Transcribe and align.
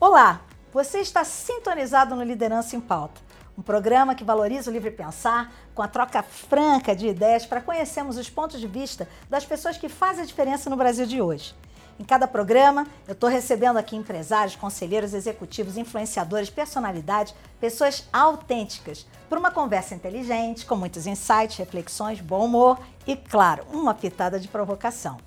Olá, 0.00 0.42
você 0.72 1.00
está 1.00 1.24
sintonizado 1.24 2.14
no 2.14 2.22
Liderança 2.22 2.76
em 2.76 2.80
Pauta, 2.80 3.20
um 3.58 3.62
programa 3.62 4.14
que 4.14 4.22
valoriza 4.22 4.70
o 4.70 4.72
livre 4.72 4.90
pensar 4.90 5.52
com 5.74 5.82
a 5.82 5.88
troca 5.88 6.22
franca 6.22 6.94
de 6.94 7.08
ideias 7.08 7.44
para 7.46 7.60
conhecermos 7.60 8.16
os 8.16 8.30
pontos 8.30 8.60
de 8.60 8.66
vista 8.66 9.08
das 9.28 9.44
pessoas 9.44 9.76
que 9.76 9.88
fazem 9.88 10.22
a 10.22 10.26
diferença 10.26 10.70
no 10.70 10.76
Brasil 10.76 11.06
de 11.06 11.20
hoje. 11.20 11.54
Em 11.98 12.02
cada 12.02 12.26
programa, 12.26 12.86
eu 13.06 13.12
estou 13.12 13.28
recebendo 13.30 13.76
aqui 13.76 13.94
empresários, 13.94 14.56
conselheiros, 14.56 15.14
executivos, 15.14 15.76
influenciadores, 15.76 16.50
personalidades, 16.50 17.34
pessoas 17.60 18.08
autênticas, 18.12 19.06
para 19.28 19.38
uma 19.38 19.50
conversa 19.50 19.94
inteligente, 19.94 20.66
com 20.66 20.74
muitos 20.74 21.06
insights, 21.06 21.56
reflexões, 21.56 22.20
bom 22.20 22.44
humor 22.44 22.80
e, 23.06 23.14
claro, 23.14 23.64
uma 23.72 23.94
pitada 23.94 24.40
de 24.40 24.48
provocação. 24.48 25.18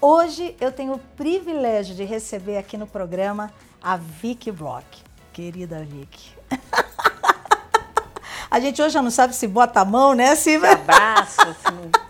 Hoje 0.00 0.56
eu 0.58 0.72
tenho 0.72 0.94
o 0.94 0.98
privilégio 0.98 1.94
de 1.94 2.04
receber 2.04 2.56
aqui 2.56 2.78
no 2.78 2.86
programa 2.86 3.52
a 3.82 3.96
Vicky 3.96 4.50
Block. 4.50 4.84
Querida 5.34 5.84
Vicky. 5.84 6.34
a 8.50 8.58
gente 8.58 8.80
hoje 8.80 8.94
já 8.94 9.02
não 9.02 9.10
sabe 9.10 9.34
se 9.34 9.46
bota 9.46 9.80
a 9.80 9.84
mão, 9.84 10.14
né? 10.14 10.34
Se... 10.34 10.56
Abraço. 10.56 11.42
Assim. 11.42 12.09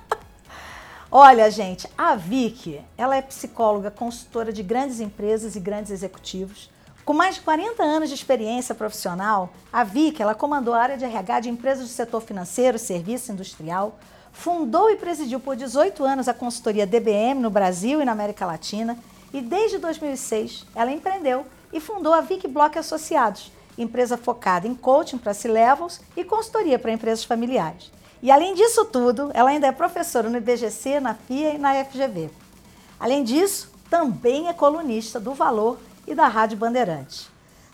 Olha, 1.12 1.50
gente, 1.50 1.88
a 1.98 2.14
Vicky, 2.14 2.80
ela 2.96 3.16
é 3.16 3.22
psicóloga, 3.22 3.90
consultora 3.90 4.52
de 4.52 4.62
grandes 4.62 5.00
empresas 5.00 5.56
e 5.56 5.60
grandes 5.60 5.90
executivos. 5.90 6.70
Com 7.04 7.12
mais 7.12 7.34
de 7.34 7.40
40 7.40 7.82
anos 7.82 8.08
de 8.08 8.14
experiência 8.14 8.76
profissional, 8.76 9.50
a 9.72 9.82
Vicky, 9.82 10.22
ela 10.22 10.36
comandou 10.36 10.72
a 10.72 10.80
área 10.80 10.96
de 10.96 11.04
RH 11.04 11.40
de 11.40 11.48
empresas 11.48 11.88
do 11.88 11.90
setor 11.90 12.20
financeiro, 12.20 12.78
serviço 12.78 13.32
industrial, 13.32 13.98
fundou 14.30 14.88
e 14.88 14.94
presidiu 14.94 15.40
por 15.40 15.56
18 15.56 16.04
anos 16.04 16.28
a 16.28 16.34
consultoria 16.34 16.86
DBM 16.86 17.40
no 17.40 17.50
Brasil 17.50 18.00
e 18.00 18.04
na 18.04 18.12
América 18.12 18.46
Latina, 18.46 18.96
e 19.32 19.40
desde 19.40 19.78
2006 19.78 20.64
ela 20.76 20.92
empreendeu 20.92 21.44
e 21.72 21.80
fundou 21.80 22.12
a 22.12 22.20
Vic 22.20 22.46
Block 22.46 22.78
Associados, 22.78 23.50
empresa 23.76 24.16
focada 24.16 24.68
em 24.68 24.76
coaching 24.76 25.18
para 25.18 25.34
C-levels 25.34 26.00
e 26.16 26.22
consultoria 26.22 26.78
para 26.78 26.92
empresas 26.92 27.24
familiares. 27.24 27.90
E 28.22 28.30
além 28.30 28.54
disso 28.54 28.84
tudo, 28.84 29.30
ela 29.32 29.50
ainda 29.50 29.66
é 29.66 29.72
professora 29.72 30.28
no 30.28 30.36
IBGC, 30.36 31.00
na 31.00 31.14
FIA 31.14 31.54
e 31.54 31.58
na 31.58 31.84
FGV. 31.84 32.30
Além 32.98 33.24
disso, 33.24 33.70
também 33.88 34.48
é 34.48 34.52
colunista 34.52 35.18
do 35.18 35.32
Valor 35.32 35.78
e 36.06 36.14
da 36.14 36.28
Rádio 36.28 36.58
Bandeirantes. 36.58 37.30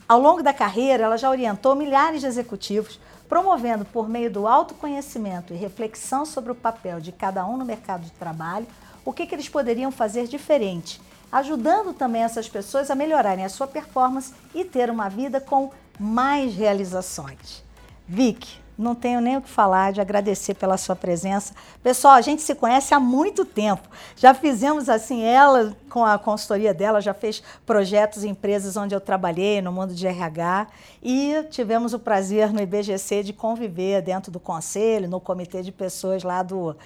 Ao 0.08 0.20
longo 0.20 0.42
da 0.42 0.52
carreira, 0.52 1.04
ela 1.04 1.18
já 1.18 1.28
orientou 1.28 1.74
milhares 1.74 2.20
de 2.20 2.26
executivos, 2.26 3.00
promovendo 3.28 3.84
por 3.84 4.08
meio 4.08 4.30
do 4.30 4.46
autoconhecimento 4.46 5.52
e 5.52 5.56
reflexão 5.56 6.24
sobre 6.24 6.52
o 6.52 6.54
papel 6.54 7.00
de 7.00 7.10
cada 7.10 7.44
um 7.44 7.56
no 7.56 7.64
mercado 7.64 8.02
de 8.02 8.12
trabalho, 8.12 8.66
o 9.04 9.12
que, 9.12 9.26
que 9.26 9.34
eles 9.34 9.48
poderiam 9.48 9.90
fazer 9.90 10.28
diferente 10.28 11.00
ajudando 11.30 11.92
também 11.92 12.22
essas 12.22 12.48
pessoas 12.48 12.90
a 12.90 12.94
melhorarem 12.94 13.44
a 13.44 13.48
sua 13.48 13.66
performance 13.66 14.32
e 14.54 14.64
ter 14.64 14.90
uma 14.90 15.08
vida 15.08 15.40
com 15.40 15.70
mais 15.98 16.54
realizações. 16.54 17.64
Vic, 18.06 18.58
não 18.78 18.94
tenho 18.94 19.20
nem 19.20 19.36
o 19.36 19.42
que 19.42 19.48
falar 19.48 19.92
de 19.92 20.00
agradecer 20.00 20.54
pela 20.54 20.76
sua 20.76 20.94
presença. 20.94 21.54
Pessoal, 21.82 22.14
a 22.14 22.20
gente 22.20 22.42
se 22.42 22.54
conhece 22.54 22.92
há 22.92 23.00
muito 23.00 23.44
tempo. 23.44 23.88
Já 24.16 24.34
fizemos 24.34 24.88
assim, 24.88 25.22
ela 25.22 25.76
com 25.88 26.04
a 26.04 26.18
consultoria 26.18 26.74
dela 26.74 27.00
já 27.00 27.14
fez 27.14 27.42
projetos 27.64 28.22
em 28.22 28.30
empresas 28.30 28.76
onde 28.76 28.94
eu 28.94 29.00
trabalhei 29.00 29.62
no 29.62 29.72
mundo 29.72 29.94
de 29.94 30.06
RH 30.06 30.66
e 31.02 31.42
tivemos 31.50 31.94
o 31.94 31.98
prazer 31.98 32.52
no 32.52 32.60
IBGC 32.60 33.22
de 33.22 33.32
conviver 33.32 34.02
dentro 34.02 34.30
do 34.30 34.38
conselho, 34.38 35.08
no 35.08 35.20
comitê 35.20 35.62
de 35.62 35.72
pessoas 35.72 36.22
lá 36.22 36.42
do 36.42 36.76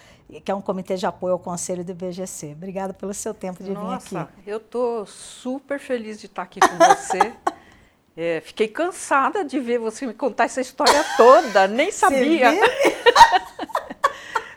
que 0.45 0.49
é 0.49 0.55
um 0.55 0.61
comitê 0.61 0.95
de 0.95 1.05
apoio 1.07 1.33
ao 1.33 1.39
conselho 1.41 1.83
do 1.83 1.91
IBGC. 1.91 2.53
Obrigada 2.53 2.95
pelo 2.95 3.13
seu 3.13 3.35
tempo 3.35 3.65
de 3.65 3.73
Nossa, 3.73 4.09
vir 4.09 4.17
aqui. 4.19 4.33
eu 4.47 4.59
estou 4.59 5.05
super 5.05 5.81
feliz 5.81 6.21
de 6.21 6.27
estar 6.27 6.43
aqui 6.43 6.61
com 6.61 6.77
você. 6.77 7.33
É, 8.17 8.41
fiquei 8.41 8.69
cansada 8.69 9.45
de 9.45 9.59
ver 9.61 9.79
você 9.79 10.07
me 10.07 10.15
contar 10.15 10.45
essa 10.45 10.61
história 10.61 11.05
toda, 11.17 11.67
nem 11.69 11.91
sabia. 11.91 12.51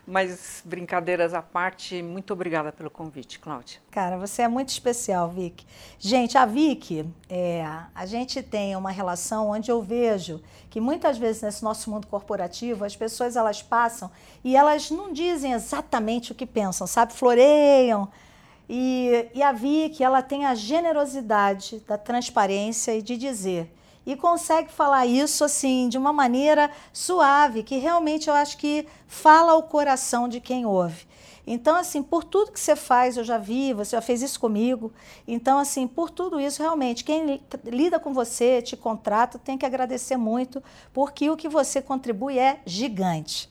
Mas 0.05 0.61
brincadeiras 0.65 1.33
à 1.33 1.41
parte, 1.41 2.03
muito 2.03 2.33
obrigada 2.33 2.73
pelo 2.73 2.89
convite, 2.89 3.39
Cláudia. 3.39 3.79
Cara, 3.89 4.17
você 4.17 4.41
é 4.41 4.47
muito 4.49 4.69
especial, 4.69 5.29
Vic. 5.29 5.65
Gente, 5.97 6.37
a 6.37 6.45
Vic, 6.45 7.05
é, 7.29 7.65
a 7.95 8.05
gente 8.05 8.43
tem 8.43 8.75
uma 8.75 8.91
relação 8.91 9.49
onde 9.49 9.71
eu 9.71 9.81
vejo 9.81 10.41
que 10.69 10.81
muitas 10.81 11.17
vezes 11.17 11.41
nesse 11.41 11.63
nosso 11.63 11.89
mundo 11.89 12.05
corporativo 12.05 12.83
as 12.83 12.95
pessoas 12.95 13.37
elas 13.37 13.61
passam 13.61 14.11
e 14.43 14.57
elas 14.57 14.91
não 14.91 15.13
dizem 15.13 15.53
exatamente 15.53 16.31
o 16.33 16.35
que 16.35 16.45
pensam, 16.45 16.85
sabe? 16.85 17.13
Floreiam, 17.13 18.09
e, 18.75 19.29
e 19.35 19.43
a 19.43 19.51
Vicky, 19.51 20.03
ela 20.03 20.23
tem 20.23 20.47
a 20.47 20.55
generosidade 20.55 21.83
da 21.87 21.95
transparência 21.95 22.97
e 22.97 23.03
de 23.03 23.15
dizer. 23.15 23.71
E 24.03 24.15
consegue 24.15 24.71
falar 24.71 25.05
isso 25.05 25.43
assim 25.43 25.87
de 25.87 25.95
uma 25.95 26.11
maneira 26.11 26.71
suave, 26.91 27.61
que 27.61 27.77
realmente 27.77 28.29
eu 28.29 28.33
acho 28.33 28.57
que 28.57 28.87
fala 29.05 29.51
ao 29.51 29.61
coração 29.61 30.27
de 30.27 30.39
quem 30.39 30.65
ouve. 30.65 31.05
Então, 31.45 31.75
assim, 31.75 32.01
por 32.01 32.23
tudo 32.23 32.51
que 32.51 32.59
você 32.59 32.75
faz, 32.75 33.15
eu 33.15 33.23
já 33.23 33.37
vi, 33.37 33.73
você 33.73 33.95
já 33.95 34.01
fez 34.01 34.23
isso 34.23 34.39
comigo. 34.39 34.91
Então, 35.27 35.59
assim, 35.59 35.85
por 35.85 36.09
tudo 36.09 36.39
isso, 36.39 36.59
realmente, 36.59 37.03
quem 37.03 37.39
lida 37.65 37.99
com 37.99 38.11
você, 38.11 38.59
te 38.59 38.75
contrata, 38.75 39.37
tem 39.37 39.55
que 39.55 39.67
agradecer 39.67 40.17
muito, 40.17 40.63
porque 40.91 41.29
o 41.29 41.37
que 41.37 41.47
você 41.47 41.79
contribui 41.79 42.39
é 42.39 42.59
gigante. 42.65 43.47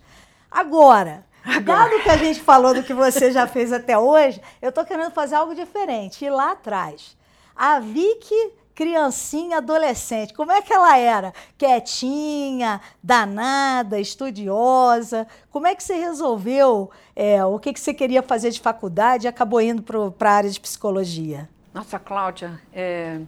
Agora, 0.50 1.24
Dado 1.64 2.02
que 2.02 2.08
a 2.08 2.16
gente 2.16 2.40
falou 2.40 2.74
do 2.74 2.82
que 2.82 2.94
você 2.94 3.32
já 3.32 3.46
fez 3.46 3.72
até 3.72 3.98
hoje, 3.98 4.40
eu 4.60 4.68
estou 4.68 4.84
querendo 4.84 5.10
fazer 5.10 5.34
algo 5.34 5.54
diferente. 5.54 6.24
E 6.24 6.30
lá 6.30 6.52
atrás, 6.52 7.16
a 7.54 7.80
Vicky 7.80 8.52
criancinha 8.74 9.58
adolescente, 9.58 10.32
como 10.32 10.50
é 10.50 10.62
que 10.62 10.72
ela 10.72 10.96
era? 10.96 11.32
Quietinha, 11.58 12.80
danada, 13.02 14.00
estudiosa? 14.00 15.26
Como 15.50 15.66
é 15.66 15.74
que 15.74 15.82
você 15.82 15.94
resolveu 15.94 16.90
é, 17.14 17.44
o 17.44 17.58
que, 17.58 17.72
que 17.72 17.80
você 17.80 17.92
queria 17.92 18.22
fazer 18.22 18.50
de 18.50 18.60
faculdade 18.60 19.26
e 19.26 19.28
acabou 19.28 19.60
indo 19.60 19.82
para 20.12 20.30
a 20.30 20.34
área 20.34 20.50
de 20.50 20.58
psicologia? 20.58 21.48
Nossa, 21.74 21.98
Cláudia, 21.98 22.60
é, 22.72 23.20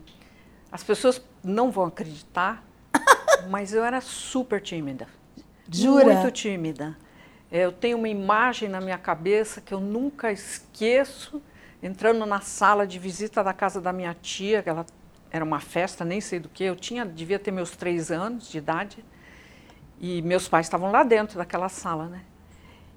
as 0.73 0.83
pessoas 0.83 1.21
não 1.43 1.71
vão 1.71 1.85
acreditar, 1.85 2.65
mas 3.49 3.73
eu 3.73 3.85
era 3.85 4.01
super 4.01 4.61
tímida. 4.61 5.07
Jura? 5.71 6.15
Muito 6.15 6.31
tímida. 6.31 6.97
Eu 7.57 7.71
tenho 7.71 7.97
uma 7.97 8.09
imagem 8.09 8.69
na 8.69 8.81
minha 8.81 8.99
cabeça 8.99 9.61
que 9.61 9.73
eu 9.73 9.79
nunca 9.79 10.33
esqueço, 10.33 11.41
entrando 11.81 12.27
na 12.27 12.41
sala 12.41 12.85
de 12.85 12.99
visita 12.99 13.45
da 13.45 13.53
casa 13.53 13.81
da 13.81 13.93
minha 13.93 14.13
tia, 14.21 14.61
que 14.61 14.69
ela 14.69 14.85
era 15.31 15.45
uma 15.45 15.61
festa, 15.61 16.05
nem 16.05 16.21
sei 16.21 16.41
do 16.41 16.49
que, 16.49 16.65
eu 16.65 16.75
tinha, 16.75 17.07
devia 17.07 17.39
ter 17.39 17.53
meus 17.53 17.71
três 17.71 18.11
anos 18.11 18.51
de 18.51 18.59
idade, 18.59 19.05
e 20.01 20.21
meus 20.23 20.49
pais 20.49 20.67
estavam 20.67 20.91
lá 20.91 21.05
dentro 21.05 21.39
daquela 21.39 21.69
sala, 21.69 22.07
né? 22.07 22.23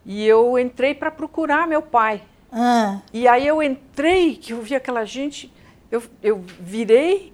E 0.03 0.25
eu 0.25 0.57
entrei 0.57 0.95
para 0.95 1.11
procurar 1.11 1.67
meu 1.67 1.83
pai. 1.83 2.23
Ah. 2.51 2.99
E 3.13 3.27
aí 3.27 3.45
eu 3.45 3.61
entrei, 3.61 4.37
que 4.37 4.53
eu 4.53 4.61
vi 4.63 4.73
aquela 4.73 5.05
gente, 5.05 5.53
eu, 5.91 6.01
eu 6.23 6.43
virei 6.59 7.31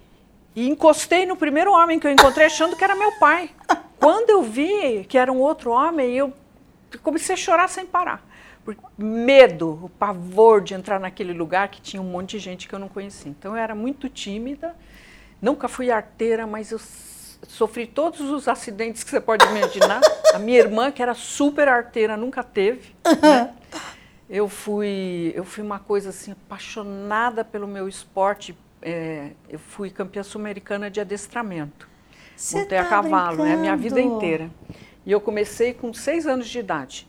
e 0.53 0.67
encostei 0.67 1.25
no 1.25 1.37
primeiro 1.37 1.71
homem 1.71 2.01
que 2.01 2.05
eu 2.05 2.11
encontrei, 2.11 2.47
achando 2.47 2.75
que 2.75 2.83
era 2.83 2.97
meu 2.97 3.13
pai. 3.13 3.49
Quando 3.97 4.29
eu 4.29 4.43
vi 4.43 5.05
que 5.07 5.17
era 5.17 5.31
um 5.31 5.39
outro 5.39 5.71
homem, 5.71 6.13
eu 6.13 6.33
comecei 6.99 7.33
a 7.33 7.37
chorar 7.37 7.67
sem 7.67 7.85
parar. 7.85 8.25
Por 8.63 8.75
medo, 8.97 9.79
o 9.83 9.89
pavor 9.89 10.61
de 10.61 10.73
entrar 10.73 10.99
naquele 10.99 11.33
lugar 11.33 11.67
que 11.67 11.81
tinha 11.81 12.01
um 12.01 12.05
monte 12.05 12.31
de 12.31 12.39
gente 12.39 12.67
que 12.67 12.73
eu 12.73 12.79
não 12.79 12.87
conhecia. 12.87 13.29
Então 13.29 13.51
eu 13.51 13.57
era 13.61 13.75
muito 13.75 14.07
tímida, 14.07 14.75
nunca 15.41 15.67
fui 15.67 15.91
arteira, 15.91 16.47
mas 16.47 16.71
eu 16.71 16.79
sofri 17.47 17.85
todos 17.85 18.21
os 18.21 18.47
acidentes 18.47 19.03
que 19.03 19.09
você 19.09 19.19
pode 19.19 19.45
imaginar. 19.45 20.01
A 20.33 20.39
minha 20.39 20.59
irmã, 20.59 20.91
que 20.91 21.01
era 21.01 21.13
super 21.13 21.67
arteira, 21.67 22.15
nunca 22.15 22.41
teve. 22.43 22.95
Né? 23.21 23.53
Eu 24.29 24.47
fui, 24.47 25.31
eu 25.35 25.43
fui 25.43 25.63
uma 25.63 25.79
coisa 25.79 26.09
assim 26.09 26.31
apaixonada 26.31 27.43
pelo 27.43 27.67
meu 27.67 27.87
esporte. 27.87 28.57
É, 28.81 29.31
eu 29.49 29.59
fui 29.59 29.89
campeã 29.89 30.23
sul-americana 30.23 30.89
de 30.89 30.99
adestramento. 31.01 31.87
Você 32.35 32.59
Montei 32.59 32.77
tá 32.77 32.83
a 32.83 32.87
cavalo, 32.87 33.45
é 33.45 33.53
a 33.53 33.57
minha 33.57 33.75
vida 33.75 33.95
brincando? 33.95 34.15
inteira. 34.17 34.49
E 35.05 35.11
eu 35.11 35.19
comecei 35.19 35.73
com 35.73 35.93
seis 35.93 36.25
anos 36.25 36.47
de 36.47 36.59
idade 36.59 37.07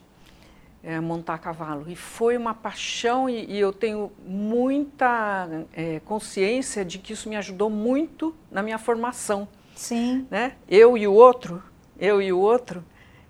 é, 0.83 0.95
a 0.97 1.01
montar 1.01 1.37
cavalo. 1.39 1.85
E 1.87 1.95
foi 1.95 2.37
uma 2.37 2.53
paixão 2.53 3.29
e, 3.29 3.45
e 3.45 3.59
eu 3.59 3.73
tenho 3.73 4.11
muita 4.25 5.47
é, 5.73 5.99
consciência 6.01 6.85
de 6.85 6.99
que 6.99 7.13
isso 7.13 7.27
me 7.27 7.35
ajudou 7.35 7.69
muito 7.69 8.35
na 8.51 8.61
minha 8.61 8.77
formação. 8.77 9.47
Sim. 9.75 10.27
Né? 10.29 10.53
Eu 10.69 10.97
e 10.97 11.07
o 11.07 11.13
outro, 11.13 11.61
eu 11.99 12.21
e 12.21 12.31
o 12.31 12.39
outro. 12.39 12.83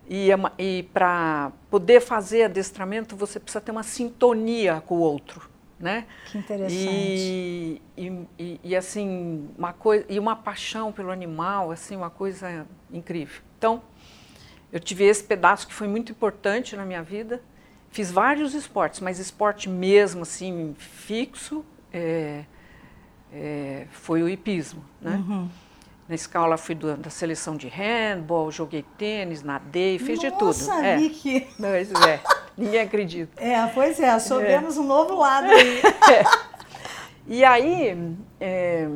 E, 0.07 0.31
é 0.31 0.35
e 0.59 0.83
para 0.93 1.51
poder 1.69 1.99
fazer 1.99 2.43
adestramento, 2.43 3.15
você 3.15 3.39
precisa 3.39 3.59
ter 3.61 3.71
uma 3.71 3.83
sintonia 3.83 4.83
com 4.85 4.95
o 4.95 4.99
outro. 4.99 5.49
Né? 5.79 6.05
Que 6.31 6.37
interessante. 6.37 6.73
E, 6.79 7.81
e, 7.97 8.27
e- 8.39 8.59
e, 8.63 8.75
assim 8.75 9.49
uma 9.57 9.73
coisa 9.73 10.05
e 10.07 10.17
uma 10.17 10.33
paixão 10.33 10.89
pelo 10.93 11.11
animal 11.11 11.69
assim 11.69 11.97
uma 11.97 12.09
coisa 12.09 12.65
incrível 12.93 13.41
então 13.57 13.81
Eu 14.71 14.79
tive 14.79 15.05
esse 15.05 15.23
pedaço 15.23 15.67
que 15.67 15.73
foi 15.73 15.87
muito 15.87 16.11
importante 16.11 16.75
na 16.75 16.85
minha 16.85 17.01
vida. 17.01 17.41
Fiz 17.89 18.11
vários 18.11 18.53
esportes, 18.53 18.99
mas 18.99 19.19
esporte 19.19 19.69
mesmo, 19.69 20.23
assim, 20.23 20.75
fixo, 20.77 21.63
é, 21.93 22.43
é, 23.33 23.87
foi 23.91 24.21
o 24.21 24.27
hipismo, 24.27 24.83
né? 25.01 25.15
Uhum. 25.15 25.49
Na 26.07 26.13
escola 26.13 26.57
fui 26.57 26.75
do, 26.75 26.95
da 26.95 27.09
seleção 27.09 27.55
de 27.55 27.67
handball, 27.67 28.51
joguei 28.51 28.85
tênis, 28.97 29.41
nadei, 29.41 29.97
fiz 29.97 30.17
Nossa, 30.17 30.29
de 30.29 30.31
tudo. 30.33 30.45
Nossa, 30.45 30.85
é. 30.85 30.97
Vicky! 30.97 31.47
Mas 31.57 31.91
é, 31.91 32.19
ninguém 32.55 32.81
acredita. 32.81 33.41
É, 33.41 33.65
pois 33.67 33.99
é, 33.99 34.17
soubemos 34.19 34.77
é. 34.77 34.79
um 34.79 34.85
novo 34.85 35.15
lado 35.15 35.47
aí. 35.49 35.81
É. 36.11 36.55
E 37.27 37.43
aí, 37.43 38.15
é, 38.39 38.87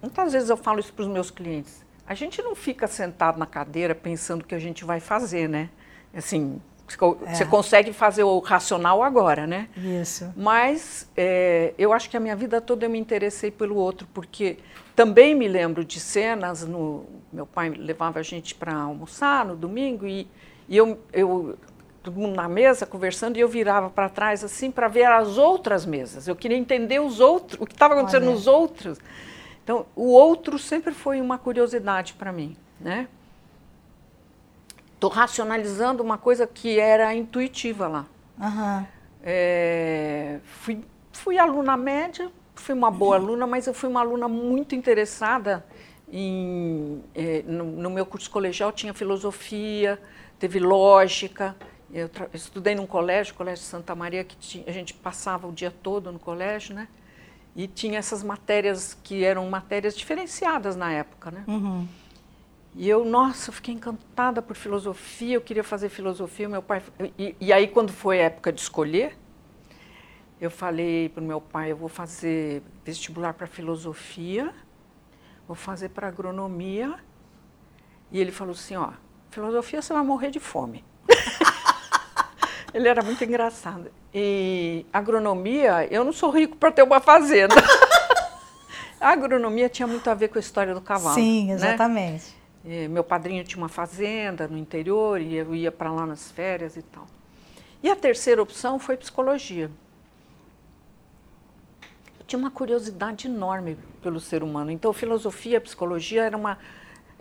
muitas 0.00 0.32
vezes 0.32 0.48
eu 0.48 0.56
falo 0.56 0.80
isso 0.80 0.92
para 0.94 1.02
os 1.02 1.08
meus 1.08 1.30
clientes. 1.30 1.84
A 2.08 2.14
gente 2.14 2.40
não 2.40 2.54
fica 2.54 2.86
sentado 2.86 3.38
na 3.38 3.44
cadeira 3.44 3.94
pensando 3.94 4.40
o 4.40 4.44
que 4.44 4.54
a 4.54 4.58
gente 4.58 4.82
vai 4.82 4.98
fazer, 4.98 5.46
né? 5.46 5.68
Assim, 6.14 6.58
você 6.88 7.42
é. 7.42 7.46
consegue 7.46 7.92
fazer 7.92 8.22
o 8.22 8.38
racional 8.38 9.02
agora, 9.02 9.46
né? 9.46 9.68
Isso. 9.76 10.32
Mas 10.34 11.06
é, 11.14 11.74
eu 11.76 11.92
acho 11.92 12.08
que 12.08 12.16
a 12.16 12.20
minha 12.20 12.34
vida 12.34 12.62
toda 12.62 12.86
eu 12.86 12.90
me 12.90 12.98
interessei 12.98 13.50
pelo 13.50 13.76
outro, 13.76 14.08
porque 14.14 14.56
também 14.96 15.34
me 15.34 15.46
lembro 15.46 15.84
de 15.84 16.00
cenas 16.00 16.66
no 16.66 17.04
meu 17.30 17.44
pai 17.44 17.68
levava 17.68 18.20
a 18.20 18.22
gente 18.22 18.54
para 18.54 18.74
almoçar 18.74 19.44
no 19.44 19.54
domingo 19.54 20.06
e, 20.06 20.26
e 20.66 20.78
eu, 20.78 20.98
eu 21.12 21.58
todo 22.02 22.18
mundo 22.18 22.34
na 22.34 22.48
mesa 22.48 22.86
conversando 22.86 23.36
e 23.36 23.40
eu 23.40 23.48
virava 23.48 23.90
para 23.90 24.08
trás 24.08 24.42
assim 24.42 24.70
para 24.70 24.88
ver 24.88 25.04
as 25.04 25.36
outras 25.36 25.84
mesas. 25.84 26.26
Eu 26.26 26.34
queria 26.34 26.56
entender 26.56 27.00
os 27.00 27.20
outros, 27.20 27.60
o 27.60 27.66
que 27.66 27.74
estava 27.74 27.92
acontecendo 27.92 28.24
Olha. 28.24 28.32
nos 28.32 28.46
outros. 28.46 28.98
Então, 29.68 29.84
o 29.94 30.06
outro 30.14 30.58
sempre 30.58 30.94
foi 30.94 31.20
uma 31.20 31.36
curiosidade 31.36 32.14
para 32.14 32.32
mim, 32.32 32.56
né? 32.80 33.06
Estou 34.94 35.10
racionalizando 35.10 36.02
uma 36.02 36.16
coisa 36.16 36.46
que 36.46 36.80
era 36.80 37.14
intuitiva 37.14 37.86
lá. 37.86 38.06
Uhum. 38.40 38.86
É, 39.22 40.38
fui, 40.42 40.82
fui 41.12 41.36
aluna 41.36 41.76
média, 41.76 42.32
fui 42.54 42.74
uma 42.74 42.90
boa 42.90 43.16
aluna, 43.16 43.46
mas 43.46 43.66
eu 43.66 43.74
fui 43.74 43.90
uma 43.90 44.00
aluna 44.00 44.26
muito 44.26 44.74
interessada 44.74 45.62
em, 46.10 47.04
é, 47.14 47.42
no, 47.46 47.64
no, 47.64 47.90
meu 47.90 48.06
curso 48.06 48.30
colegial 48.30 48.72
tinha 48.72 48.94
filosofia, 48.94 50.00
teve 50.38 50.58
lógica. 50.58 51.54
Eu 51.92 52.08
estudei 52.32 52.74
num 52.74 52.86
colégio, 52.86 53.34
Colégio 53.34 53.64
Santa 53.64 53.94
Maria, 53.94 54.24
que 54.24 54.34
tinha, 54.38 54.64
a 54.66 54.72
gente 54.72 54.94
passava 54.94 55.46
o 55.46 55.52
dia 55.52 55.70
todo 55.70 56.10
no 56.10 56.18
colégio, 56.18 56.74
né? 56.74 56.88
E 57.58 57.66
tinha 57.66 57.98
essas 57.98 58.22
matérias 58.22 58.96
que 59.02 59.24
eram 59.24 59.50
matérias 59.50 59.96
diferenciadas 59.96 60.76
na 60.76 60.92
época, 60.92 61.32
né? 61.32 61.42
Uhum. 61.48 61.88
E 62.72 62.88
eu, 62.88 63.04
nossa, 63.04 63.50
fiquei 63.50 63.74
encantada 63.74 64.40
por 64.40 64.54
filosofia, 64.54 65.34
eu 65.34 65.40
queria 65.40 65.64
fazer 65.64 65.88
filosofia, 65.88 66.48
meu 66.48 66.62
pai... 66.62 66.80
E, 67.18 67.34
e 67.40 67.52
aí, 67.52 67.66
quando 67.66 67.92
foi 67.92 68.20
a 68.20 68.26
época 68.26 68.52
de 68.52 68.60
escolher, 68.60 69.18
eu 70.40 70.52
falei 70.52 71.08
para 71.08 71.20
o 71.20 71.26
meu 71.26 71.40
pai, 71.40 71.72
eu 71.72 71.76
vou 71.76 71.88
fazer 71.88 72.62
vestibular 72.84 73.34
para 73.34 73.48
filosofia, 73.48 74.54
vou 75.44 75.56
fazer 75.56 75.88
para 75.88 76.06
agronomia. 76.06 76.94
E 78.12 78.20
ele 78.20 78.30
falou 78.30 78.52
assim, 78.52 78.76
ó, 78.76 78.92
filosofia 79.30 79.82
você 79.82 79.92
vai 79.92 80.04
morrer 80.04 80.30
de 80.30 80.38
fome. 80.38 80.84
ele 82.72 82.88
era 82.88 83.02
muito 83.02 83.22
engraçado. 83.24 83.90
E 84.12 84.84
agronomia, 84.92 85.86
eu 85.90 86.04
não 86.04 86.12
sou 86.12 86.30
rico 86.30 86.56
para 86.56 86.70
ter 86.70 86.82
uma 86.82 87.00
fazenda. 87.00 87.54
a 89.00 89.10
agronomia 89.10 89.68
tinha 89.68 89.86
muito 89.86 90.08
a 90.08 90.14
ver 90.14 90.28
com 90.28 90.38
a 90.38 90.40
história 90.40 90.74
do 90.74 90.80
cavalo. 90.80 91.14
Sim, 91.14 91.48
né? 91.48 91.54
exatamente. 91.54 92.26
Né? 92.64 92.86
meu 92.88 93.02
padrinho 93.02 93.42
tinha 93.44 93.56
uma 93.56 93.68
fazenda 93.68 94.46
no 94.46 94.58
interior 94.58 95.20
e 95.20 95.36
eu 95.36 95.54
ia 95.54 95.72
para 95.72 95.90
lá 95.90 96.04
nas 96.04 96.30
férias 96.30 96.76
e 96.76 96.82
tal. 96.82 97.06
E 97.82 97.88
a 97.88 97.96
terceira 97.96 98.42
opção 98.42 98.78
foi 98.78 98.96
psicologia. 98.96 99.70
Eu 102.20 102.26
tinha 102.26 102.38
uma 102.38 102.50
curiosidade 102.50 103.26
enorme 103.26 103.78
pelo 104.02 104.20
ser 104.20 104.42
humano. 104.42 104.70
Então, 104.70 104.92
filosofia, 104.92 105.60
psicologia 105.60 106.24
era 106.24 106.36
uma, 106.36 106.58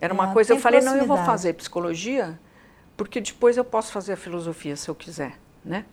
era 0.01 0.13
uma 0.13 0.31
é, 0.31 0.33
coisa. 0.33 0.53
Eu 0.53 0.59
falei, 0.59 0.81
não, 0.81 0.97
eu 0.97 1.05
vou 1.05 1.17
fazer 1.17 1.53
psicologia 1.53 2.37
porque 2.97 3.21
depois 3.21 3.55
eu 3.55 3.63
posso 3.63 3.91
fazer 3.91 4.13
a 4.13 4.17
filosofia 4.17 4.75
se 4.75 4.89
eu 4.89 4.95
quiser, 4.95 5.37
né? 5.63 5.85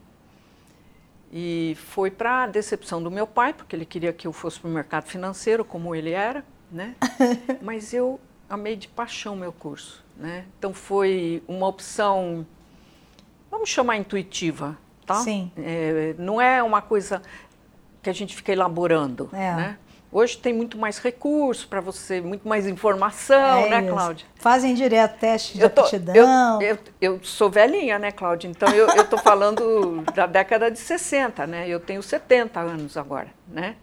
E 1.31 1.77
foi 1.87 2.11
para 2.11 2.45
a 2.45 2.47
decepção 2.47 3.03
do 3.03 3.11
meu 3.11 3.27
pai, 3.27 3.53
porque 3.53 3.77
ele 3.77 3.85
queria 3.85 4.13
que 4.13 4.27
eu 4.27 4.33
fosse 4.33 4.59
para 4.59 4.71
o 4.71 4.73
mercado 4.73 5.05
financeiro, 5.05 5.65
como 5.65 5.95
ele 5.95 6.13
era, 6.13 6.45
né? 6.71 6.95
Mas 7.61 7.93
eu 7.93 8.19
amei 8.49 8.77
de 8.77 8.89
paixão 8.89 9.37
meu 9.37 9.53
curso, 9.53 10.03
né? 10.17 10.47
Então 10.59 10.73
foi 10.73 11.43
uma 11.47 11.67
opção, 11.67 12.47
vamos 13.51 13.69
chamar 13.69 13.97
intuitiva, 13.97 14.79
tá? 15.05 15.17
Sim. 15.17 15.53
É, 15.57 16.15
não 16.19 16.41
é 16.41 16.63
uma 16.63 16.81
coisa 16.81 17.21
que 18.03 18.09
a 18.09 18.13
gente 18.13 18.35
fica 18.35 18.53
elaborando, 18.53 19.29
é. 19.33 19.55
né? 19.55 19.79
Hoje 20.15 20.39
tem 20.39 20.53
muito 20.53 20.79
mais 20.79 20.99
recurso 20.99 21.67
para 21.67 21.81
você, 21.81 22.21
muito 22.21 22.47
mais 22.47 22.69
informação, 22.69 23.65
é 23.65 23.69
né, 23.69 23.91
Cláudia? 23.91 24.25
Fazem 24.37 24.73
direto 24.73 25.19
teste 25.19 25.55
de 25.55 25.61
eu 25.65 25.69
tô, 25.69 25.81
aptidão. 25.81 26.63
Eu, 26.63 26.69
eu, 26.69 26.79
eu, 27.01 27.21
sou 27.25 27.51
velhinha, 27.51 27.99
né, 27.99 28.13
Cláudia? 28.13 28.47
Então 28.47 28.69
eu 28.69 28.87
estou 29.03 29.19
falando 29.19 30.05
da 30.15 30.27
década 30.27 30.71
de 30.71 30.79
60, 30.79 31.49
né? 31.49 31.69
Eu 31.69 31.81
tenho 31.81 32.01
70 32.01 32.61
anos 32.61 32.97
agora, 32.97 33.27
né? 33.49 33.75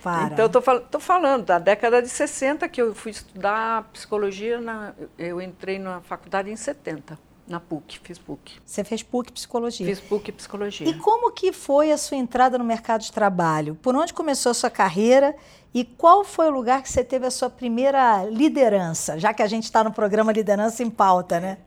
Para. 0.00 0.26
Então 0.32 0.44
eu 0.44 0.76
estou 0.76 1.00
falando 1.00 1.46
da 1.46 1.58
década 1.58 2.00
de 2.00 2.08
60 2.08 2.68
que 2.68 2.80
eu 2.80 2.94
fui 2.94 3.10
estudar 3.10 3.90
psicologia, 3.92 4.60
na, 4.60 4.92
eu 5.18 5.42
entrei 5.42 5.80
na 5.80 6.00
faculdade 6.02 6.52
em 6.52 6.56
70. 6.56 7.18
Na 7.50 7.58
PUC, 7.58 7.98
fiz 7.98 8.16
PUC. 8.16 8.52
Você 8.64 8.84
fez 8.84 9.02
PUC 9.02 9.32
Psicologia? 9.32 9.84
Fiz 9.84 9.98
PUC 9.98 10.30
Psicologia. 10.30 10.88
E 10.88 10.94
como 10.94 11.32
que 11.32 11.52
foi 11.52 11.90
a 11.90 11.98
sua 11.98 12.16
entrada 12.16 12.56
no 12.56 12.62
mercado 12.62 13.00
de 13.00 13.10
trabalho? 13.10 13.74
Por 13.82 13.92
onde 13.96 14.14
começou 14.14 14.50
a 14.50 14.54
sua 14.54 14.70
carreira 14.70 15.34
e 15.74 15.84
qual 15.84 16.22
foi 16.22 16.46
o 16.46 16.50
lugar 16.52 16.80
que 16.80 16.88
você 16.88 17.02
teve 17.02 17.26
a 17.26 17.30
sua 17.30 17.50
primeira 17.50 18.24
liderança? 18.26 19.18
Já 19.18 19.34
que 19.34 19.42
a 19.42 19.48
gente 19.48 19.64
está 19.64 19.82
no 19.82 19.92
programa 19.92 20.30
Liderança 20.30 20.84
em 20.84 20.88
Pauta, 20.88 21.40
né? 21.40 21.58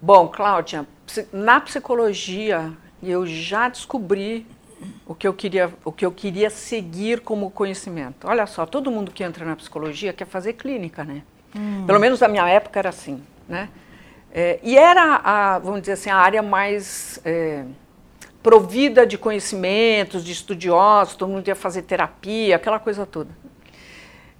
Bom, 0.00 0.28
Cláudia, 0.28 0.86
na 1.32 1.60
psicologia 1.60 2.72
eu 3.02 3.26
já 3.26 3.68
descobri 3.68 4.46
o 5.04 5.16
que 5.16 5.26
eu 5.26 5.34
queria, 5.34 5.74
o 5.84 5.90
que 5.90 6.06
eu 6.06 6.12
queria 6.12 6.48
seguir 6.48 7.22
como 7.22 7.50
conhecimento. 7.50 8.28
Olha 8.28 8.46
só, 8.46 8.66
todo 8.66 8.88
mundo 8.88 9.10
que 9.10 9.24
entra 9.24 9.44
na 9.44 9.56
psicologia 9.56 10.12
quer 10.12 10.28
fazer 10.28 10.52
clínica, 10.52 11.02
né? 11.02 11.24
Hum. 11.56 11.86
Pelo 11.86 11.98
menos 11.98 12.20
na 12.20 12.28
minha 12.28 12.48
época 12.48 12.78
era 12.78 12.90
assim, 12.90 13.20
né? 13.48 13.68
É, 14.34 14.58
e 14.62 14.78
era, 14.78 15.20
a, 15.22 15.58
vamos 15.58 15.82
dizer 15.82 15.92
assim, 15.92 16.08
a 16.08 16.16
área 16.16 16.42
mais 16.42 17.20
é, 17.22 17.64
provida 18.42 19.06
de 19.06 19.18
conhecimentos, 19.18 20.24
de 20.24 20.32
estudiosos, 20.32 21.14
todo 21.16 21.28
mundo 21.28 21.46
ia 21.46 21.54
fazer 21.54 21.82
terapia, 21.82 22.56
aquela 22.56 22.78
coisa 22.78 23.04
toda. 23.04 23.30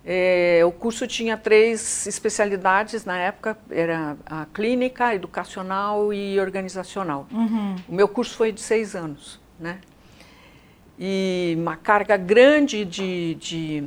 É, 0.05 0.62
o 0.64 0.73
curso 0.73 1.07
tinha 1.07 1.37
três 1.37 2.07
especialidades 2.07 3.05
na 3.05 3.19
época, 3.19 3.57
era 3.71 4.16
a 4.26 4.47
clínica, 4.47 5.14
educacional 5.14 6.12
e 6.12 6.40
organizacional. 6.40 7.28
Uhum. 7.31 7.76
O 7.87 7.95
meu 7.95 8.09
curso 8.09 8.35
foi 8.35 8.50
de 8.50 8.61
seis 8.61 8.97
anos, 8.97 9.38
né? 9.61 9.78
E 10.99 11.55
uma 11.59 11.76
carga 11.76 12.16
grande 12.16 12.85
de, 12.85 13.35
de 13.37 13.85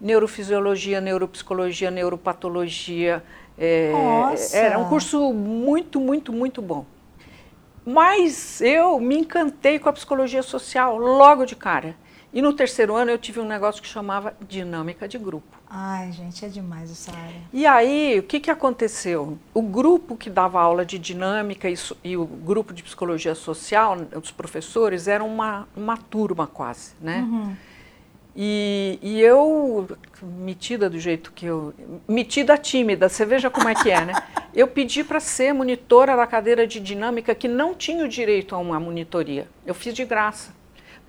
neurofisiologia, 0.00 1.00
neuropsicologia, 1.00 1.90
neuropatologia, 1.90 3.22
é, 3.58 3.92
era 4.52 4.78
um 4.78 4.88
curso 4.88 5.32
muito, 5.32 6.00
muito, 6.00 6.32
muito 6.32 6.62
bom. 6.62 6.86
Mas 7.84 8.60
eu 8.60 9.00
me 9.00 9.16
encantei 9.16 9.78
com 9.78 9.88
a 9.88 9.92
psicologia 9.92 10.42
social 10.42 10.96
logo 10.98 11.44
de 11.44 11.56
cara. 11.56 11.96
E 12.32 12.42
no 12.42 12.52
terceiro 12.52 12.94
ano 12.94 13.10
eu 13.10 13.16
tive 13.16 13.40
um 13.40 13.46
negócio 13.46 13.80
que 13.80 13.88
chamava 13.88 14.34
dinâmica 14.46 15.08
de 15.08 15.16
grupo. 15.16 15.56
Ai, 15.68 16.12
gente, 16.12 16.44
é 16.44 16.48
demais 16.48 16.90
essa 16.90 17.10
área. 17.10 17.40
E 17.52 17.66
aí, 17.66 18.18
o 18.18 18.22
que, 18.22 18.38
que 18.40 18.50
aconteceu? 18.50 19.38
O 19.54 19.62
grupo 19.62 20.16
que 20.16 20.28
dava 20.28 20.60
aula 20.60 20.84
de 20.84 20.98
dinâmica 20.98 21.68
e, 21.70 21.74
e 22.04 22.16
o 22.16 22.26
grupo 22.26 22.74
de 22.74 22.82
psicologia 22.82 23.34
social, 23.34 23.96
os 24.14 24.30
professores, 24.30 25.08
eram 25.08 25.26
uma, 25.26 25.66
uma 25.74 25.96
turma 25.96 26.46
quase, 26.46 26.92
né? 27.00 27.20
Uhum. 27.20 27.56
E, 28.40 29.00
e, 29.02 29.20
eu, 29.20 29.88
metida 30.22 30.88
do 30.88 30.96
jeito 30.96 31.32
que 31.32 31.46
eu. 31.46 31.74
metida 32.06 32.56
tímida, 32.56 33.08
você 33.08 33.26
veja 33.26 33.50
como 33.50 33.68
é 33.68 33.74
que 33.74 33.90
é, 33.90 34.04
né? 34.04 34.12
Eu 34.54 34.68
pedi 34.68 35.02
para 35.02 35.18
ser 35.18 35.52
monitora 35.52 36.16
da 36.16 36.24
cadeira 36.24 36.64
de 36.64 36.78
dinâmica 36.78 37.34
que 37.34 37.48
não 37.48 37.74
tinha 37.74 38.04
o 38.04 38.08
direito 38.08 38.54
a 38.54 38.58
uma 38.58 38.78
monitoria. 38.78 39.48
Eu 39.66 39.74
fiz 39.74 39.92
de 39.92 40.04
graça. 40.04 40.54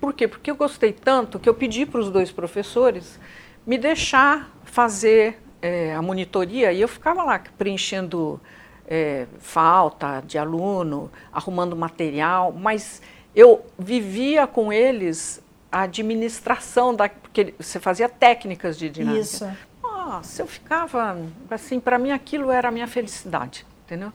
Por 0.00 0.12
quê? 0.12 0.26
Porque 0.26 0.50
eu 0.50 0.56
gostei 0.56 0.92
tanto 0.92 1.38
que 1.38 1.48
eu 1.48 1.54
pedi 1.54 1.86
para 1.86 2.00
os 2.00 2.10
dois 2.10 2.32
professores 2.32 3.20
me 3.64 3.78
deixar 3.78 4.50
fazer 4.64 5.40
é, 5.62 5.94
a 5.94 6.02
monitoria 6.02 6.72
e 6.72 6.80
eu 6.80 6.88
ficava 6.88 7.22
lá 7.22 7.40
preenchendo 7.56 8.40
é, 8.88 9.26
falta 9.38 10.20
de 10.26 10.36
aluno, 10.36 11.12
arrumando 11.32 11.76
material, 11.76 12.52
mas 12.52 13.00
eu 13.36 13.64
vivia 13.78 14.48
com 14.48 14.72
eles 14.72 15.40
a 15.70 15.82
administração 15.82 16.94
da 16.94 17.08
porque 17.08 17.54
você 17.58 17.78
fazia 17.78 18.08
técnicas 18.08 18.76
de 18.76 18.88
dinâmica. 18.88 19.22
Isso. 19.22 19.50
Nossa, 19.82 20.42
eu 20.42 20.46
ficava 20.46 21.16
assim, 21.50 21.78
para 21.78 21.98
mim 21.98 22.10
aquilo 22.10 22.50
era 22.50 22.68
a 22.68 22.70
minha 22.72 22.86
felicidade, 22.86 23.64
entendeu? 23.84 24.12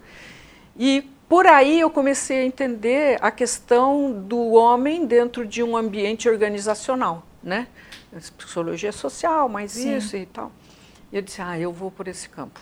E 0.77 1.09
por 1.29 1.47
aí 1.47 1.79
eu 1.79 1.89
comecei 1.89 2.41
a 2.41 2.45
entender 2.45 3.17
a 3.21 3.31
questão 3.31 4.11
do 4.11 4.51
homem 4.51 5.05
dentro 5.05 5.45
de 5.45 5.63
um 5.63 5.77
ambiente 5.77 6.27
organizacional, 6.27 7.25
né? 7.41 7.67
Psicologia 8.37 8.91
social, 8.91 9.47
mais 9.47 9.71
Sim. 9.71 9.97
isso 9.97 10.15
e 10.15 10.25
tal. 10.25 10.51
E 11.11 11.15
eu 11.15 11.21
disse, 11.21 11.41
ah, 11.41 11.57
eu 11.57 11.71
vou 11.71 11.89
por 11.89 12.07
esse 12.07 12.27
campo. 12.27 12.59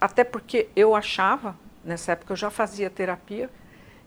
Até 0.00 0.24
porque 0.24 0.68
eu 0.74 0.94
achava, 0.94 1.56
nessa 1.84 2.12
época 2.12 2.32
eu 2.32 2.36
já 2.36 2.50
fazia 2.50 2.90
terapia, 2.90 3.48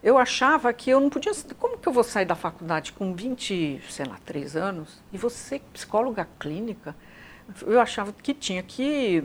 eu 0.06 0.20
achava 0.20 0.72
que 0.72 0.92
eu 0.92 1.00
não 1.00 1.10
podia. 1.10 1.32
Como 1.58 1.80
que 1.80 1.88
eu 1.88 1.92
vou 1.92 2.04
sair 2.04 2.26
da 2.26 2.36
faculdade 2.36 2.92
com 2.92 3.16
20, 3.16 3.82
sei 3.90 4.06
lá, 4.06 4.18
3 4.24 4.56
anos 4.56 5.02
e 5.12 5.18
você, 5.18 5.60
psicóloga 5.74 6.30
clínica? 6.40 6.96
Eu 7.66 7.82
achava 7.82 8.14
que 8.14 8.32
tinha 8.32 8.62
que 8.62 9.24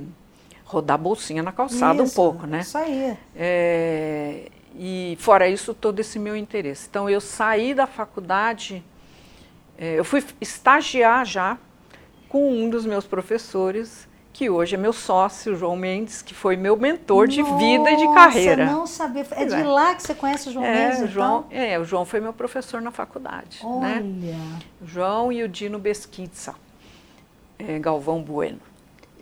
rodar 0.64 0.94
a 0.94 0.98
bolsinha 0.98 1.42
na 1.42 1.52
calçada 1.52 2.02
isso, 2.02 2.12
um 2.12 2.14
pouco, 2.14 2.46
né? 2.46 2.60
Isso 2.60 2.78
aí. 2.78 3.14
É, 3.36 4.48
e 4.74 5.18
fora 5.20 5.46
isso, 5.50 5.74
todo 5.74 6.00
esse 6.00 6.18
meu 6.18 6.34
interesse. 6.34 6.86
Então, 6.88 7.10
eu 7.10 7.20
saí 7.20 7.74
da 7.74 7.86
faculdade, 7.86 8.82
é, 9.76 9.98
eu 9.98 10.04
fui 10.04 10.24
estagiar 10.40 11.26
já 11.26 11.58
com 12.26 12.50
um 12.50 12.70
dos 12.70 12.86
meus 12.86 13.06
professores, 13.06 14.08
que 14.32 14.48
hoje 14.48 14.74
é 14.74 14.78
meu 14.78 14.92
sócio, 14.92 15.56
João 15.56 15.76
Mendes, 15.76 16.22
que 16.22 16.34
foi 16.34 16.56
meu 16.56 16.76
mentor 16.76 17.26
de 17.26 17.42
Nossa, 17.42 17.56
vida 17.56 17.90
e 17.90 17.96
de 17.96 18.14
carreira. 18.14 18.66
não 18.66 18.86
sabia. 18.86 19.26
É 19.32 19.44
de 19.44 19.54
é. 19.54 19.62
lá 19.64 19.94
que 19.94 20.02
você 20.02 20.14
conhece 20.14 20.48
o 20.48 20.52
João 20.52 20.64
é, 20.64 20.74
Mendes, 20.74 20.98
então? 20.98 21.08
João, 21.08 21.46
É, 21.50 21.78
o 21.78 21.84
João 21.84 22.04
foi 22.04 22.20
meu 22.20 22.32
professor 22.32 22.80
na 22.80 22.90
faculdade. 22.90 23.58
Né? 23.62 23.68
Olha. 23.68 24.00
Né? 24.00 24.58
O 24.80 24.86
João 24.86 25.32
e 25.32 25.42
o 25.42 25.48
Dino 25.48 25.78
Besquitza, 25.78 26.54
é, 27.58 27.78
Galvão 27.78 28.22
Bueno. 28.22 28.60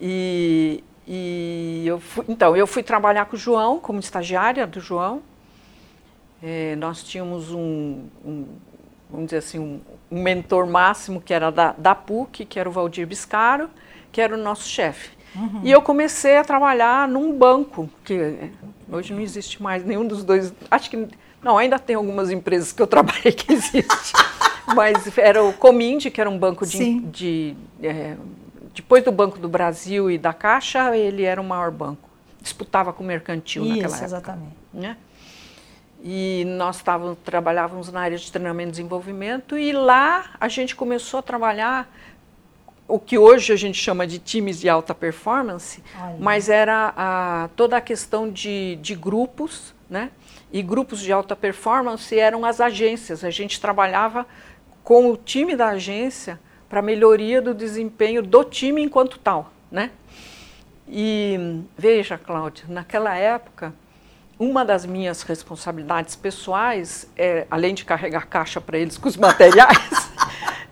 E, 0.00 0.85
e 1.07 1.85
eu 1.87 1.99
fui, 1.99 2.25
então, 2.29 2.57
eu 2.57 2.67
fui 2.67 2.83
trabalhar 2.83 3.25
com 3.27 3.35
o 3.35 3.38
João, 3.38 3.81
como 3.81 3.99
estagiária 3.99 4.67
do 4.67 4.81
João. 4.81 5.23
É, 6.43 6.77
nós 6.77 7.03
tínhamos 7.03 7.50
um, 7.50 8.05
um, 8.25 8.47
vamos 9.11 9.27
dizer 9.27 9.38
assim, 9.38 9.59
um, 9.59 9.81
um, 10.11 10.23
mentor 10.23 10.67
máximo 10.67 11.21
que 11.21 11.35
era 11.35 11.50
da, 11.50 11.73
da 11.77 11.95
PUC, 11.95 12.45
que 12.45 12.61
era 12.61 12.69
o 12.69 12.73
Valdir 12.73 13.07
Biscaro, 13.07 13.69
que 14.12 14.21
era 14.21 14.35
o 14.35 14.38
nosso 14.38 14.69
chefe. 14.69 15.11
Uhum. 15.35 15.61
E 15.62 15.71
eu 15.71 15.83
comecei 15.83 16.37
a 16.37 16.45
trabalhar 16.45 17.09
num 17.09 17.37
banco, 17.37 17.88
que 18.05 18.50
hoje 18.91 19.12
não 19.12 19.21
existe 19.21 19.62
mais 19.62 19.85
nenhum 19.85 20.07
dos 20.07 20.25
dois. 20.25 20.53
Acho 20.71 20.91
que. 20.91 21.09
Não, 21.43 21.57
ainda 21.57 21.79
tem 21.79 21.95
algumas 21.95 22.31
empresas 22.31 22.73
que 22.73 22.83
eu 22.83 22.87
trabalhei 22.88 23.33
que 23.33 23.53
existe. 23.53 24.12
mas 24.75 25.17
era 25.17 25.43
o 25.43 25.53
Cominde, 25.53 26.11
que 26.11 26.21
era 26.21 26.29
um 26.29 26.38
banco 26.38 26.67
de. 26.67 27.00
de 27.00 27.57
é, 27.83 28.17
depois 28.75 29.03
do 29.03 29.11
Banco 29.11 29.38
do 29.38 29.49
Brasil 29.49 30.11
e 30.11 30.17
da 30.17 30.33
Caixa, 30.33 30.97
ele 30.97 31.25
era 31.25 31.41
o 31.41 31.45
maior 31.45 31.71
banco. 31.71 32.09
Disputava 32.41 32.93
com 32.93 33.03
o 33.03 33.07
mercantil 33.07 33.65
Isso, 33.65 33.75
naquela 33.75 33.95
época. 33.95 34.05
Exatamente. 34.05 34.57
Né? 34.73 34.97
E 36.03 36.45
nós 36.47 36.81
távamos, 36.81 37.19
trabalhávamos 37.25 37.91
na 37.91 38.00
área 38.00 38.17
de 38.17 38.31
treinamento 38.31 38.69
e 38.69 38.73
desenvolvimento, 38.73 39.59
e 39.59 39.73
lá 39.73 40.31
a 40.41 40.47
gente 40.47 40.77
começou 40.77 41.19
a 41.19 41.23
trabalhar 41.23 41.93
o 42.88 42.99
que 42.99 43.18
hoje 43.18 43.52
a 43.52 43.57
gente 43.57 43.78
chama 43.78 44.07
de 44.07 44.18
times 44.18 44.59
de 44.59 44.68
alta 44.68 44.95
performance, 44.95 45.85
Olha. 46.00 46.16
mas 46.18 46.49
era 46.49 46.95
a, 46.97 47.50
toda 47.54 47.76
a 47.76 47.80
questão 47.83 48.30
de, 48.30 48.76
de 48.76 48.95
grupos, 48.95 49.75
né? 49.88 50.11
E 50.50 50.62
grupos 50.62 51.00
de 51.00 51.12
alta 51.12 51.37
performance 51.37 52.18
eram 52.18 52.47
as 52.47 52.61
agências. 52.61 53.23
A 53.23 53.30
gente 53.30 53.61
trabalhava 53.61 54.26
com 54.83 55.11
o 55.11 55.16
time 55.18 55.54
da 55.54 55.68
agência 55.68 56.40
para 56.66 56.80
melhoria 56.80 57.42
do 57.42 57.52
desempenho 57.52 58.23
do 58.23 58.42
time 58.42 58.83
enquanto 58.83 59.18
tal, 59.18 59.52
né? 59.71 59.90
E 60.88 61.62
veja, 61.76 62.16
Cláudia, 62.16 62.64
naquela 62.66 63.14
época 63.14 63.75
uma 64.38 64.64
das 64.64 64.87
minhas 64.87 65.23
responsabilidades 65.23 66.14
pessoais, 66.14 67.11
é, 67.16 67.47
além 67.50 67.75
de 67.75 67.85
carregar 67.85 68.26
caixa 68.28 68.61
para 68.61 68.78
eles 68.78 68.97
com 68.97 69.09
os 69.09 69.16
materiais, 69.18 70.08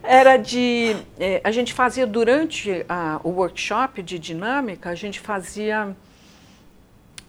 era 0.06 0.36
de. 0.36 0.96
É, 1.18 1.40
a 1.44 1.50
gente 1.50 1.72
fazia 1.72 2.06
durante 2.06 2.84
a, 2.88 3.20
o 3.22 3.30
workshop 3.30 4.02
de 4.02 4.18
dinâmica, 4.18 4.90
a 4.90 4.94
gente 4.94 5.20
fazia 5.20 5.94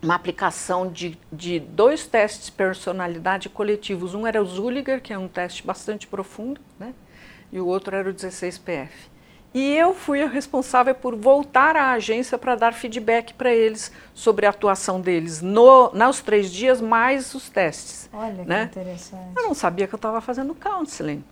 uma 0.01 0.15
aplicação 0.15 0.91
de, 0.91 1.17
de 1.31 1.60
dois 1.60 2.05
testes 2.05 2.46
de 2.46 2.51
personalidade 2.51 3.50
coletivos. 3.50 4.13
Um 4.13 4.27
era 4.27 4.41
o 4.41 4.46
Zuliger, 4.46 5.01
que 5.01 5.12
é 5.12 5.17
um 5.17 5.27
teste 5.27 5.65
bastante 5.65 6.07
profundo, 6.07 6.62
né? 6.79 6.93
e 7.51 7.60
o 7.60 7.65
outro 7.65 7.96
era 7.96 8.10
o 8.10 8.13
16PF. 8.13 8.89
E 9.53 9.75
eu 9.75 9.93
fui 9.93 10.22
a 10.22 10.27
responsável 10.27 10.93
por 10.93 11.15
voltar 11.15 11.75
à 11.75 11.91
agência 11.93 12.38
para 12.38 12.55
dar 12.55 12.74
feedback 12.74 13.34
para 13.34 13.51
eles 13.51 13.91
sobre 14.13 14.46
a 14.46 14.50
atuação 14.50 15.01
deles 15.01 15.41
no, 15.41 15.91
nos 15.93 16.22
três 16.22 16.51
dias, 16.51 16.79
mais 16.79 17.34
os 17.34 17.50
testes. 17.50 18.10
Olha 18.13 18.43
né? 18.43 18.69
que 18.72 18.79
interessante. 18.79 19.31
Eu 19.36 19.43
não 19.43 19.53
sabia 19.53 19.88
que 19.88 19.96
eu 19.96 19.98
estava 19.98 20.22
fazendo 20.22 20.53
counseling. 20.53 21.24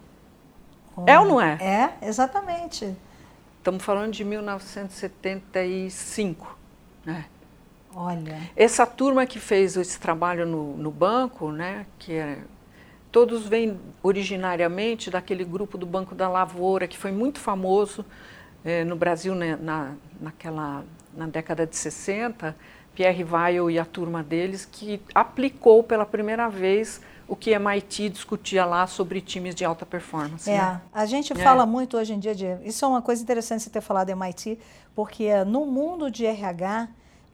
É 1.06 1.20
ou 1.20 1.26
não 1.26 1.42
é? 1.42 1.58
É, 1.62 1.94
exatamente. 2.08 2.96
Estamos 3.58 3.84
falando 3.84 4.14
de 4.14 4.24
1975. 4.24 6.58
Né? 7.06 7.26
Olha. 7.94 8.40
Essa 8.56 8.86
turma 8.86 9.26
que 9.26 9.40
fez 9.40 9.76
esse 9.78 10.00
trabalho 10.00 10.46
no, 10.46 10.78
no 10.78 10.92
banco, 10.92 11.52
né, 11.52 11.88
que 11.98 12.14
é 12.14 12.38
Todos 13.16 13.48
vêm 13.48 13.80
originariamente 14.04 15.10
daquele 15.10 15.46
grupo 15.46 15.78
do 15.78 15.86
Banco 15.86 16.14
da 16.14 16.28
Lavoura, 16.28 16.86
que 16.86 16.98
foi 16.98 17.14
muito 17.14 17.40
famoso 17.40 18.06
eh, 18.66 18.84
no 18.84 18.98
Brasil 18.98 19.34
né, 19.34 19.56
na, 19.56 19.94
naquela, 20.20 20.84
na 21.16 21.26
década 21.26 21.66
de 21.66 21.78
60. 21.78 22.54
Pierre 22.94 23.24
Weil 23.24 23.72
e 23.72 23.80
a 23.80 23.86
turma 23.86 24.22
deles, 24.22 24.68
que 24.70 25.02
aplicou 25.14 25.82
pela 25.82 26.06
primeira 26.06 26.50
vez 26.50 27.00
o 27.28 27.36
que 27.36 27.52
MIT 27.52 28.10
discutia 28.10 28.66
lá 28.66 28.86
sobre 28.88 29.22
times 29.22 29.56
de 29.56 29.66
alta 29.66 29.86
performance. 29.86 30.50
É, 30.50 30.58
né? 30.58 30.82
a 30.94 31.06
gente 31.06 31.34
é. 31.34 31.36
fala 31.36 31.66
muito 31.66 31.98
hoje 31.98 32.14
em 32.14 32.20
dia 32.20 32.36
de. 32.36 32.46
Isso 32.64 32.86
é 32.86 32.88
uma 32.88 33.02
coisa 33.02 33.22
interessante 33.22 33.64
você 33.64 33.70
ter 33.70 33.82
falado 33.82 34.10
MIT, 34.10 34.60
porque 34.96 35.44
no 35.46 35.66
mundo 35.66 36.12
de 36.12 36.26
RH, 36.26 36.88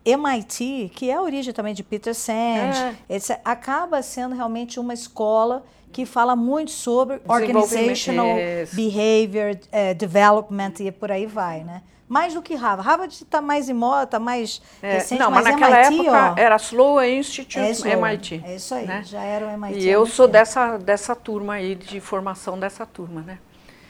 MIT, 0.06 0.92
que 0.96 1.10
é 1.10 1.16
a 1.16 1.22
origem 1.22 1.54
também 1.54 1.74
de 1.74 1.84
Peter 1.84 2.16
Sand, 2.16 2.96
é. 3.10 3.40
acaba 3.44 4.02
sendo 4.02 4.36
realmente 4.36 4.80
uma 4.80 4.94
escola 4.94 5.64
que 5.92 6.06
fala 6.06 6.36
muito 6.36 6.72
sobre 6.72 7.22
organizational 7.28 8.36
behavior, 8.72 9.58
uh, 9.68 9.94
development 9.96 10.74
e 10.80 10.92
por 10.92 11.12
aí 11.12 11.26
vai, 11.26 11.64
né? 11.64 11.82
Mais 12.12 12.34
do 12.34 12.42
que 12.42 12.56
Harvard. 12.56 12.86
Harvard 12.86 13.14
está 13.14 13.42
mais 13.42 13.70
em 13.70 13.74
moda, 13.74 14.04
está 14.04 14.20
mais 14.20 14.62
é, 14.82 14.96
recente, 14.96 15.18
não, 15.18 15.32
mas, 15.32 15.46
mas 15.46 15.54
naquela 15.54 15.86
MIT, 15.86 16.02
época 16.02 16.34
ó, 16.34 16.36
era 16.38 16.58
Sloan 16.58 17.08
Institute 17.08 17.58
é 17.58 17.72
Sloan, 17.72 17.94
MIT. 17.94 18.44
É 18.46 18.56
isso 18.58 18.76
aí, 18.76 18.86
né? 18.86 19.02
já 19.06 19.24
era 19.24 19.48
o 19.48 19.50
MIT. 19.50 19.80
E 19.80 19.88
eu 19.88 20.06
sou 20.06 20.28
dessa, 20.28 20.78
dessa 20.78 21.16
turma 21.16 21.54
aí, 21.54 21.74
de 21.74 22.02
formação 22.02 22.60
dessa 22.60 22.86
turma, 22.86 23.22
né? 23.22 23.40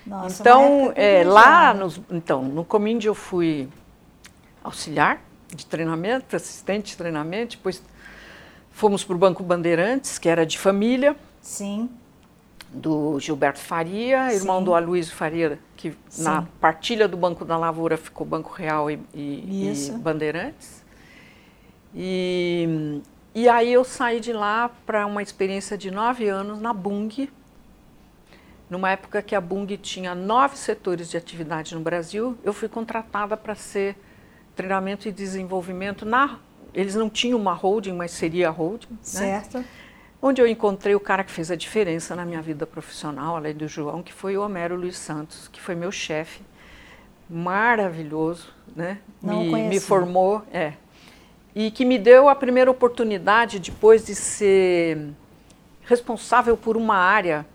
Nossa, 0.06 0.40
então, 0.40 0.94
é, 0.96 1.24
lá, 1.24 1.74
nos, 1.74 2.00
então, 2.12 2.44
no 2.44 2.64
Cominde 2.64 3.08
eu 3.08 3.16
fui 3.16 3.68
auxiliar, 4.64 5.20
de 5.48 5.66
treinamento, 5.66 6.36
assistente 6.36 6.92
de 6.92 6.98
treinamento, 6.98 7.58
depois 7.58 7.82
fomos 8.70 9.04
para 9.04 9.16
o 9.16 9.18
Banco 9.18 9.42
Bandeirantes, 9.42 10.20
que 10.20 10.30
era 10.30 10.46
de 10.46 10.60
família. 10.60 11.16
Sim. 11.42 11.90
Do 12.74 13.20
Gilberto 13.20 13.60
Faria, 13.60 14.34
irmão 14.34 14.60
Sim. 14.60 14.66
do 14.66 14.74
Aloysio 14.74 15.14
Faria, 15.14 15.60
que 15.76 15.94
Sim. 16.08 16.24
na 16.24 16.48
partilha 16.60 17.08
do 17.08 17.18
Banco 17.18 17.44
da 17.44 17.58
Lavoura 17.58 17.98
ficou 17.98 18.26
Banco 18.26 18.54
Real 18.54 18.90
e, 18.90 19.00
e, 19.14 19.70
e 19.70 19.92
Bandeirantes. 20.00 20.82
E, 21.94 23.02
e 23.36 23.50
aí 23.50 23.74
eu 23.74 23.84
saí 23.84 24.22
de 24.22 24.32
lá 24.32 24.72
para 24.86 25.06
uma 25.06 25.22
experiência 25.22 25.78
de 25.78 25.92
nove 25.92 26.30
anos 26.30 26.62
na 26.62 26.74
Bung, 26.74 27.30
numa 28.72 28.90
época 28.90 29.22
que 29.22 29.36
a 29.36 29.42
Bung 29.42 29.68
tinha 29.76 30.16
nove 30.16 30.58
setores 30.58 31.10
de 31.10 31.18
atividade 31.18 31.76
no 31.76 31.82
Brasil, 31.82 32.38
eu 32.42 32.54
fui 32.54 32.70
contratada 32.70 33.36
para 33.36 33.54
ser 33.54 33.98
treinamento 34.56 35.10
e 35.10 35.12
desenvolvimento 35.12 36.06
na. 36.06 36.40
Eles 36.74 36.96
não 36.96 37.10
tinham 37.10 37.38
uma 37.38 37.54
holding, 37.54 37.92
mas 37.92 38.12
seria 38.12 38.48
a 38.48 38.52
holding. 38.52 38.88
Né? 38.90 38.98
Certo. 39.02 39.58
Né? 39.58 39.66
Onde 40.22 40.40
eu 40.42 40.48
encontrei 40.48 40.94
o 40.94 41.00
cara 41.00 41.24
que 41.24 41.32
fez 41.32 41.50
a 41.50 41.56
diferença 41.56 42.16
na 42.16 42.24
minha 42.24 42.42
vida 42.42 42.68
profissional, 42.68 43.36
além 43.36 43.56
do 43.56 43.68
João, 43.68 44.04
que 44.04 44.14
foi 44.14 44.38
o 44.38 44.44
Homero 44.44 44.76
Luiz 44.76 44.98
Santos, 44.98 45.48
que 45.48 45.60
foi 45.60 45.74
meu 45.74 45.92
chefe. 45.92 46.42
Maravilhoso, 47.28 48.54
né? 48.76 49.00
Não 49.22 49.44
me, 49.44 49.64
me 49.64 49.80
formou, 49.80 50.44
é. 50.54 50.74
E 51.56 51.72
que 51.72 51.84
me 51.84 51.98
deu 51.98 52.30
a 52.30 52.36
primeira 52.36 52.70
oportunidade, 52.70 53.60
depois 53.60 54.06
de 54.06 54.14
ser 54.14 55.10
responsável 55.84 56.56
por 56.56 56.78
uma 56.78 56.96
área 56.96 57.46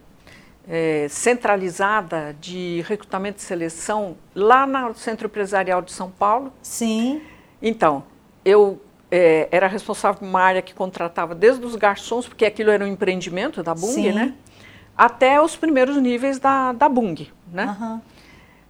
é, 0.69 1.07
centralizada 1.09 2.37
de 2.41 2.85
recrutamento 2.89 3.39
e 3.39 3.43
seleção 3.43 4.17
lá 4.35 4.67
no 4.67 4.95
Centro 4.95 5.27
Empresarial 5.27 5.81
de 5.81 5.93
São 5.93 6.11
Paulo. 6.11 6.53
Sim. 6.61 7.23
Então, 7.63 8.03
eu 8.45 8.81
é, 9.11 9.49
era 9.51 9.67
responsável 9.67 10.21
por 10.21 10.27
uma 10.27 10.41
área 10.41 10.63
que 10.63 10.75
contratava 10.75 11.35
desde 11.35 11.65
os 11.65 11.77
garçons, 11.77 12.27
porque 12.27 12.45
aquilo 12.45 12.71
era 12.71 12.85
um 12.85 12.89
empreendimento 12.89 13.63
da 13.63 13.75
Bung, 13.75 13.93
Sim. 13.93 14.13
né? 14.13 14.35
Até 14.97 15.41
os 15.41 15.55
primeiros 15.55 15.97
níveis 15.97 16.39
da, 16.39 16.73
da 16.73 16.89
Bung, 16.89 17.31
né? 17.53 17.77
Uhum. 17.79 18.01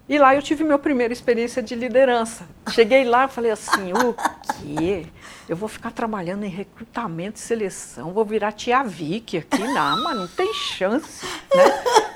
E 0.08 0.18
lá 0.18 0.36
eu 0.36 0.42
tive 0.42 0.62
minha 0.62 0.78
primeira 0.78 1.12
experiência 1.12 1.60
de 1.60 1.74
liderança. 1.74 2.46
Cheguei 2.70 3.04
lá 3.04 3.24
e 3.24 3.28
falei 3.28 3.50
assim, 3.50 3.92
o 3.92 4.14
quê? 4.60 5.06
Eu 5.48 5.56
vou 5.56 5.68
ficar 5.68 5.90
trabalhando 5.90 6.44
em 6.44 6.48
recrutamento 6.48 7.38
e 7.38 7.40
seleção, 7.40 8.12
vou 8.12 8.24
virar 8.24 8.52
tia 8.52 8.84
Vicky 8.84 9.38
aqui, 9.38 9.58
não, 9.66 10.04
mas 10.04 10.16
não 10.16 10.28
tem 10.28 10.52
chance. 10.54 11.26
Né? 11.52 11.64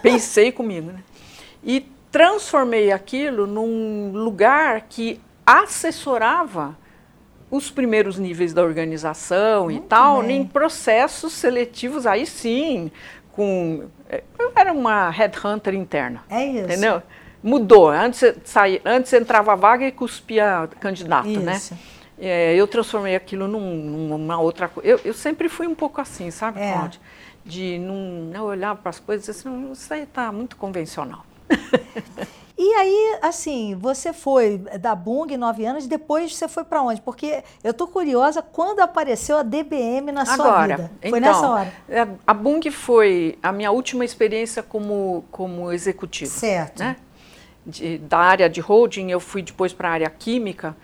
Pensei 0.02 0.52
comigo. 0.52 0.92
Né? 0.92 1.00
E 1.64 1.80
transformei 2.12 2.92
aquilo 2.92 3.46
num 3.46 4.12
lugar 4.12 4.82
que 4.82 5.20
assessorava 5.44 6.76
os 7.50 7.70
primeiros 7.70 8.18
níveis 8.18 8.54
da 8.54 8.62
organização 8.62 9.64
Muito 9.64 9.84
e 9.84 9.88
tal, 9.88 10.22
bem. 10.22 10.42
em 10.42 10.44
processos 10.46 11.32
seletivos, 11.32 12.06
aí 12.06 12.24
sim, 12.26 12.90
com. 13.32 13.84
Eu 14.38 14.52
era 14.54 14.72
uma 14.72 15.10
headhunter 15.10 15.74
interna. 15.74 16.22
É 16.28 16.44
isso. 16.44 16.64
Entendeu? 16.64 17.02
Mudou. 17.42 17.88
Antes, 17.88 18.34
saía, 18.44 18.80
antes 18.84 19.12
entrava 19.12 19.52
a 19.52 19.56
vaga 19.56 19.86
e 19.86 19.92
cuspia 19.92 20.68
candidato, 20.78 21.28
né? 21.28 21.56
isso. 21.56 21.74
né? 21.74 21.80
É, 22.22 22.54
eu 22.54 22.66
transformei 22.66 23.16
aquilo 23.16 23.48
num, 23.48 23.74
numa 23.74 24.38
outra 24.38 24.68
coisa. 24.68 24.86
Eu, 24.86 25.00
eu, 25.04 25.14
sempre 25.14 25.48
fui 25.48 25.66
um 25.66 25.74
pouco 25.74 26.00
assim, 26.02 26.30
sabe, 26.30 26.60
é. 26.60 26.90
De 27.46 27.78
não, 27.78 27.94
não 28.30 28.44
olhar 28.44 28.76
para 28.76 28.90
as 28.90 29.00
coisas 29.00 29.26
e 29.26 29.32
dizer 29.32 29.48
assim, 29.48 29.72
isso 29.72 29.94
aí 29.94 30.02
está 30.02 30.30
muito 30.30 30.56
convencional. 30.56 31.24
E 32.62 32.74
aí, 32.74 33.18
assim, 33.22 33.74
você 33.74 34.12
foi 34.12 34.58
da 34.58 34.94
Bung 34.94 35.34
nove 35.38 35.64
anos, 35.64 35.86
depois 35.86 36.36
você 36.36 36.46
foi 36.46 36.62
para 36.62 36.82
onde? 36.82 37.00
Porque 37.00 37.42
eu 37.64 37.72
tô 37.72 37.86
curiosa 37.86 38.42
quando 38.42 38.80
apareceu 38.80 39.38
a 39.38 39.42
DBM 39.42 40.12
na 40.12 40.26
sua 40.26 40.34
Agora, 40.34 40.76
vida. 40.76 40.90
Foi 41.00 41.18
então, 41.18 41.20
nessa 41.20 41.48
hora? 41.48 41.72
É, 41.88 42.06
a 42.26 42.34
Bung 42.34 42.70
foi 42.70 43.38
a 43.42 43.50
minha 43.50 43.70
última 43.70 44.04
experiência 44.04 44.62
como, 44.62 45.24
como 45.30 45.72
executivo. 45.72 46.30
Certo. 46.30 46.80
Né? 46.80 46.96
De, 47.64 47.96
da 47.96 48.18
área 48.18 48.46
de 48.46 48.60
holding, 48.60 49.10
eu 49.10 49.20
fui 49.20 49.40
depois 49.40 49.72
para 49.72 49.88
a 49.88 49.92
área 49.92 50.10
química, 50.10 50.76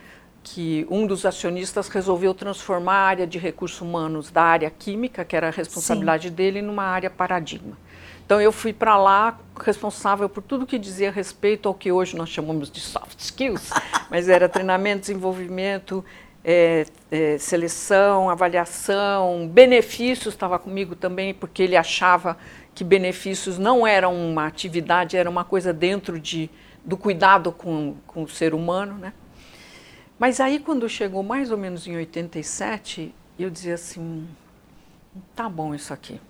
que 0.42 0.86
um 0.90 1.06
dos 1.06 1.26
acionistas 1.26 1.88
resolveu 1.88 2.32
transformar 2.32 2.94
a 2.94 3.06
área 3.06 3.26
de 3.26 3.36
recursos 3.36 3.82
humanos 3.82 4.30
da 4.30 4.44
área 4.44 4.70
química, 4.70 5.26
que 5.26 5.36
era 5.36 5.48
a 5.48 5.50
responsabilidade 5.50 6.28
Sim. 6.28 6.34
dele, 6.34 6.62
numa 6.62 6.84
área 6.84 7.10
paradigma. 7.10 7.76
Então 8.26 8.40
eu 8.40 8.50
fui 8.50 8.72
para 8.72 8.98
lá 8.98 9.38
responsável 9.64 10.28
por 10.28 10.42
tudo 10.42 10.66
que 10.66 10.80
dizia 10.80 11.12
respeito 11.12 11.68
ao 11.68 11.74
que 11.74 11.92
hoje 11.92 12.16
nós 12.16 12.28
chamamos 12.28 12.68
de 12.68 12.80
soft 12.80 13.20
skills, 13.20 13.70
mas 14.10 14.28
era 14.28 14.48
treinamento, 14.48 15.02
desenvolvimento, 15.02 16.04
é, 16.44 16.86
é, 17.08 17.38
seleção, 17.38 18.28
avaliação, 18.28 19.46
benefícios 19.46 20.34
estava 20.34 20.58
comigo 20.58 20.96
também, 20.96 21.32
porque 21.32 21.62
ele 21.62 21.76
achava 21.76 22.36
que 22.74 22.82
benefícios 22.82 23.58
não 23.58 23.86
eram 23.86 24.12
uma 24.12 24.44
atividade, 24.44 25.16
era 25.16 25.30
uma 25.30 25.44
coisa 25.44 25.72
dentro 25.72 26.18
de, 26.18 26.50
do 26.84 26.96
cuidado 26.96 27.52
com, 27.52 27.94
com 28.08 28.24
o 28.24 28.28
ser 28.28 28.54
humano. 28.54 28.98
Né? 28.98 29.12
Mas 30.18 30.40
aí, 30.40 30.58
quando 30.58 30.88
chegou 30.88 31.22
mais 31.22 31.52
ou 31.52 31.56
menos 31.56 31.86
em 31.86 31.96
87, 31.96 33.14
eu 33.38 33.50
dizia 33.50 33.74
assim: 33.74 34.26
tá 35.34 35.48
bom 35.48 35.72
isso 35.74 35.92
aqui. 35.92 36.20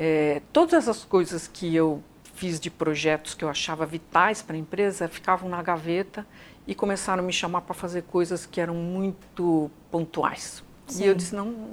É, 0.00 0.40
todas 0.52 0.88
as 0.88 1.04
coisas 1.04 1.48
que 1.48 1.74
eu 1.74 2.00
fiz 2.34 2.60
de 2.60 2.70
projetos 2.70 3.34
que 3.34 3.44
eu 3.44 3.48
achava 3.48 3.84
vitais 3.84 4.40
para 4.40 4.54
a 4.54 4.58
empresa 4.58 5.08
ficavam 5.08 5.50
na 5.50 5.60
gaveta 5.60 6.24
e 6.68 6.74
começaram 6.74 7.20
a 7.20 7.26
me 7.26 7.32
chamar 7.32 7.62
para 7.62 7.74
fazer 7.74 8.02
coisas 8.02 8.46
que 8.46 8.60
eram 8.60 8.74
muito 8.74 9.68
pontuais. 9.90 10.62
Sim. 10.86 11.02
E 11.02 11.06
eu 11.08 11.16
disse, 11.16 11.34
não. 11.34 11.70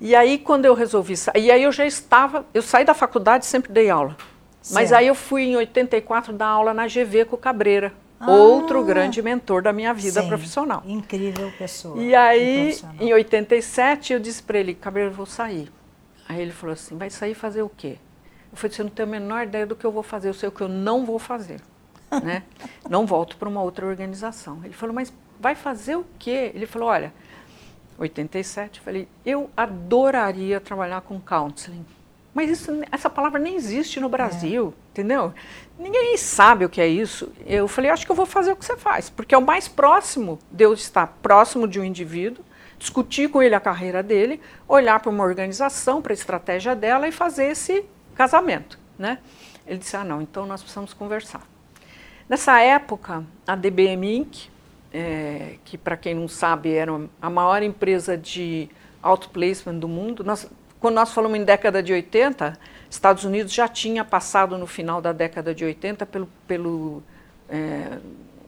E 0.00 0.12
aí, 0.12 0.38
quando 0.38 0.64
eu 0.64 0.74
resolvi 0.74 1.16
sair, 1.16 1.44
e 1.44 1.50
aí 1.52 1.62
eu 1.62 1.70
já 1.70 1.86
estava, 1.86 2.44
eu 2.52 2.62
saí 2.62 2.84
da 2.84 2.94
faculdade 2.94 3.46
sempre 3.46 3.72
dei 3.72 3.88
aula. 3.88 4.16
Certo. 4.60 4.74
Mas 4.74 4.92
aí 4.92 5.06
eu 5.06 5.14
fui 5.14 5.44
em 5.44 5.56
84 5.56 6.32
dar 6.32 6.48
aula 6.48 6.74
na 6.74 6.88
GV 6.88 7.26
com 7.26 7.36
o 7.36 7.38
Cabreira, 7.38 7.92
ah, 8.18 8.28
outro 8.28 8.82
grande 8.82 9.22
mentor 9.22 9.62
da 9.62 9.72
minha 9.72 9.94
vida 9.94 10.20
sim, 10.20 10.28
profissional. 10.28 10.82
Incrível 10.84 11.52
pessoa. 11.56 12.02
E 12.02 12.12
aí, 12.12 12.76
em 12.98 13.12
87, 13.12 14.14
eu 14.14 14.18
disse 14.18 14.42
para 14.42 14.58
ele, 14.58 14.74
Cabreira, 14.74 15.10
eu 15.10 15.14
vou 15.14 15.26
sair. 15.26 15.70
Aí 16.28 16.42
ele 16.42 16.52
falou 16.52 16.74
assim: 16.74 16.96
vai 16.96 17.08
sair 17.08 17.34
fazer 17.34 17.62
o 17.62 17.68
quê? 17.68 17.96
Eu 18.52 18.56
falei: 18.56 18.76
você 18.76 18.82
não 18.82 18.90
tem 18.90 19.04
a 19.04 19.06
menor 19.06 19.44
ideia 19.44 19.66
do 19.66 19.74
que 19.74 19.84
eu 19.84 19.90
vou 19.90 20.02
fazer, 20.02 20.28
eu 20.28 20.34
sei 20.34 20.48
o 20.48 20.52
que 20.52 20.60
eu 20.60 20.68
não 20.68 21.06
vou 21.06 21.18
fazer. 21.18 21.60
né? 22.22 22.42
Não 22.88 23.06
volto 23.06 23.36
para 23.36 23.48
uma 23.48 23.62
outra 23.62 23.86
organização. 23.86 24.60
Ele 24.62 24.74
falou: 24.74 24.94
mas 24.94 25.12
vai 25.40 25.54
fazer 25.54 25.96
o 25.96 26.04
quê? 26.18 26.52
Ele 26.54 26.66
falou: 26.66 26.88
olha, 26.88 27.12
87, 27.98 28.78
eu 28.78 28.84
falei: 28.84 29.08
eu 29.24 29.50
adoraria 29.56 30.60
trabalhar 30.60 31.00
com 31.00 31.18
counseling. 31.18 31.84
Mas 32.34 32.50
isso, 32.50 32.70
essa 32.92 33.10
palavra 33.10 33.40
nem 33.40 33.56
existe 33.56 33.98
no 33.98 34.08
Brasil, 34.08 34.72
é. 34.76 34.90
entendeu? 34.92 35.34
Ninguém 35.76 36.16
sabe 36.16 36.64
o 36.64 36.68
que 36.68 36.80
é 36.80 36.86
isso. 36.86 37.32
Eu 37.44 37.66
falei, 37.66 37.90
acho 37.90 38.06
que 38.06 38.12
eu 38.12 38.14
vou 38.14 38.26
fazer 38.26 38.52
o 38.52 38.56
que 38.56 38.64
você 38.64 38.76
faz, 38.76 39.10
porque 39.10 39.34
é 39.34 39.38
o 39.38 39.44
mais 39.44 39.66
próximo 39.66 40.38
de 40.52 40.62
eu 40.62 40.72
estar 40.72 41.06
próximo 41.20 41.66
de 41.66 41.80
um 41.80 41.84
indivíduo 41.84 42.44
discutir 42.78 43.28
com 43.28 43.42
ele 43.42 43.54
a 43.54 43.60
carreira 43.60 44.02
dele, 44.02 44.40
olhar 44.66 45.00
para 45.00 45.10
uma 45.10 45.24
organização, 45.24 46.00
para 46.00 46.12
a 46.12 46.14
estratégia 46.14 46.74
dela 46.74 47.08
e 47.08 47.12
fazer 47.12 47.46
esse 47.46 47.84
casamento. 48.14 48.78
Né? 48.98 49.18
Ele 49.66 49.78
disse: 49.78 49.96
Ah, 49.96 50.04
não, 50.04 50.22
então 50.22 50.46
nós 50.46 50.60
precisamos 50.60 50.92
conversar. 50.94 51.42
Nessa 52.28 52.60
época, 52.60 53.24
a 53.46 53.56
DBM 53.56 54.16
Inc., 54.18 54.48
é, 54.92 55.56
que 55.64 55.76
para 55.76 55.96
quem 55.96 56.14
não 56.14 56.28
sabe 56.28 56.72
era 56.72 56.92
a 57.20 57.28
maior 57.28 57.62
empresa 57.62 58.16
de 58.16 58.70
outplacement 59.02 59.78
do 59.78 59.88
mundo, 59.88 60.24
nós, 60.24 60.48
quando 60.80 60.94
nós 60.94 61.12
falamos 61.12 61.38
em 61.38 61.44
década 61.44 61.82
de 61.82 61.92
80, 61.92 62.58
Estados 62.90 63.24
Unidos 63.24 63.52
já 63.52 63.68
tinha 63.68 64.04
passado 64.04 64.56
no 64.56 64.66
final 64.66 65.00
da 65.00 65.12
década 65.12 65.54
de 65.54 65.64
80 65.64 66.06
pelo, 66.06 66.28
pelo 66.46 67.02
é, 67.48 67.98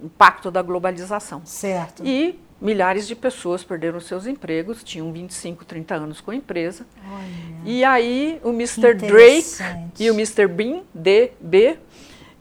impacto 0.02 0.50
da 0.50 0.62
globalização. 0.62 1.42
Certo. 1.44 2.04
E 2.04 2.38
milhares 2.60 3.06
de 3.06 3.16
pessoas 3.16 3.64
perderam 3.64 4.00
seus 4.00 4.26
empregos, 4.26 4.84
tinham 4.84 5.12
25, 5.12 5.64
30 5.64 5.94
anos 5.94 6.20
com 6.20 6.30
a 6.30 6.34
empresa. 6.34 6.86
Olha, 7.10 7.24
e 7.64 7.84
aí 7.84 8.40
o 8.44 8.50
Mr. 8.50 8.94
Drake 8.94 9.62
e 9.98 10.10
o 10.10 10.14
Mr. 10.14 10.46
Bean, 10.46 10.82
DB, 10.92 11.78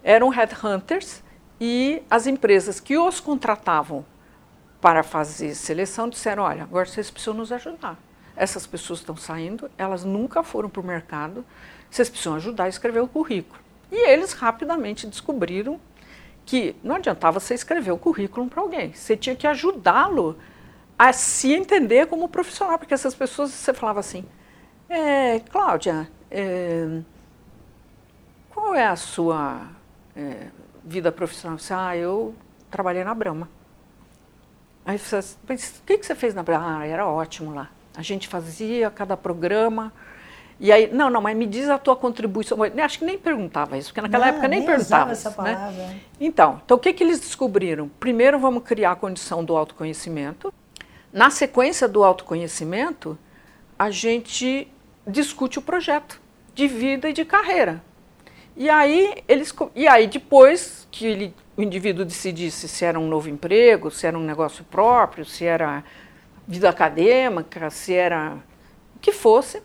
eram 0.04 0.30
headhunters 0.30 1.24
e 1.60 2.02
as 2.10 2.28
empresas 2.28 2.80
que 2.80 2.98
os 2.98 3.20
contratavam 3.20 4.06
para 4.82 5.04
fazer 5.04 5.56
seleção 5.56 6.10
disseram, 6.10 6.44
olha, 6.44 6.64
agora 6.64 6.86
vocês 6.86 7.12
precisam 7.12 7.34
nos 7.34 7.52
ajudar. 7.52 7.98
Essas 8.36 8.66
pessoas 8.66 9.00
estão 9.00 9.18
saindo, 9.18 9.70
elas 9.78 10.06
nunca 10.06 10.42
foram 10.42 10.70
para 10.70 10.82
o 10.82 10.86
mercado, 10.86 11.46
vocês 11.92 12.10
precisam 12.10 12.36
ajudar 12.36 12.66
a 12.66 12.70
escrever 12.70 13.02
o 13.02 13.08
currículo. 13.08 13.60
E 13.92 14.10
eles 14.10 14.34
rapidamente 14.34 15.08
descobriram 15.08 15.80
que 16.50 16.76
não 16.84 16.96
adiantava 16.96 17.40
você 17.40 17.54
escrever 17.54 17.92
o 17.92 17.98
currículo 17.98 18.48
para 18.48 18.60
alguém, 18.60 18.92
você 18.92 19.16
tinha 19.16 19.36
que 19.36 19.46
ajudá-lo 19.46 20.36
a 20.98 21.14
se 21.14 21.54
entender 21.54 22.08
como 22.08 22.28
profissional, 22.28 22.80
porque 22.80 22.92
essas 22.92 23.14
pessoas, 23.14 23.52
você 23.52 23.72
falava 23.72 24.00
assim, 24.00 24.26
é, 24.90 25.42
Cláudia, 25.42 26.10
é, 26.32 27.02
qual 28.50 28.74
é 28.74 28.88
a 28.88 28.96
sua 28.96 29.62
é, 30.16 30.48
vida 30.84 31.12
profissional? 31.12 31.60
Você, 31.60 31.72
ah, 31.72 31.96
eu 31.96 32.34
trabalhei 32.72 33.04
na 33.04 33.14
Brahma. 33.14 33.48
Aí 34.84 34.98
você, 34.98 35.20
o 35.20 35.86
que, 35.86 36.00
que 36.00 36.04
você 36.04 36.16
fez 36.16 36.34
na 36.34 36.42
Brahma? 36.42 36.80
Ah, 36.80 36.88
era 36.88 37.08
ótimo 37.08 37.54
lá. 37.54 37.70
A 37.96 38.02
gente 38.02 38.28
fazia 38.28 38.90
cada 38.90 39.16
programa, 39.16 39.94
e 40.60 40.74
aí, 40.74 40.92
não, 40.92 41.10
não, 41.10 41.22
mas 41.22 41.38
me 41.38 41.46
diz 41.46 41.70
a 41.70 41.78
tua 41.78 41.96
contribuição. 41.96 42.58
Acho 42.84 43.00
que 43.00 43.06
nem 43.06 43.18
perguntava 43.18 43.78
isso, 43.78 43.90
porque 43.90 44.02
naquela 44.02 44.26
não, 44.26 44.34
época 44.34 44.48
nem, 44.50 44.60
nem 44.60 44.68
perguntava. 44.68 45.12
Essa 45.12 45.30
né? 45.30 45.36
palavra. 45.36 45.72
Né? 45.72 46.00
Então, 46.20 46.62
então, 46.66 46.76
o 46.76 46.80
que, 46.80 46.92
que 46.92 47.02
eles 47.02 47.20
descobriram? 47.20 47.90
Primeiro, 48.00 48.38
vamos 48.38 48.64
criar 48.64 48.92
a 48.92 48.96
condição 48.96 49.44
do 49.44 49.56
autoconhecimento. 49.56 50.54
Na 51.14 51.30
sequência 51.30 51.88
do 51.88 52.04
autoconhecimento, 52.04 53.18
a 53.78 53.90
gente 53.90 54.68
discute 55.08 55.58
o 55.60 55.62
projeto 55.62 56.22
de 56.54 56.68
vida 56.68 57.10
e 57.10 57.14
de 57.14 57.24
carreira. 57.24 57.82
E 58.58 58.70
aí, 58.70 59.24
eles, 59.30 59.56
e 59.74 59.88
aí 59.88 60.08
depois 60.08 60.86
que 60.92 61.06
ele, 61.06 61.36
o 61.56 61.64
indivíduo 61.64 62.04
decidisse 62.04 62.68
se 62.68 62.84
era 62.84 63.00
um 63.00 63.08
novo 63.08 63.30
emprego, 63.30 63.90
se 63.90 64.06
era 64.06 64.18
um 64.18 64.24
negócio 64.24 64.66
próprio, 64.66 65.24
se 65.24 65.46
era 65.46 65.86
vida 66.46 66.70
acadêmica, 66.70 67.70
se 67.70 67.94
era 67.94 68.38
o 68.96 69.00
que 69.00 69.14
fosse, 69.14 69.62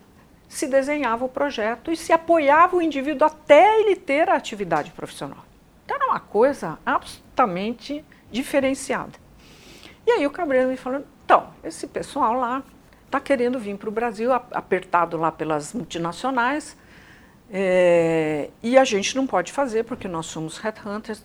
se 0.48 0.66
desenhava 0.66 1.24
o 1.24 1.28
projeto 1.28 1.90
e 1.90 1.96
se 1.96 2.12
apoiava 2.12 2.76
o 2.76 2.82
indivíduo 2.82 3.26
até 3.26 3.80
ele 3.80 3.96
ter 3.96 4.28
a 4.28 4.36
atividade 4.36 4.90
profissional. 4.92 5.44
Então 5.84 5.96
era 5.96 6.06
uma 6.06 6.20
coisa 6.20 6.78
absolutamente 6.84 8.04
diferenciada. 8.30 9.12
E 10.06 10.10
aí 10.10 10.26
o 10.26 10.30
Cabreiro 10.30 10.68
me 10.68 10.76
falou, 10.76 11.04
então, 11.24 11.48
esse 11.62 11.86
pessoal 11.86 12.34
lá 12.34 12.62
está 13.06 13.18
querendo 13.20 13.58
vir 13.58 13.76
para 13.76 13.88
o 13.88 13.92
Brasil, 13.92 14.32
apertado 14.32 15.16
lá 15.16 15.32
pelas 15.32 15.72
multinacionais, 15.72 16.76
é, 17.50 18.50
e 18.62 18.76
a 18.76 18.84
gente 18.84 19.14
não 19.16 19.26
pode 19.26 19.52
fazer 19.52 19.84
porque 19.84 20.08
nós 20.08 20.26
somos 20.26 20.58
headhunters, 20.58 21.22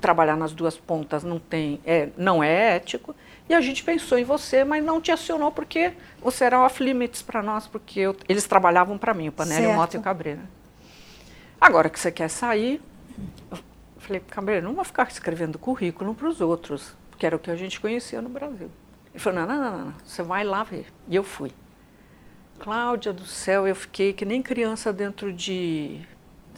trabalhar 0.00 0.36
nas 0.36 0.52
duas 0.52 0.76
pontas 0.76 1.22
não, 1.24 1.38
tem, 1.38 1.80
é, 1.84 2.08
não 2.16 2.42
é 2.42 2.76
ético, 2.76 3.14
e 3.48 3.54
a 3.54 3.60
gente 3.60 3.82
pensou 3.82 4.18
em 4.18 4.24
você, 4.24 4.64
mas 4.64 4.84
não 4.84 5.00
te 5.00 5.10
acionou 5.10 5.50
porque 5.50 5.94
você 6.20 6.44
era 6.44 6.60
off-limits 6.60 7.22
para 7.22 7.42
nós, 7.42 7.66
porque 7.66 8.00
eu, 8.00 8.16
eles 8.28 8.46
trabalhavam 8.46 8.98
para 8.98 9.14
mim, 9.14 9.28
o 9.28 9.32
Panelli, 9.32 9.66
o 9.66 9.72
Mota 9.72 9.96
e 9.96 10.00
o 10.00 10.02
Cabreira. 10.02 10.42
Agora 11.60 11.88
que 11.88 11.98
você 11.98 12.12
quer 12.12 12.28
sair, 12.28 12.80
eu 13.50 13.58
falei, 13.98 14.22
Cabreira, 14.28 14.62
não 14.62 14.74
vou 14.74 14.84
ficar 14.84 15.08
escrevendo 15.08 15.58
currículo 15.58 16.14
para 16.14 16.28
os 16.28 16.40
outros, 16.40 16.94
que 17.16 17.24
era 17.24 17.36
o 17.36 17.38
que 17.38 17.50
a 17.50 17.56
gente 17.56 17.80
conhecia 17.80 18.20
no 18.20 18.28
Brasil. 18.28 18.70
Ele 19.12 19.18
falou, 19.18 19.40
não, 19.40 19.46
não, 19.46 19.70
não, 19.70 19.84
não, 19.86 19.94
você 20.04 20.22
vai 20.22 20.44
lá 20.44 20.62
ver. 20.62 20.86
E 21.08 21.16
eu 21.16 21.24
fui. 21.24 21.50
Cláudia 22.58 23.12
do 23.12 23.24
céu, 23.24 23.66
eu 23.66 23.74
fiquei 23.74 24.12
que 24.12 24.24
nem 24.24 24.42
criança 24.42 24.92
dentro 24.92 25.32
de, 25.32 26.00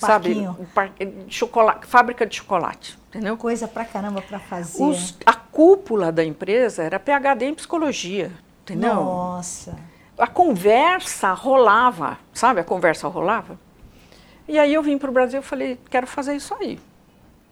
Parquinho. 0.00 0.46
sabe, 0.46 0.62
um 0.62 0.66
par... 0.66 0.92
chocolate, 1.28 1.86
fábrica 1.86 2.26
de 2.26 2.36
chocolate, 2.36 2.98
entendeu? 3.10 3.36
Coisa 3.36 3.68
pra 3.68 3.84
caramba 3.84 4.22
pra 4.22 4.38
fazer. 4.38 4.82
Os, 4.82 5.18
a 5.26 5.34
cúpula 5.34 6.10
da 6.10 6.24
empresa 6.24 6.82
era 6.82 6.98
PhD 6.98 7.44
em 7.44 7.54
psicologia, 7.54 8.32
entendeu? 8.62 8.94
Nossa. 8.94 9.76
A 10.16 10.26
conversa 10.26 11.32
rolava, 11.32 12.18
sabe? 12.32 12.60
A 12.60 12.64
conversa 12.64 13.08
rolava. 13.08 13.58
E 14.46 14.58
aí 14.58 14.72
eu 14.72 14.82
vim 14.82 14.96
para 14.96 15.10
o 15.10 15.12
Brasil 15.12 15.40
e 15.40 15.42
falei, 15.42 15.78
quero 15.90 16.06
fazer 16.06 16.34
isso 16.34 16.54
aí. 16.54 16.78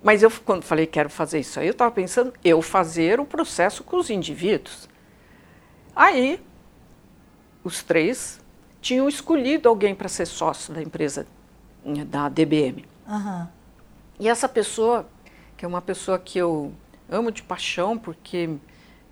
Mas 0.02 0.22
eu, 0.22 0.30
quando 0.44 0.62
falei 0.62 0.86
quero 0.86 1.10
fazer 1.10 1.40
isso 1.40 1.58
aí, 1.58 1.66
eu 1.66 1.72
estava 1.72 1.90
pensando 1.90 2.32
eu 2.44 2.62
fazer 2.62 3.18
o 3.18 3.24
processo 3.24 3.82
com 3.82 3.96
os 3.96 4.10
indivíduos. 4.10 4.88
Aí, 5.94 6.40
os 7.64 7.82
três 7.82 8.40
tinham 8.80 9.08
escolhido 9.08 9.68
alguém 9.68 9.94
para 9.94 10.08
ser 10.08 10.26
sócio 10.26 10.72
da 10.72 10.80
empresa, 10.80 11.26
da 12.06 12.28
DBM. 12.28 12.84
Uhum. 13.08 13.46
E 14.20 14.28
essa 14.28 14.48
pessoa, 14.48 15.08
que 15.58 15.64
é 15.66 15.68
uma 15.68 15.82
pessoa 15.82 16.18
que 16.18 16.38
eu 16.38 16.72
amo 17.10 17.30
de 17.30 17.42
paixão, 17.42 17.98
porque, 17.98 18.48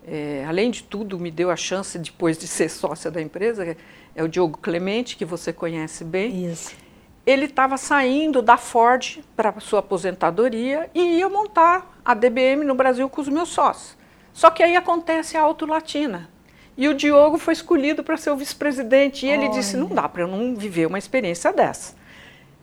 é, 0.07 0.43
além 0.47 0.71
de 0.71 0.81
tudo, 0.81 1.19
me 1.19 1.29
deu 1.29 1.51
a 1.51 1.55
chance 1.55 1.95
depois 1.99 2.39
de 2.39 2.47
ser 2.47 2.69
sócia 2.69 3.11
da 3.11 3.21
empresa, 3.21 3.77
é 4.15 4.23
o 4.23 4.27
Diogo 4.27 4.57
Clemente, 4.57 5.15
que 5.15 5.25
você 5.25 5.53
conhece 5.53 6.03
bem. 6.03 6.51
Isso 6.51 6.87
ele 7.27 7.43
estava 7.43 7.75
saindo 7.75 8.41
da 8.41 8.55
Ford 8.55 9.19
para 9.35 9.59
sua 9.59 9.79
aposentadoria 9.79 10.89
e 10.95 11.17
ia 11.17 11.27
montar 11.27 11.99
a 12.03 12.13
DBM 12.13 12.63
no 12.63 12.73
Brasil 12.73 13.09
com 13.09 13.19
os 13.19 13.27
meus 13.27 13.49
sócios. 13.49 13.97
Só 14.31 14.49
que 14.49 14.63
aí 14.63 14.77
acontece 14.77 15.35
a 15.35 15.41
Auto 15.41 15.65
Latina. 15.65 16.29
E 16.77 16.87
o 16.87 16.93
Diogo 16.93 17.37
foi 17.37 17.53
escolhido 17.53 18.01
para 18.01 18.15
ser 18.15 18.29
o 18.29 18.37
vice-presidente. 18.37 19.25
E 19.25 19.29
ele 19.29 19.43
Olha. 19.43 19.51
disse: 19.51 19.75
não 19.75 19.89
dá 19.89 20.07
para 20.07 20.21
eu 20.21 20.27
não 20.27 20.55
viver 20.55 20.85
uma 20.85 20.97
experiência 20.97 21.51
dessa. 21.51 21.95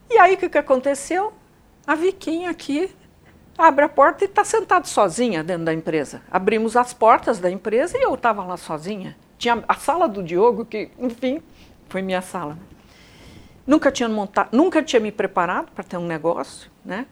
E 0.08 0.16
aí 0.16 0.32
o 0.32 0.38
que, 0.38 0.48
que 0.48 0.56
aconteceu? 0.56 1.34
A 1.86 1.94
Viquinha 1.94 2.48
aqui 2.48 2.90
abre 3.56 3.84
a 3.84 3.88
porta 3.88 4.24
e 4.24 4.28
está 4.28 4.44
sentada 4.44 4.84
sozinha 4.84 5.42
dentro 5.42 5.64
da 5.64 5.72
empresa. 5.72 6.22
Abrimos 6.30 6.76
as 6.76 6.92
portas 6.92 7.38
da 7.38 7.50
empresa 7.50 7.96
e 7.96 8.02
eu 8.02 8.14
estava 8.14 8.44
lá 8.44 8.56
sozinha. 8.56 9.16
Tinha 9.38 9.62
a 9.66 9.74
sala 9.74 10.08
do 10.08 10.22
Diogo, 10.22 10.64
que, 10.64 10.90
enfim, 10.98 11.42
foi 11.88 12.02
minha 12.02 12.22
sala. 12.22 12.58
Nunca 13.66 13.90
tinha 13.90 14.08
montado, 14.08 14.50
nunca 14.52 14.82
tinha 14.82 15.00
me 15.00 15.10
preparado 15.10 15.70
para 15.72 15.82
ter 15.82 15.96
um 15.96 16.06
negócio, 16.06 16.70
né? 16.84 17.06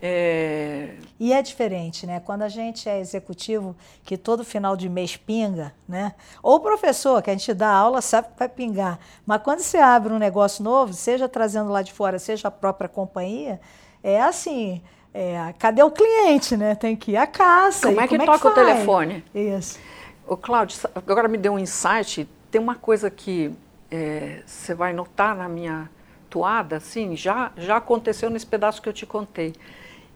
É... 0.00 0.94
E 1.18 1.32
é 1.32 1.42
diferente, 1.42 2.06
né? 2.06 2.20
Quando 2.20 2.42
a 2.42 2.48
gente 2.48 2.88
é 2.88 3.00
executivo, 3.00 3.74
que 4.04 4.16
todo 4.16 4.44
final 4.44 4.76
de 4.76 4.88
mês 4.88 5.16
pinga, 5.16 5.74
né? 5.88 6.14
Ou 6.42 6.60
professor, 6.60 7.20
que 7.20 7.30
a 7.30 7.32
gente 7.32 7.52
dá 7.52 7.68
aula, 7.68 8.00
sabe 8.00 8.28
que 8.28 8.38
vai 8.38 8.48
pingar. 8.48 8.98
Mas 9.26 9.42
quando 9.42 9.60
você 9.60 9.78
abre 9.78 10.12
um 10.12 10.18
negócio 10.18 10.62
novo, 10.62 10.92
seja 10.92 11.28
trazendo 11.28 11.70
lá 11.70 11.82
de 11.82 11.92
fora, 11.92 12.18
seja 12.18 12.48
a 12.48 12.50
própria 12.50 12.88
companhia, 12.88 13.60
é 14.02 14.20
assim, 14.20 14.80
é, 15.12 15.54
cadê 15.58 15.82
o 15.82 15.90
cliente, 15.90 16.56
né? 16.56 16.74
Tem 16.74 16.94
que 16.94 17.12
ir 17.12 17.16
à 17.16 17.26
caça. 17.26 17.88
Como 17.88 18.00
é 18.00 18.06
que 18.06 18.16
como 18.16 18.30
toca 18.30 18.48
o 18.48 18.54
faz? 18.54 18.66
telefone? 18.66 19.24
Isso. 19.34 19.78
Ô, 20.26 20.36
Cláudio, 20.36 20.78
agora 20.94 21.28
me 21.28 21.38
deu 21.38 21.54
um 21.54 21.58
insight. 21.58 22.28
Tem 22.50 22.60
uma 22.60 22.74
coisa 22.74 23.10
que 23.10 23.50
é, 23.90 24.42
você 24.46 24.74
vai 24.74 24.92
notar 24.92 25.34
na 25.36 25.48
minha 25.48 25.90
toada, 26.28 26.76
assim, 26.76 27.16
já, 27.16 27.52
já 27.56 27.76
aconteceu 27.76 28.28
nesse 28.28 28.46
pedaço 28.46 28.82
que 28.82 28.88
eu 28.88 28.92
te 28.92 29.06
contei. 29.06 29.54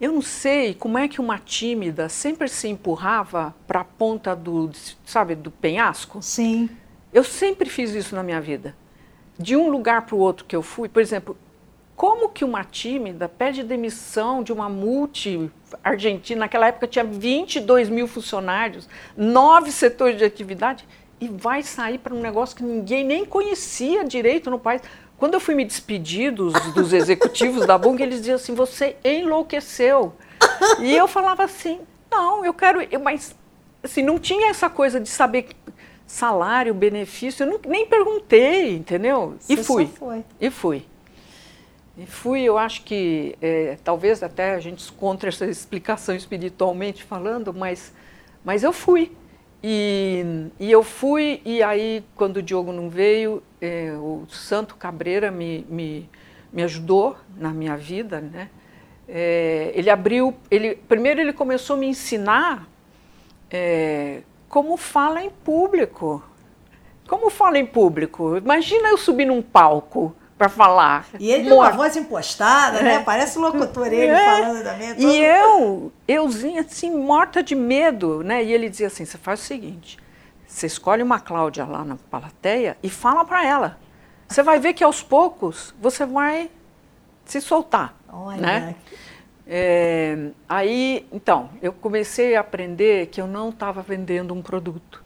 Eu 0.01 0.13
não 0.13 0.23
sei 0.23 0.75
como 0.75 0.99
é 0.99 1.09
que 1.09 1.21
uma 1.21 1.39
tímida 1.39 2.09
sempre 2.09 2.49
se 2.49 2.69
empurrava 2.69 3.55
para 3.67 3.81
a 3.81 3.85
ponta 3.85 4.35
do, 4.35 4.71
sabe, 5.07 5.35
do 5.35 5.51
penhasco. 5.51 6.21
Sim. 6.21 6.69
Eu 7.13 7.23
sempre 7.23 7.71
fiz 7.71 7.93
isso 7.93 8.15
na 8.15 8.23
minha 8.23 8.41
vida. 8.41 8.75
De 9.39 9.57
um 9.57 9.71
lugar 9.71 10.03
para 10.03 10.15
o 10.15 10.19
outro 10.19 10.45
que 10.45 10.57
eu 10.57 10.63
fui, 10.63 10.89
por 10.89 11.01
exemplo, 11.01 11.37
como 12.03 12.31
que 12.31 12.45
uma 12.45 12.65
tímida 12.65 13.29
pede 13.29 13.63
demissão 13.63 14.43
de 14.43 14.53
uma 14.53 14.69
multi 14.69 15.49
argentina, 15.85 16.41
naquela 16.41 16.67
época 16.67 16.89
tinha 16.89 17.05
22 17.05 17.89
mil 17.89 18.09
funcionários, 18.09 18.89
nove 19.17 19.71
setores 19.71 20.19
de 20.19 20.25
atividade, 20.25 20.85
e 21.21 21.29
vai 21.29 21.63
sair 21.63 21.99
para 21.99 22.13
um 22.13 22.21
negócio 22.21 22.57
que 22.57 22.65
ninguém 22.65 23.05
nem 23.05 23.25
conhecia 23.25 24.05
direito 24.05 24.51
no 24.51 24.59
país. 24.59 24.83
Quando 25.17 25.35
eu 25.35 25.41
fui 25.41 25.55
me 25.55 25.65
despedir 25.65 26.33
dos, 26.33 26.53
dos 26.75 26.91
executivos 26.93 27.67
da 27.67 27.79
Bung, 27.79 28.03
eles 28.03 28.17
diziam 28.17 28.35
assim: 28.35 28.53
você 28.53 28.97
enlouqueceu. 29.05 30.13
E 30.81 30.93
eu 30.97 31.07
falava 31.07 31.45
assim: 31.45 31.83
não, 32.11 32.45
eu 32.45 32.53
quero. 32.53 32.83
Eu, 32.91 32.99
mas 32.99 33.33
assim, 33.81 34.03
não 34.03 34.19
tinha 34.19 34.51
essa 34.51 34.69
coisa 34.69 34.99
de 34.99 35.09
saber 35.09 35.51
salário, 36.05 36.75
benefício, 36.75 37.45
eu 37.45 37.47
não, 37.53 37.61
nem 37.65 37.87
perguntei, 37.87 38.75
entendeu? 38.75 39.37
Você 39.39 39.53
e 39.53 39.57
fui. 39.63 39.89
E 40.41 40.51
fui. 40.51 40.85
E 41.97 42.07
fui, 42.07 42.43
eu 42.43 42.57
acho 42.57 42.85
que 42.85 43.37
é, 43.41 43.77
talvez 43.85 44.23
até 44.23 44.55
a 44.55 44.61
gente 44.61 44.91
contra 44.93 45.29
essa 45.29 45.45
explicação 45.45 46.15
espiritualmente 46.15 47.05
falando, 47.05 47.53
mas, 47.53 47.93
mas 48.43 48.63
eu 48.63 48.73
fui. 48.73 49.13
E, 49.63 50.49
e 50.59 50.73
eu 50.73 50.83
fui, 50.83 51.41
e 51.45 51.63
aí, 51.63 52.03
quando 52.17 52.39
o 52.39 52.43
Diogo 52.43 52.73
não 52.73 52.89
veio, 52.89 53.43
é, 53.61 53.93
o 53.93 54.25
Santo 54.29 54.75
Cabreira 54.75 55.31
me, 55.31 55.67
me, 55.69 56.11
me 56.53 56.63
ajudou 56.63 57.17
na 57.37 57.51
minha 57.51 57.77
vida, 57.77 58.21
né? 58.21 58.49
É, 59.07 59.71
ele 59.75 59.91
abriu, 59.91 60.35
ele, 60.51 60.75
primeiro 60.75 61.21
ele 61.21 61.33
começou 61.33 61.77
a 61.77 61.79
me 61.79 61.87
ensinar 61.87 62.67
é, 63.51 64.23
como 64.49 64.77
fala 64.77 65.23
em 65.23 65.31
público. 65.31 66.25
Como 67.07 67.29
fala 67.29 67.59
em 67.59 67.67
público? 67.67 68.39
Imagina 68.39 68.89
eu 68.89 68.97
subir 68.97 69.27
num 69.27 69.43
palco 69.43 70.17
para 70.43 70.49
falar. 70.49 71.07
E 71.21 71.31
ele 71.31 71.45
tem 71.45 71.53
uma 71.53 71.71
voz 71.71 71.95
impostada, 71.95 72.83
né? 72.83 72.95
É. 72.95 72.99
Parece 72.99 73.39
o 73.39 73.41
locutor 73.41 73.87
ele 73.87 74.07
É. 74.07 74.25
falando 74.25 74.65
também. 74.65 74.89
todo- 74.95 75.01
E 75.09 75.21
eu, 75.25 75.93
euzinha 76.09 76.63
assim, 76.63 76.91
morta 76.91 77.43
de 77.45 77.55
medo, 77.55 78.25
né? 78.25 78.43
E 78.43 78.53
ele 78.53 78.69
dizia 78.69 78.89
assim: 78.89 79.05
você 79.05 79.17
faz 79.17 79.41
o 79.41 79.45
seguinte, 79.45 79.99
você 80.47 80.67
escolhe 80.67 81.01
uma 81.03 81.21
Cláudia 81.21 81.65
lá 81.65 81.85
na 81.85 81.95
plateia 82.11 82.77
e 82.83 82.91
fala 82.91 83.25
para 83.25 83.47
ela. 83.47 83.79
Você 84.29 84.43
vai 84.43 84.59
ver 84.59 84.73
que 84.73 84.83
aos 84.83 85.01
poucos 85.03 85.73
você 85.81 86.05
vai 86.05 86.51
se 87.25 87.41
soltar. 87.41 87.95
Olha, 88.13 88.41
né? 88.41 88.75
É, 89.47 90.31
aí, 90.49 91.07
então, 91.13 91.51
eu 91.61 91.73
comecei 91.73 92.35
a 92.35 92.41
aprender 92.41 93.07
que 93.07 93.21
eu 93.21 93.27
não 93.27 93.51
estava 93.51 93.81
vendendo 93.83 94.35
um 94.35 94.43
produto. 94.43 95.03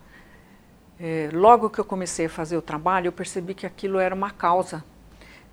É, 1.01 1.29
logo 1.33 1.68
que 1.68 1.79
eu 1.79 1.85
comecei 1.85 2.27
a 2.27 2.31
fazer 2.31 2.57
o 2.57 2.62
trabalho, 2.62 3.09
eu 3.09 3.12
percebi 3.12 3.53
que 3.55 3.66
aquilo 3.66 3.99
era 3.99 4.14
uma 4.14 4.31
causa, 4.31 4.83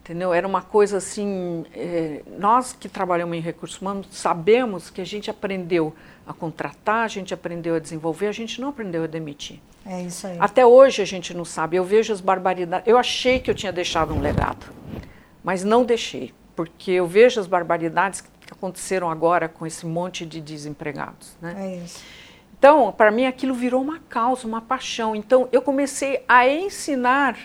entendeu? 0.04 0.34
Era 0.34 0.46
uma 0.46 0.62
coisa 0.62 0.98
assim. 0.98 1.66
é, 1.74 2.22
nós 2.38 2.74
que 2.74 2.90
trabalhamos 2.90 3.36
em 3.38 3.40
recursos 3.40 3.80
humanos 3.82 4.08
sabemos 4.12 4.90
que 4.90 5.00
a 5.00 5.06
gente 5.06 5.32
aprendeu 5.32 5.96
a 6.28 6.34
contratar, 6.34 7.06
a 7.06 7.08
gente 7.08 7.34
aprendeu 7.34 7.76
a 7.76 7.80
desenvolver, 7.80 8.28
a 8.28 8.32
gente 8.32 8.60
não 8.60 8.70
aprendeu 8.70 9.04
a 9.04 9.08
demitir. 9.08 9.60
é 9.86 10.02
isso 10.04 10.28
aí. 10.28 10.38
Até 10.40 10.66
hoje 10.66 11.02
a 11.02 11.06
gente 11.06 11.34
não 11.34 11.46
sabe. 11.46 11.78
Eu 11.78 11.86
vejo 11.86 12.12
as 12.12 12.22
barbaridades. 12.22 12.88
Eu 12.88 12.98
achei 12.98 13.40
que 13.40 13.50
eu 13.50 13.56
tinha 13.56 13.72
deixado 13.72 14.14
um 14.14 14.20
legado, 14.20 14.66
mas 15.44 15.64
não 15.64 15.86
deixei, 15.86 16.34
porque 16.56 16.92
eu 16.92 17.08
vejo 17.08 17.40
as 17.40 17.48
barbaridades 17.48 18.22
que 18.22 18.30
aconteceram 18.52 19.10
agora 19.10 19.48
com 19.48 19.66
esse 19.66 19.86
monte 19.86 20.26
de 20.26 20.42
desempregados. 20.42 21.36
Né? 21.42 21.56
É 21.58 21.84
isso. 21.84 22.04
Então, 22.58 22.94
para 22.94 23.12
mim, 23.12 23.26
aquilo 23.26 23.54
virou 23.54 23.82
uma 23.82 24.00
causa, 24.00 24.48
uma 24.48 24.62
paixão. 24.62 25.14
Então, 25.14 25.50
eu 25.52 25.62
comecei 25.62 26.24
a 26.30 26.48
ensinar 26.48 27.38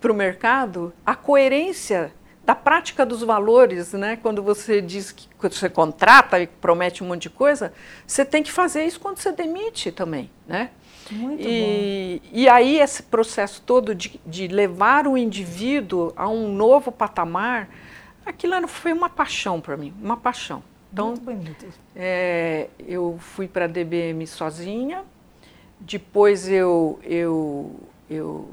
para 0.00 0.10
o 0.10 0.14
mercado 0.14 0.92
a 1.04 1.14
coerência 1.14 2.12
da 2.44 2.54
prática 2.54 3.04
dos 3.04 3.22
valores, 3.22 3.92
né? 3.92 4.16
Quando 4.16 4.42
você 4.42 4.80
diz 4.80 5.12
que 5.12 5.28
quando 5.38 5.52
você 5.52 5.68
contrata 5.68 6.40
e 6.40 6.46
promete 6.46 7.04
um 7.04 7.08
monte 7.08 7.22
de 7.22 7.30
coisa, 7.30 7.72
você 8.06 8.24
tem 8.24 8.42
que 8.42 8.50
fazer 8.50 8.84
isso 8.84 8.98
quando 8.98 9.18
você 9.18 9.30
demite 9.30 9.92
também, 9.92 10.30
né? 10.48 10.70
Muito 11.10 11.42
bom. 11.42 11.48
E, 11.48 12.22
e 12.32 12.48
aí 12.48 12.78
esse 12.78 13.02
processo 13.02 13.62
todo 13.64 13.94
de, 13.94 14.20
de 14.24 14.48
levar 14.48 15.06
o 15.06 15.16
indivíduo 15.16 16.12
a 16.16 16.28
um 16.28 16.52
novo 16.52 16.90
patamar, 16.90 17.68
aquilo 18.24 18.66
foi 18.68 18.92
uma 18.92 19.08
paixão 19.08 19.60
para 19.60 19.76
mim, 19.76 19.92
uma 20.00 20.16
paixão. 20.16 20.62
Então, 20.92 21.08
Muito 21.08 21.22
bonito. 21.22 21.66
é, 21.94 22.68
eu 22.80 23.16
fui 23.20 23.46
para 23.46 23.66
a 23.66 23.68
DBM 23.68 24.26
sozinha, 24.26 25.04
depois 25.78 26.48
eu, 26.48 26.98
eu, 27.04 27.76
eu 28.08 28.48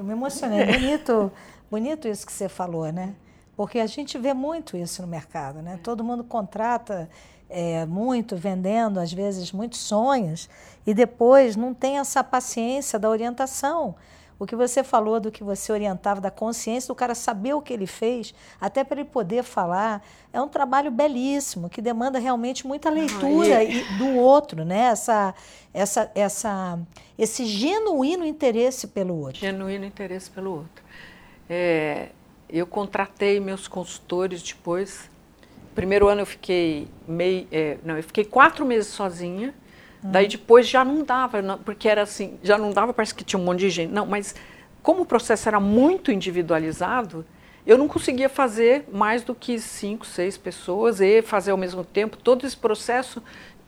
Eu 0.00 0.04
me 0.04 0.12
emocionei. 0.12 0.64
Bonito, 0.64 1.30
bonito 1.70 2.08
isso 2.08 2.24
que 2.24 2.32
você 2.32 2.48
falou, 2.48 2.90
né? 2.90 3.14
Porque 3.54 3.78
a 3.78 3.86
gente 3.86 4.16
vê 4.16 4.32
muito 4.32 4.74
isso 4.74 5.02
no 5.02 5.06
mercado, 5.06 5.60
né? 5.60 5.78
Todo 5.82 6.02
mundo 6.02 6.24
contrata 6.24 7.06
é, 7.50 7.84
muito, 7.84 8.34
vendendo, 8.34 8.98
às 8.98 9.12
vezes, 9.12 9.52
muitos 9.52 9.78
sonhos, 9.78 10.48
e 10.86 10.94
depois 10.94 11.54
não 11.54 11.74
tem 11.74 11.98
essa 11.98 12.24
paciência 12.24 12.98
da 12.98 13.10
orientação. 13.10 13.94
O 14.40 14.46
que 14.46 14.56
você 14.56 14.82
falou 14.82 15.20
do 15.20 15.30
que 15.30 15.44
você 15.44 15.70
orientava, 15.70 16.18
da 16.18 16.30
consciência 16.30 16.88
do 16.88 16.94
cara 16.94 17.14
saber 17.14 17.52
o 17.52 17.60
que 17.60 17.74
ele 17.74 17.86
fez, 17.86 18.34
até 18.58 18.82
para 18.82 18.98
ele 18.98 19.10
poder 19.10 19.42
falar, 19.42 20.02
é 20.32 20.40
um 20.40 20.48
trabalho 20.48 20.90
belíssimo, 20.90 21.68
que 21.68 21.82
demanda 21.82 22.18
realmente 22.18 22.66
muita 22.66 22.88
leitura 22.88 23.58
ah, 23.58 23.62
e... 23.64 23.84
do 23.98 24.16
outro, 24.16 24.64
né? 24.64 24.84
Essa, 24.84 25.34
essa, 25.74 26.10
essa, 26.14 26.78
esse 27.18 27.44
genuíno 27.44 28.24
interesse 28.24 28.86
pelo 28.86 29.14
outro. 29.14 29.40
Genuíno 29.40 29.84
interesse 29.84 30.30
pelo 30.30 30.52
outro. 30.52 30.82
É, 31.46 32.08
eu 32.48 32.66
contratei 32.66 33.38
meus 33.40 33.68
consultores 33.68 34.42
depois. 34.42 35.10
Primeiro 35.74 36.08
ano 36.08 36.22
eu 36.22 36.26
fiquei 36.26 36.88
meio, 37.06 37.46
é, 37.52 37.76
não, 37.84 37.94
eu 37.94 38.02
fiquei 38.02 38.24
quatro 38.24 38.64
meses 38.64 38.90
sozinha. 38.90 39.52
Hum. 40.04 40.10
Daí 40.12 40.28
depois 40.28 40.68
já 40.68 40.84
não 40.84 41.02
dava, 41.02 41.58
porque 41.64 41.88
era 41.88 42.02
assim, 42.02 42.38
já 42.42 42.56
não 42.56 42.72
dava, 42.72 42.92
parece 42.92 43.14
que 43.14 43.24
tinha 43.24 43.40
um 43.40 43.44
monte 43.44 43.60
de 43.60 43.70
gente. 43.70 43.92
Não, 43.92 44.06
mas 44.06 44.34
como 44.82 45.02
o 45.02 45.06
processo 45.06 45.48
era 45.48 45.60
muito 45.60 46.10
individualizado, 46.10 47.24
eu 47.66 47.76
não 47.76 47.86
conseguia 47.86 48.28
fazer 48.28 48.88
mais 48.90 49.22
do 49.22 49.34
que 49.34 49.58
cinco, 49.58 50.06
seis 50.06 50.38
pessoas 50.38 51.00
e 51.00 51.22
fazer 51.22 51.50
ao 51.50 51.56
mesmo 51.56 51.84
tempo 51.84 52.16
todo 52.16 52.46
esse 52.46 52.56
processo. 52.56 53.22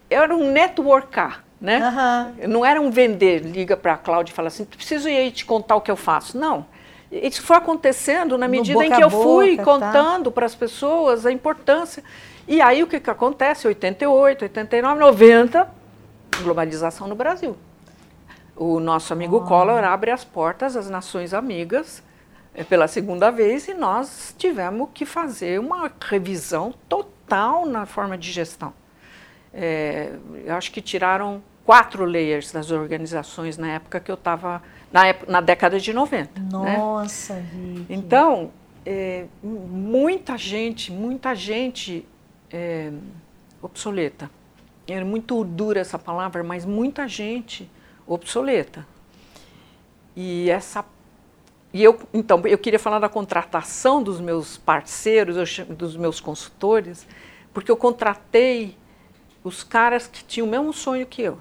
Era 0.09 0.35
um 0.35 0.51
networkar, 0.51 1.45
né? 1.61 2.35
Uhum. 2.41 2.49
Não 2.49 2.67
era 2.67 2.81
um 2.81 2.91
vender, 2.91 3.41
liga 3.41 3.77
para 3.77 3.95
a 3.95 3.99
Cláudia 3.99 4.33
e 4.33 4.35
fala 4.35 4.49
assim, 4.49 4.65
preciso 4.65 5.09
ir 5.09 5.17
aí 5.17 5.31
te 5.31 5.45
contar 5.45 5.77
o 5.77 5.81
que 5.81 5.91
eu 5.91 5.97
faço. 5.97 6.39
Não. 6.39 6.67
Isso 7.11 7.43
foi 7.43 7.57
acontecendo 7.57 8.39
na 8.39 8.49
medida 8.49 8.85
em 8.85 8.91
que 8.91 9.05
eu 9.05 9.11
fui 9.11 9.57
boca, 9.57 9.65
tá. 9.65 9.65
contando 9.65 10.25
tá? 10.25 10.31
para 10.31 10.47
as 10.47 10.55
pessoas 10.55 11.27
a 11.27 11.33
importância. 11.33 12.03
E 12.49 12.61
aí 12.61 12.83
o 12.83 12.87
que, 12.87 12.99
que 12.99 13.11
acontece? 13.11 13.69
88, 13.69 14.45
89, 14.45 14.99
90, 14.99 15.69
globalização 16.43 17.09
no 17.09 17.15
Brasil. 17.15 17.57
O 18.55 18.79
nosso 18.81 19.13
amigo 19.13 19.37
oh. 19.37 19.45
Collor 19.45 19.83
abre 19.83 20.11
as 20.11 20.25
portas 20.25 20.77
às 20.77 20.91
nações 20.91 21.33
amigas 21.33 22.03
é, 22.55 22.63
pela 22.63 22.87
segunda 22.87 23.31
vez 23.31 23.67
e 23.69 23.75
nós 23.75 24.35
tivemos 24.37 24.89
que 24.93 25.07
fazer 25.07 25.59
uma 25.59 25.91
revisão 26.01 26.75
total 26.89 27.65
na 27.67 27.87
forma 27.87 28.19
de 28.19 28.31
gestão. 28.31 28.75
É, 29.55 30.13
eu 30.45 30.55
acho 30.55 30.71
que 30.73 30.81
tiraram 30.81 31.43
quatro 31.65 32.05
layers 32.05 32.53
das 32.53 32.71
organizações 32.71 33.57
na 33.57 33.69
época 33.69 34.01
que 34.01 34.11
eu 34.11 34.17
estava 34.17 34.63
na, 34.93 35.03
na 35.29 35.41
década 35.41 35.79
de 35.79 35.93
90. 35.93 36.41
Né? 36.41 36.49
Nossa, 36.51 37.35
né? 37.35 37.87
Então, 37.89 38.51
é, 38.85 39.27
muita 39.43 40.37
gente, 40.37 40.91
muita 40.91 41.35
gente 41.35 42.07
é, 42.51 42.91
obsoleta. 43.61 44.31
É 44.87 45.03
muito 45.05 45.45
dura 45.45 45.81
essa 45.81 45.99
palavra, 45.99 46.43
mas 46.43 46.65
muita 46.65 47.07
gente 47.09 47.71
obsoleta. 48.07 48.87
E 50.15 50.51
essa 50.51 50.85
e 51.73 51.83
eu, 51.83 51.99
então, 52.13 52.43
eu 52.47 52.59
queria 52.59 52.79
falar 52.79 52.99
da 52.99 53.09
contratação 53.09 54.03
dos 54.03 54.21
meus 54.21 54.59
parceiros, 54.59 55.37
dos 55.71 55.97
meus 55.97 56.21
consultores, 56.21 57.07
porque 57.55 57.71
eu 57.71 57.77
contratei 57.79 58.77
os 59.43 59.65
caras 59.65 60.07
que 60.07 60.23
tinham 60.23 60.47
o 60.47 60.51
mesmo 60.51 60.73
sonho 60.73 61.07
que 61.07 61.23
eu, 61.23 61.39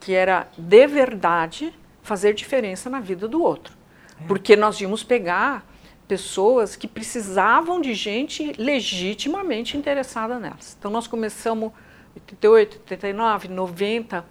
que 0.00 0.14
era 0.14 0.48
de 0.56 0.86
verdade 0.86 1.72
fazer 2.02 2.32
diferença 2.32 2.88
na 2.88 2.98
vida 2.98 3.28
do 3.28 3.42
outro. 3.42 3.76
É. 4.22 4.26
Porque 4.26 4.56
nós 4.56 4.80
íamos 4.80 5.04
pegar 5.04 5.66
pessoas 6.08 6.74
que 6.74 6.88
precisavam 6.88 7.80
de 7.80 7.92
gente 7.94 8.52
legitimamente 8.58 9.76
interessada 9.76 10.38
nelas. 10.38 10.76
Então 10.78 10.90
nós 10.90 11.06
começamos 11.06 11.72
88, 12.14 12.78
89, 12.78 13.48
90, 13.48 14.24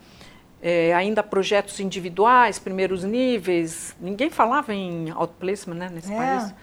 é, 0.62 0.94
ainda 0.94 1.24
projetos 1.24 1.80
individuais, 1.80 2.60
primeiros 2.60 3.04
níveis. 3.04 3.96
Ninguém 4.00 4.30
falava 4.30 4.74
em 4.74 5.10
outplacement 5.12 5.76
né, 5.76 5.90
nesse 5.92 6.12
é. 6.12 6.16
país. 6.16 6.54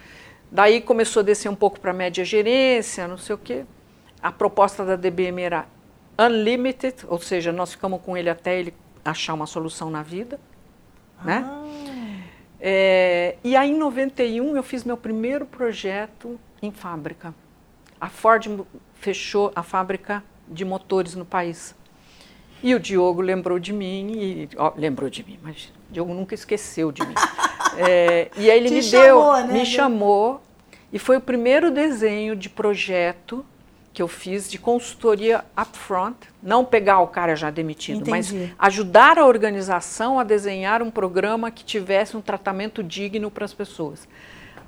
Daí 0.51 0.81
começou 0.81 1.21
a 1.21 1.25
descer 1.25 1.49
um 1.49 1.55
pouco 1.55 1.79
para 1.81 1.93
média 1.93 2.25
gerência, 2.25 3.07
não 3.07 3.19
sei 3.19 3.35
o 3.35 3.39
quê. 3.39 3.65
A 4.23 4.33
proposta 4.33 4.85
da 4.85 4.97
DBM 4.97 5.43
era 5.43 5.67
unlimited, 6.19 6.97
ou 7.07 7.21
seja, 7.21 7.53
nós 7.53 7.73
ficamos 7.73 8.01
com 8.03 8.17
ele 8.17 8.31
até 8.31 8.59
ele 8.59 8.75
achar 9.05 9.35
uma 9.35 9.47
solução 9.47 9.91
na 9.91 10.03
vida. 10.03 10.41
Né? 11.23 11.45
Ah. 11.45 11.65
É, 12.61 13.37
e 13.45 13.55
aí, 13.55 13.71
em 13.71 13.79
91, 13.79 14.57
eu 14.57 14.63
fiz 14.63 14.85
meu 14.85 14.97
primeiro 14.97 15.47
projeto 15.47 16.39
em 16.61 16.73
fábrica. 16.73 17.35
A 18.01 18.09
Ford 18.09 18.65
fechou 18.95 19.53
a 19.55 19.63
fábrica 19.63 20.25
de 20.51 20.65
motores 20.65 21.15
no 21.15 21.25
país. 21.25 21.75
E 22.63 22.75
o 22.75 22.81
Diogo 22.81 23.21
lembrou 23.21 23.59
de 23.59 23.73
mim, 23.73 24.13
e, 24.15 24.49
ó, 24.57 24.73
lembrou 24.77 25.09
de 25.09 25.25
mim, 25.25 25.39
mas 25.43 25.73
o 25.89 25.93
Diogo 25.93 26.13
nunca 26.13 26.35
esqueceu 26.35 26.91
de 26.91 27.07
mim. 27.07 27.15
é, 27.79 28.31
e 28.37 28.51
aí 28.51 28.59
ele 28.59 28.69
Te 28.69 28.75
me 28.75 28.83
chamou, 28.83 29.35
deu, 29.35 29.47
né? 29.47 29.53
me 29.53 29.67
chamou, 29.67 30.43
e 30.93 30.99
foi 30.99 31.17
o 31.17 31.21
primeiro 31.21 31.71
desenho 31.71 32.35
de 32.35 32.49
projeto 32.49 33.45
que 33.93 34.03
eu 34.03 34.09
fiz 34.09 34.49
de 34.49 34.59
consultoria 34.59 35.45
upfront, 35.61 36.17
não 36.43 36.65
pegar 36.65 37.01
o 37.01 37.09
cara 37.09 37.35
já 37.35 37.51
demitido, 37.51 38.09
Entendi. 38.09 38.11
mas 38.11 38.53
ajudar 38.59 39.19
a 39.19 39.27
organização 39.27 40.21
a 40.21 40.25
desenhar 40.25 40.83
um 40.83 40.91
programa 40.91 41.51
que 41.51 41.65
tivesse 41.65 42.17
um 42.17 42.21
tratamento 42.21 42.83
digno 42.83 43.31
para 43.31 43.45
as 43.45 43.53
pessoas. 43.53 44.07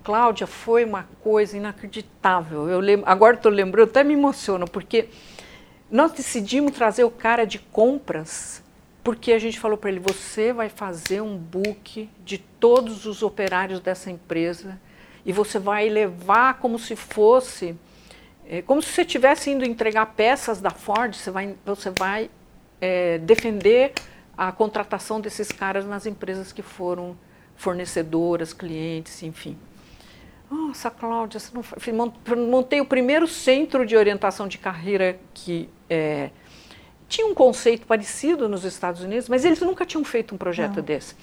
Cláudia, 0.02 0.46
foi 0.46 0.84
uma 0.84 1.06
coisa 1.22 1.56
inacreditável. 1.56 2.68
Eu 2.68 2.80
lembro, 2.80 3.08
agora 3.08 3.36
estou 3.36 3.52
lembrando, 3.52 3.90
até 3.90 4.02
me 4.02 4.14
emociono, 4.14 4.66
porque 4.66 5.08
nós 5.90 6.12
decidimos 6.12 6.72
trazer 6.72 7.04
o 7.04 7.10
cara 7.10 7.44
de 7.44 7.58
compras, 7.58 8.62
porque 9.02 9.32
a 9.32 9.38
gente 9.38 9.58
falou 9.58 9.76
para 9.76 9.90
ele: 9.90 10.00
você 10.00 10.52
vai 10.52 10.68
fazer 10.68 11.20
um 11.20 11.36
book 11.36 12.08
de 12.24 12.38
todos 12.38 13.06
os 13.06 13.22
operários 13.22 13.80
dessa 13.80 14.10
empresa 14.10 14.80
e 15.24 15.32
você 15.32 15.58
vai 15.58 15.88
levar 15.88 16.58
como 16.58 16.78
se 16.78 16.96
fosse 16.96 17.76
é 18.52 18.62
como 18.62 18.82
se 18.82 18.88
você 18.90 19.02
estivesse 19.02 19.48
indo 19.48 19.64
entregar 19.64 20.06
peças 20.06 20.60
da 20.60 20.70
Ford, 20.70 21.14
você 21.14 21.30
vai, 21.30 21.54
você 21.64 21.88
vai 21.90 22.28
é, 22.80 23.16
defender 23.18 23.92
a 24.36 24.50
contratação 24.50 25.20
desses 25.20 25.52
caras 25.52 25.86
nas 25.86 26.04
empresas 26.04 26.50
que 26.52 26.60
foram 26.60 27.16
fornecedoras, 27.54 28.52
clientes, 28.52 29.22
enfim. 29.22 29.56
Nossa, 30.50 30.90
Cláudia, 30.90 31.38
você 31.38 31.92
não 31.92 32.12
montei 32.48 32.80
o 32.80 32.84
primeiro 32.84 33.28
centro 33.28 33.86
de 33.86 33.96
orientação 33.96 34.48
de 34.48 34.58
carreira 34.58 35.16
que 35.32 35.68
é, 35.90 36.30
tinha 37.08 37.26
um 37.26 37.34
conceito 37.34 37.86
parecido 37.86 38.48
nos 38.48 38.64
Estados 38.64 39.02
Unidos, 39.02 39.28
mas 39.28 39.44
eles 39.44 39.60
nunca 39.60 39.84
tinham 39.84 40.04
feito 40.04 40.34
um 40.34 40.38
projeto 40.38 40.76
não. 40.76 40.82
desse. 40.84 41.16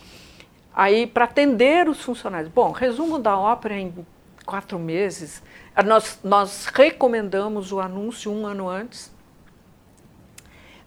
Aí, 0.75 1.07
para 1.07 1.25
atender 1.25 1.89
os 1.89 2.01
funcionários. 2.01 2.51
Bom, 2.51 2.71
resumo 2.71 3.17
da 3.17 3.35
ópera 3.35 3.75
em 3.75 4.05
quatro 4.45 4.77
meses. 4.77 5.41
Nós, 5.85 6.19
nós 6.23 6.65
recomendamos 6.67 7.71
o 7.71 7.79
anúncio 7.79 8.31
um 8.31 8.45
ano 8.45 8.69
antes. 8.69 9.11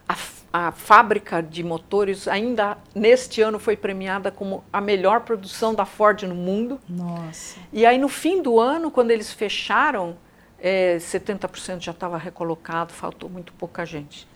A, 0.07 0.15
a 0.53 0.71
fábrica 0.71 1.41
de 1.41 1.63
motores 1.63 2.27
ainda 2.27 2.77
neste 2.93 3.41
ano 3.41 3.59
foi 3.59 3.75
premiada 3.75 4.31
como 4.31 4.63
a 4.71 4.79
melhor 4.79 5.21
produção 5.21 5.73
da 5.73 5.85
Ford 5.85 6.23
no 6.23 6.35
mundo. 6.35 6.79
Nossa. 6.87 7.59
E 7.73 7.85
aí 7.85 7.97
no 7.97 8.07
fim 8.07 8.41
do 8.41 8.59
ano, 8.59 8.91
quando 8.91 9.11
eles 9.11 9.33
fecharam, 9.33 10.15
é, 10.61 10.97
70% 10.97 11.81
já 11.81 11.91
estava 11.91 12.17
recolocado, 12.17 12.93
faltou 12.93 13.29
muito 13.29 13.51
pouca 13.53 13.85
gente. 13.85 14.27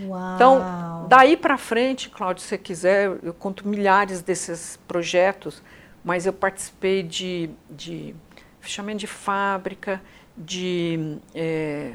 Uau. 0.00 0.34
Então, 0.34 1.06
daí 1.08 1.36
para 1.36 1.56
frente, 1.56 2.08
Cláudio, 2.08 2.42
se 2.42 2.48
você 2.48 2.58
quiser, 2.58 3.18
eu 3.22 3.32
conto 3.34 3.66
milhares 3.66 4.22
desses 4.22 4.78
projetos, 4.88 5.62
mas 6.04 6.26
eu 6.26 6.32
participei 6.32 7.02
de, 7.02 7.50
de 7.70 8.14
fechamento 8.60 8.98
de 8.98 9.06
fábrica, 9.06 10.00
de 10.36 11.18
é, 11.34 11.94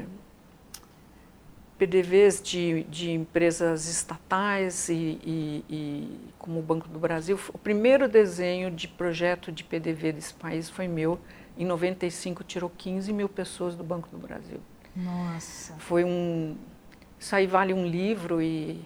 PDVs 1.78 2.40
de, 2.42 2.84
de, 2.84 3.10
empresas 3.10 3.88
estatais 3.88 4.88
e, 4.88 5.18
e, 5.24 5.64
e, 5.68 6.20
como 6.38 6.58
o 6.58 6.62
Banco 6.62 6.88
do 6.88 6.98
Brasil. 6.98 7.38
O 7.52 7.58
primeiro 7.58 8.08
desenho 8.08 8.70
de 8.70 8.86
projeto 8.86 9.50
de 9.50 9.64
PDV 9.64 10.12
desse 10.12 10.34
país 10.34 10.68
foi 10.68 10.88
meu. 10.88 11.18
Em 11.56 11.64
95 11.64 12.44
tirou 12.44 12.70
15 12.70 13.12
mil 13.12 13.28
pessoas 13.28 13.74
do 13.74 13.84
Banco 13.84 14.08
do 14.10 14.18
Brasil. 14.18 14.60
Nossa. 14.96 15.74
Foi 15.78 16.04
um. 16.04 16.56
Isso 17.18 17.34
aí 17.36 17.46
vale 17.46 17.72
um 17.72 17.86
livro 17.86 18.42
e, 18.42 18.80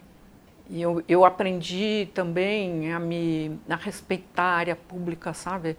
e 0.68 0.82
eu, 0.82 1.02
eu 1.08 1.24
aprendi 1.24 2.08
também 2.12 2.92
a 2.92 2.98
me 2.98 3.58
a 3.68 3.76
respeitar 3.76 4.44
a 4.44 4.56
área 4.56 4.76
pública, 4.76 5.32
sabe? 5.32 5.76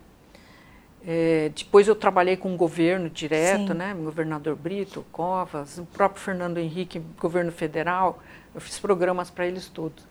É, 1.06 1.52
depois 1.56 1.88
eu 1.88 1.95
trabalhei 1.95 2.36
com 2.36 2.54
o 2.54 2.58
governo 2.58 3.10
direto, 3.10 3.71
Sim. 3.71 3.78
né? 3.78 3.93
Governador 3.93 4.56
Brito, 4.56 5.06
Covas, 5.12 5.78
o 5.78 5.86
próprio 5.86 6.21
Fernando 6.21 6.58
Henrique, 6.58 7.02
governo 7.19 7.52
federal. 7.52 8.21
Eu 8.54 8.60
fiz 8.60 8.80
programas 8.80 9.30
para 9.30 9.45
eles 9.45 9.67
todos. 9.67 10.06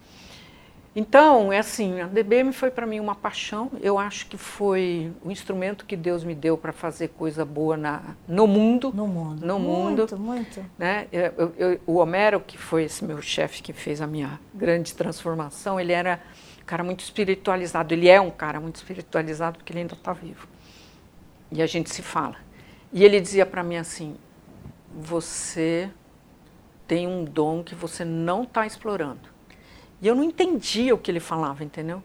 Então, 0.98 1.52
é 1.52 1.58
assim, 1.58 2.00
a 2.00 2.06
DBM 2.06 2.54
foi 2.54 2.70
para 2.70 2.86
mim 2.86 2.98
uma 2.98 3.14
paixão. 3.14 3.70
Eu 3.82 3.98
acho 3.98 4.26
que 4.28 4.38
foi 4.38 5.12
o 5.22 5.30
instrumento 5.30 5.84
que 5.84 5.94
Deus 5.94 6.24
me 6.24 6.34
deu 6.34 6.56
para 6.56 6.72
fazer 6.72 7.08
coisa 7.08 7.44
boa 7.44 7.76
na, 7.76 8.16
no 8.26 8.46
mundo. 8.46 8.90
No 8.94 9.06
mundo. 9.06 9.46
No 9.46 9.58
muito, 9.58 10.16
mundo. 10.16 10.18
Muito, 10.18 10.64
né? 10.78 11.06
Eu, 11.12 11.52
eu, 11.58 11.80
o 11.86 11.96
Homero, 11.96 12.40
que 12.40 12.56
foi 12.56 12.84
esse 12.84 13.04
meu 13.04 13.20
chefe 13.20 13.62
que 13.62 13.74
fez 13.74 14.00
a 14.00 14.06
minha 14.06 14.40
grande 14.54 14.94
transformação, 14.94 15.78
ele 15.78 15.92
era 15.92 16.18
cara 16.66 16.82
muito 16.82 17.00
espiritualizado. 17.00 17.94
Ele 17.94 18.08
é 18.08 18.18
um 18.18 18.30
cara 18.30 18.58
muito 18.58 18.76
espiritualizado 18.76 19.58
porque 19.58 19.72
ele 19.72 19.80
ainda 19.80 19.94
está 19.94 20.14
vivo. 20.14 20.48
E 21.52 21.60
a 21.62 21.66
gente 21.66 21.90
se 21.90 22.00
fala. 22.00 22.36
E 22.90 23.04
ele 23.04 23.20
dizia 23.20 23.44
para 23.44 23.62
mim 23.62 23.76
assim: 23.76 24.16
você 24.92 25.90
tem 26.88 27.06
um 27.06 27.22
dom 27.22 27.62
que 27.62 27.74
você 27.74 28.02
não 28.02 28.44
está 28.44 28.66
explorando. 28.66 29.35
E 30.00 30.06
eu 30.06 30.14
não 30.14 30.24
entendia 30.24 30.94
o 30.94 30.98
que 30.98 31.10
ele 31.10 31.20
falava, 31.20 31.64
entendeu? 31.64 32.02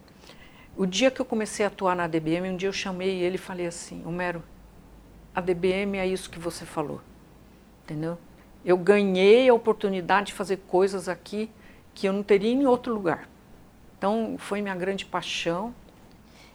O 0.78 0.86
dia 0.86 1.12
que 1.12 1.20
eu 1.20 1.26
comecei 1.26 1.66
a 1.66 1.68
atuar 1.68 1.96
na 1.96 2.08
DBM, 2.08 2.50
um 2.50 2.58
dia 2.58 2.70
eu 2.70 2.74
chamei 2.74 3.22
ele 3.22 3.36
e 3.36 3.38
falei 3.38 3.68
assim: 3.68 4.02
Homero, 4.06 4.42
a 5.36 5.42
DBM 5.42 5.98
é 5.98 6.08
isso 6.08 6.30
que 6.30 6.40
você 6.40 6.66
falou, 6.66 7.02
entendeu? 7.84 8.18
Eu 8.64 8.78
ganhei 8.78 9.50
a 9.50 9.54
oportunidade 9.54 10.28
de 10.28 10.34
fazer 10.34 10.58
coisas 10.68 11.10
aqui 11.10 11.50
que 11.94 12.08
eu 12.08 12.14
não 12.14 12.24
teria 12.24 12.52
em 12.52 12.66
outro 12.66 12.94
lugar. 12.94 13.28
Então, 13.98 14.36
foi 14.38 14.62
minha 14.62 14.76
grande 14.76 15.06
paixão. 15.06 15.74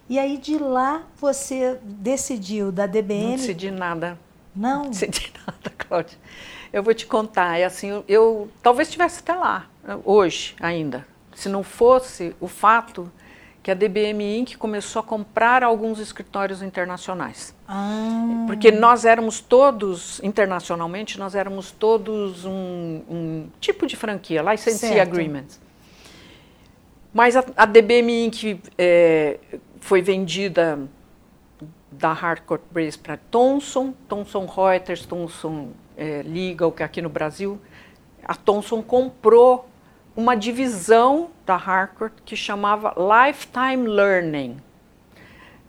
E 0.09 0.19
aí, 0.19 0.39
de 0.39 0.57
lá, 0.57 1.05
você 1.17 1.79
decidiu 1.83 2.71
da 2.71 2.87
DBM? 2.87 3.25
Não 3.25 3.37
decidi 3.37 3.71
nada. 3.71 4.19
Não? 4.55 4.85
Não 4.85 4.91
decidi 4.91 5.33
nada, 5.47 5.71
Cláudia. 5.77 6.19
Eu 6.73 6.83
vou 6.83 6.95
te 6.95 7.07
contar, 7.07 7.59
é 7.59 7.65
assim, 7.65 7.89
eu, 7.89 8.05
eu 8.09 8.51
talvez 8.63 8.89
estivesse 8.89 9.21
até 9.21 9.35
lá, 9.35 9.69
hoje 10.05 10.55
ainda, 10.61 11.07
se 11.37 11.51
não 11.51 11.63
fosse 11.63 12.35
o 12.41 12.49
fato 12.49 13.13
que 13.63 13.71
a 13.71 13.75
DBM 13.75 14.39
Inc. 14.39 14.57
começou 14.57 15.01
a 15.01 15.03
comprar 15.03 15.63
alguns 15.63 15.99
escritórios 15.99 16.63
internacionais. 16.63 17.55
Ah. 17.69 18.45
Porque 18.47 18.71
nós 18.71 19.05
éramos 19.05 19.41
todos, 19.41 20.19
internacionalmente, 20.23 21.19
nós 21.19 21.35
éramos 21.35 21.73
todos 21.73 22.45
um, 22.47 23.03
um 23.11 23.49
tipo 23.61 23.87
de 23.87 23.95
franquia, 23.95 24.41
licensee 24.41 24.89
Certo. 24.95 25.11
agreement. 25.11 25.47
Mas 27.13 27.37
a, 27.37 27.45
a 27.55 27.67
DBM 27.67 28.27
Inc. 28.27 28.59
é, 28.79 29.39
foi 29.81 30.01
vendida 30.01 30.79
da 31.91 32.13
Harcourt 32.13 32.63
Brace 32.71 32.97
para 32.97 33.19
Thomson, 33.31 33.93
Thomson 34.09 34.47
Reuters, 34.47 35.05
Thomson 35.05 35.71
é, 35.99 36.23
Legal, 36.25 36.73
que 36.73 36.83
é 36.83 36.87
aqui 36.87 37.03
no 37.03 37.11
Brasil. 37.11 37.61
A 38.25 38.35
Thomson 38.35 38.83
comprou 38.83 39.69
uma 40.17 40.35
divisão 40.35 41.29
da 41.45 41.55
Harcourt 41.55 42.15
que 42.25 42.35
chamava 42.35 42.95
Lifetime 42.97 43.87
Learning. 43.87 44.57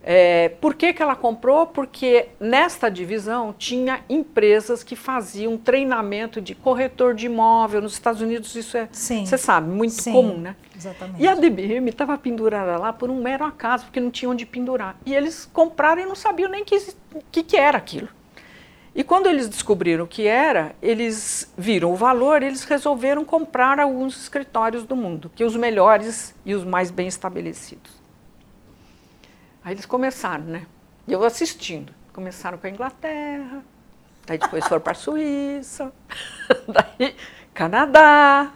É, 0.09 0.47
por 0.61 0.73
que, 0.73 0.93
que 0.93 1.03
ela 1.03 1.17
comprou? 1.17 1.67
Porque 1.67 2.29
nesta 2.39 2.89
divisão 2.89 3.53
tinha 3.57 3.99
empresas 4.07 4.81
que 4.81 4.95
faziam 4.95 5.57
treinamento 5.57 6.39
de 6.39 6.55
corretor 6.55 7.13
de 7.13 7.25
imóvel. 7.25 7.81
Nos 7.81 7.91
Estados 7.91 8.21
Unidos 8.21 8.55
isso 8.55 8.77
é, 8.77 8.87
Sim. 8.89 9.25
você 9.25 9.37
sabe, 9.37 9.69
muito 9.69 9.95
Sim, 9.95 10.13
comum, 10.13 10.37
né? 10.37 10.55
Exatamente. 10.73 11.21
E 11.21 11.27
a 11.27 11.35
DBM 11.35 11.89
estava 11.89 12.17
pendurada 12.17 12.77
lá 12.77 12.93
por 12.93 13.09
um 13.09 13.21
mero 13.21 13.43
acaso, 13.43 13.83
porque 13.83 13.99
não 13.99 14.09
tinha 14.09 14.29
onde 14.29 14.45
pendurar. 14.45 14.95
E 15.05 15.13
eles 15.13 15.45
compraram 15.51 16.01
e 16.01 16.05
não 16.05 16.15
sabiam 16.15 16.49
nem 16.49 16.61
o 16.61 16.65
que, 16.65 16.79
que, 17.29 17.43
que 17.43 17.57
era 17.57 17.77
aquilo. 17.77 18.07
E 18.97 19.03
quando 19.03 19.27
eles 19.27 19.47
descobriram 19.47 20.05
o 20.05 20.07
que 20.07 20.25
era, 20.25 20.75
eles 20.81 21.53
viram 21.55 21.91
o 21.93 21.95
valor, 21.95 22.41
eles 22.41 22.63
resolveram 22.63 23.23
comprar 23.23 23.79
alguns 23.79 24.19
escritórios 24.19 24.85
do 24.85 24.95
mundo, 24.95 25.31
que 25.35 25.43
os 25.43 25.55
melhores 25.55 26.33
e 26.43 26.55
os 26.55 26.63
mais 26.63 26.89
bem 26.89 27.07
estabelecidos. 27.07 27.91
Aí 29.63 29.75
eles 29.75 29.85
começaram, 29.85 30.45
né? 30.45 30.65
E 31.07 31.13
eu 31.13 31.23
assistindo. 31.23 31.93
Começaram 32.11 32.57
com 32.57 32.65
a 32.65 32.71
Inglaterra, 32.71 33.63
daí 34.25 34.39
depois 34.39 34.67
foram 34.67 34.81
para 34.81 34.93
a 34.93 34.95
Suíça, 34.95 35.93
daí 36.67 37.15
Canadá. 37.53 38.51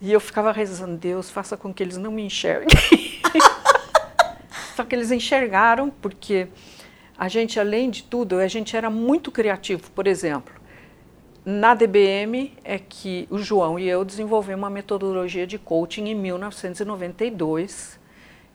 E 0.00 0.12
eu 0.12 0.20
ficava 0.20 0.52
rezando, 0.52 0.96
Deus, 0.96 1.28
faça 1.28 1.56
com 1.56 1.74
que 1.74 1.82
eles 1.82 1.96
não 1.96 2.12
me 2.12 2.22
enxerguem. 2.22 2.68
Só 4.76 4.84
que 4.84 4.94
eles 4.94 5.10
enxergaram, 5.10 5.90
porque 5.90 6.46
a 7.18 7.28
gente, 7.28 7.58
além 7.58 7.90
de 7.90 8.02
tudo, 8.02 8.36
a 8.36 8.48
gente 8.48 8.76
era 8.76 8.90
muito 8.90 9.30
criativo. 9.30 9.90
Por 9.92 10.06
exemplo, 10.06 10.54
na 11.44 11.74
DBM 11.74 12.52
é 12.64 12.78
que 12.78 13.26
o 13.30 13.38
João 13.38 13.78
e 13.78 13.88
eu 13.88 14.04
desenvolvemos 14.04 14.62
uma 14.62 14.70
metodologia 14.70 15.46
de 15.46 15.58
coaching 15.58 16.08
em 16.08 16.14
1992, 16.14 17.98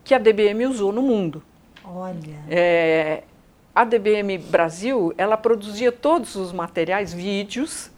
que 0.04 0.14
a 0.14 0.18
DBM 0.20 0.66
usou 0.66 0.92
no 0.92 1.02
mundo. 1.02 1.42
Olha. 1.84 2.40
É, 2.50 3.24
a 3.74 3.86
DBM 3.86 4.38
Brasil, 4.38 5.14
ela 5.18 5.38
produzia 5.38 5.92
todos 5.92 6.36
os 6.36 6.52
materiais, 6.52 7.14
vídeos, 7.14 7.90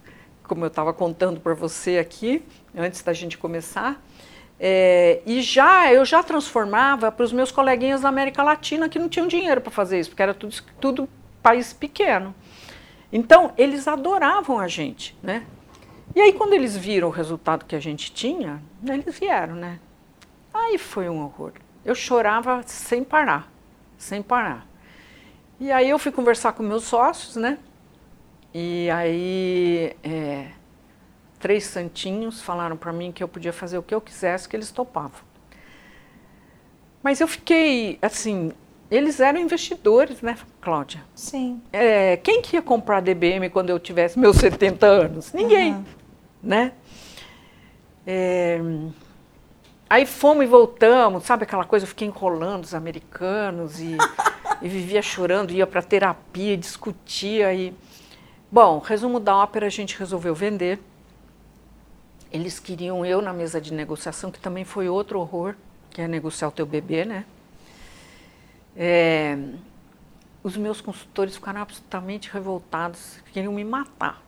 como 0.43 0.63
eu 0.63 0.67
estava 0.67 0.93
contando 0.93 1.39
para 1.39 1.53
você 1.53 1.97
aqui, 1.97 2.43
antes 2.75 3.01
da 3.01 3.11
gente 3.11 3.37
começar, 3.37 3.99
é, 4.59 5.21
e 5.25 5.41
já 5.41 5.91
eu 5.91 6.05
já 6.05 6.23
transformava 6.23 7.11
para 7.11 7.23
os 7.23 7.33
meus 7.33 7.51
coleguinhas 7.51 8.01
da 8.01 8.09
América 8.09 8.43
Latina 8.43 8.87
que 8.87 8.99
não 8.99 9.09
tinham 9.09 9.27
dinheiro 9.27 9.61
para 9.61 9.71
fazer 9.71 9.99
isso, 9.99 10.09
porque 10.09 10.23
era 10.23 10.33
tudo, 10.33 10.55
tudo 10.79 11.09
país 11.41 11.73
pequeno. 11.73 12.33
Então, 13.11 13.51
eles 13.57 13.87
adoravam 13.87 14.59
a 14.59 14.67
gente, 14.67 15.15
né? 15.21 15.45
E 16.15 16.21
aí, 16.21 16.33
quando 16.33 16.53
eles 16.53 16.75
viram 16.75 17.09
o 17.09 17.11
resultado 17.11 17.65
que 17.65 17.75
a 17.75 17.79
gente 17.79 18.11
tinha, 18.11 18.61
eles 18.87 19.19
vieram, 19.19 19.55
né? 19.55 19.79
Aí 20.53 20.77
foi 20.77 21.09
um 21.09 21.23
horror. 21.23 21.53
Eu 21.83 21.95
chorava 21.95 22.61
sem 22.65 23.03
parar, 23.03 23.51
sem 23.97 24.21
parar. 24.21 24.65
E 25.59 25.71
aí 25.71 25.89
eu 25.89 25.99
fui 25.99 26.11
conversar 26.11 26.53
com 26.53 26.63
meus 26.63 26.83
sócios, 26.83 27.35
né? 27.35 27.57
E 28.53 28.89
aí 28.91 29.95
é, 30.03 30.47
três 31.43 31.65
santinhos 31.65 32.41
falaram 32.41 32.77
para 32.77 32.93
mim 32.93 33.11
que 33.11 33.21
eu 33.21 33.27
podia 33.27 33.51
fazer 33.51 33.77
o 33.77 33.83
que 33.83 33.93
eu 33.93 33.99
quisesse, 33.99 34.47
que 34.47 34.55
eles 34.55 34.71
topavam. 34.71 35.19
Mas 37.03 37.19
eu 37.19 37.27
fiquei 37.27 37.99
assim, 38.01 38.53
eles 38.89 39.19
eram 39.19 39.41
investidores, 39.41 40.21
né, 40.21 40.37
Cláudia? 40.61 41.03
Sim. 41.13 41.61
É, 41.73 42.15
quem 42.15 42.41
que 42.41 42.55
ia 42.55 42.61
comprar 42.61 43.01
DBM 43.01 43.49
quando 43.49 43.69
eu 43.71 43.77
tivesse 43.77 44.17
meus 44.17 44.37
70 44.37 44.85
anos? 44.87 45.33
Ninguém, 45.33 45.73
Uhum. 45.73 45.83
né? 46.41 46.71
É, 48.07 48.61
aí 49.89 50.05
fomos 50.05 50.45
e 50.45 50.47
voltamos, 50.47 51.25
sabe 51.25 51.43
aquela 51.43 51.65
coisa? 51.65 51.83
Eu 51.83 51.89
fiquei 51.89 52.07
enrolando 52.07 52.63
os 52.63 52.73
americanos 52.73 53.81
e, 53.81 53.97
e 54.61 54.69
vivia 54.69 55.01
chorando, 55.01 55.51
ia 55.51 55.67
para 55.67 55.81
terapia, 55.81 56.55
discutia 56.55 57.53
e 57.53 57.73
bom, 58.49 58.79
resumo 58.79 59.19
da 59.19 59.35
ópera 59.35 59.65
a 59.65 59.69
gente 59.69 59.99
resolveu 59.99 60.33
vender. 60.33 60.79
Eles 62.33 62.59
queriam 62.59 63.05
eu 63.05 63.21
na 63.21 63.31
mesa 63.31 63.61
de 63.61 63.71
negociação, 63.71 64.31
que 64.31 64.39
também 64.39 64.65
foi 64.65 64.89
outro 64.89 65.19
horror, 65.19 65.53
que 65.91 66.01
é 66.01 66.07
negociar 66.07 66.47
o 66.47 66.51
teu 66.51 66.65
bebê, 66.65 67.05
né? 67.05 67.25
É, 68.75 69.37
os 70.43 70.57
meus 70.57 70.81
consultores 70.81 71.35
ficaram 71.35 71.61
absolutamente 71.61 72.31
revoltados, 72.33 73.19
queriam 73.31 73.53
me 73.53 73.63
matar, 73.63 74.21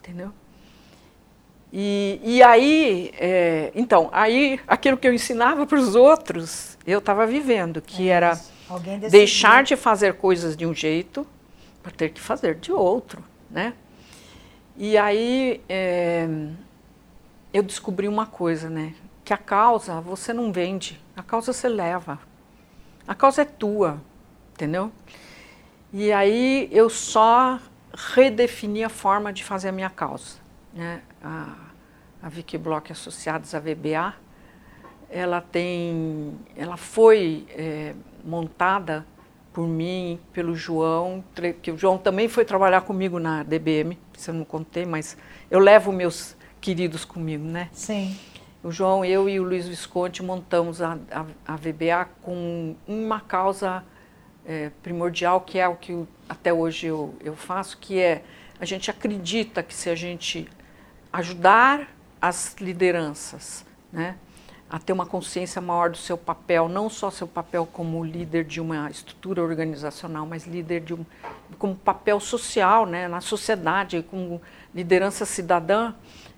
entendeu? 0.00 0.32
E, 1.72 2.20
e 2.22 2.42
aí, 2.42 3.12
é, 3.18 3.72
então, 3.74 4.08
aí 4.12 4.60
aquilo 4.66 4.96
que 4.96 5.06
eu 5.06 5.14
ensinava 5.14 5.64
para 5.64 5.78
os 5.78 5.94
outros, 5.94 6.76
eu 6.84 6.98
estava 6.98 7.26
vivendo, 7.26 7.80
que 7.80 8.08
É 8.08 8.12
era 8.12 8.40
deixar 9.10 9.62
de 9.62 9.76
fazer 9.76 10.14
coisas 10.14 10.56
de 10.56 10.66
um 10.66 10.74
jeito 10.74 11.26
para 11.82 11.92
ter 11.92 12.10
que 12.10 12.20
fazer 12.20 12.56
de 12.56 12.72
outro, 12.72 13.24
né? 13.50 13.74
E 14.76 14.98
aí 14.98 15.60
é, 15.68 16.28
eu 17.54 17.62
descobri 17.62 18.08
uma 18.08 18.26
coisa, 18.26 18.68
né? 18.68 18.94
Que 19.24 19.32
a 19.32 19.38
causa 19.38 20.00
você 20.00 20.32
não 20.32 20.52
vende, 20.52 21.00
a 21.16 21.22
causa 21.22 21.52
você 21.52 21.68
leva. 21.68 22.18
A 23.06 23.14
causa 23.14 23.42
é 23.42 23.44
tua, 23.44 24.00
entendeu? 24.52 24.90
E 25.92 26.12
aí 26.12 26.68
eu 26.72 26.90
só 26.90 27.60
redefini 27.94 28.82
a 28.82 28.88
forma 28.88 29.32
de 29.32 29.44
fazer 29.44 29.68
a 29.68 29.72
minha 29.72 29.88
causa. 29.88 30.38
Né? 30.72 31.00
A, 31.22 31.54
a 32.20 32.28
Vicky 32.28 32.58
Block 32.58 32.90
Associados 32.90 33.54
à 33.54 33.60
VBA, 33.60 34.12
ela 35.08 35.40
tem, 35.40 36.36
ela 36.56 36.76
foi 36.76 37.46
é, 37.50 37.94
montada 38.24 39.06
por 39.52 39.68
mim, 39.68 40.18
pelo 40.32 40.56
João, 40.56 41.22
que 41.62 41.70
o 41.70 41.78
João 41.78 41.96
também 41.96 42.28
foi 42.28 42.44
trabalhar 42.44 42.80
comigo 42.80 43.20
na 43.20 43.44
DBM, 43.44 43.96
isso 44.12 44.30
eu 44.30 44.34
não 44.34 44.44
contei, 44.44 44.84
mas 44.84 45.16
eu 45.48 45.60
levo 45.60 45.92
meus 45.92 46.36
queridos 46.64 47.04
comigo, 47.04 47.44
né? 47.44 47.68
Sim. 47.74 48.18
O 48.62 48.72
João, 48.72 49.04
eu 49.04 49.28
e 49.28 49.38
o 49.38 49.42
Luiz 49.42 49.68
Visconti 49.68 50.22
montamos 50.22 50.80
a, 50.80 50.96
a, 51.12 51.26
a 51.46 51.56
VBA 51.56 52.08
com 52.22 52.74
uma 52.88 53.20
causa 53.20 53.84
eh, 54.46 54.70
primordial, 54.82 55.42
que 55.42 55.58
é 55.58 55.68
o 55.68 55.76
que 55.76 55.92
eu- 55.92 56.08
até 56.26 56.54
hoje 56.54 56.86
eu, 56.86 57.14
eu 57.22 57.36
faço, 57.36 57.76
que 57.76 58.00
é 58.00 58.24
a 58.58 58.64
gente 58.64 58.90
acredita 58.90 59.62
que 59.62 59.74
se 59.74 59.90
a 59.90 59.94
gente 59.94 60.48
ajudar 61.12 61.86
as 62.18 62.56
lideranças 62.58 63.66
né, 63.92 64.16
a 64.70 64.78
ter 64.78 64.94
uma 64.94 65.04
consciência 65.04 65.60
maior 65.60 65.90
do 65.90 65.98
seu 65.98 66.16
papel, 66.16 66.66
não 66.66 66.88
só 66.88 67.10
seu 67.10 67.28
papel 67.28 67.68
como 67.70 68.02
líder 68.02 68.42
de 68.44 68.58
uma 68.58 68.90
estrutura 68.90 69.42
organizacional, 69.42 70.24
mas 70.24 70.46
líder 70.46 70.80
de 70.80 70.94
um 70.94 71.04
como 71.58 71.76
papel 71.76 72.18
social 72.20 72.86
né, 72.86 73.06
na 73.06 73.20
sociedade, 73.20 74.02
como 74.10 74.40
liderança 74.74 75.26
cidadã, 75.26 75.92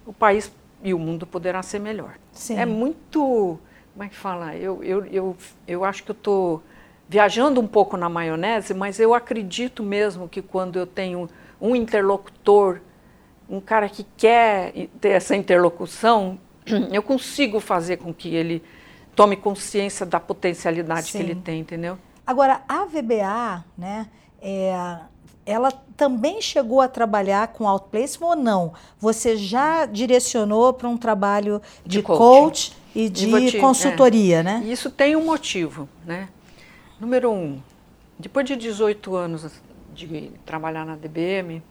o 0.06 0.12
país 0.12 0.50
e 0.82 0.94
o 0.94 0.98
mundo 0.98 1.26
poderá 1.26 1.62
ser 1.62 1.80
melhor. 1.80 2.14
Sim. 2.32 2.58
É 2.58 2.64
muito 2.64 3.58
como 3.96 4.04
é 4.04 4.08
que 4.10 4.16
fala? 4.16 4.54
Eu, 4.54 4.84
eu, 4.84 5.06
eu, 5.06 5.36
eu 5.66 5.82
acho 5.82 6.04
que 6.04 6.10
eu 6.10 6.14
estou 6.14 6.62
viajando 7.08 7.62
um 7.62 7.66
pouco 7.66 7.96
na 7.96 8.10
maionese, 8.10 8.74
mas 8.74 9.00
eu 9.00 9.14
acredito 9.14 9.82
mesmo 9.82 10.28
que 10.28 10.42
quando 10.42 10.78
eu 10.78 10.86
tenho 10.86 11.30
um 11.58 11.74
interlocutor, 11.74 12.80
um 13.48 13.58
cara 13.58 13.88
que 13.88 14.04
quer 14.14 14.90
ter 15.00 15.12
essa 15.12 15.34
interlocução, 15.34 16.38
eu 16.92 17.02
consigo 17.02 17.58
fazer 17.58 17.96
com 17.96 18.12
que 18.12 18.34
ele 18.34 18.62
tome 19.14 19.34
consciência 19.34 20.04
da 20.04 20.20
potencialidade 20.20 21.10
Sim. 21.10 21.18
que 21.18 21.24
ele 21.24 21.34
tem, 21.34 21.60
entendeu? 21.60 21.96
Agora, 22.26 22.60
a 22.68 22.84
VBA, 22.84 23.64
né, 23.78 24.08
é, 24.42 24.98
ela 25.46 25.70
também 25.96 26.42
chegou 26.42 26.80
a 26.80 26.88
trabalhar 26.88 27.48
com 27.48 27.68
outplacement 27.68 28.26
ou 28.26 28.36
não? 28.36 28.74
Você 28.98 29.36
já 29.36 29.86
direcionou 29.86 30.72
para 30.72 30.88
um 30.88 30.96
trabalho 30.96 31.62
de, 31.84 31.98
de 31.98 32.02
coach 32.02 32.76
e 32.94 33.08
de 33.08 33.50
te, 33.50 33.58
consultoria, 33.58 34.38
é, 34.38 34.42
né? 34.42 34.62
Isso 34.66 34.90
tem 34.90 35.14
um 35.14 35.24
motivo, 35.24 35.88
né? 36.04 36.28
Número 37.00 37.30
um, 37.30 37.60
depois 38.18 38.44
de 38.44 38.56
18 38.56 39.14
anos 39.14 39.52
de 39.94 40.32
trabalhar 40.44 40.84
na 40.84 40.96
DBM, 40.96 41.62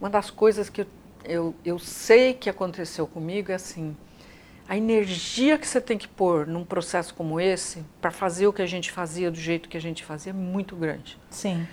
uma 0.00 0.10
das 0.10 0.28
coisas 0.30 0.68
que 0.68 0.80
eu, 0.80 0.86
eu, 1.24 1.54
eu 1.64 1.78
sei 1.78 2.34
que 2.34 2.50
aconteceu 2.50 3.06
comigo 3.06 3.52
é 3.52 3.54
assim, 3.54 3.96
a 4.68 4.76
energia 4.76 5.58
que 5.58 5.68
você 5.68 5.80
tem 5.80 5.96
que 5.96 6.08
pôr 6.08 6.46
num 6.46 6.64
processo 6.64 7.14
como 7.14 7.38
esse 7.38 7.84
para 8.00 8.10
fazer 8.10 8.46
o 8.46 8.52
que 8.52 8.62
a 8.62 8.66
gente 8.66 8.90
fazia 8.90 9.30
do 9.30 9.38
jeito 9.38 9.68
que 9.68 9.76
a 9.76 9.80
gente 9.80 10.02
fazia 10.04 10.30
é 10.30 10.34
muito 10.34 10.74
grande. 10.74 11.18
Sim. 11.30 11.66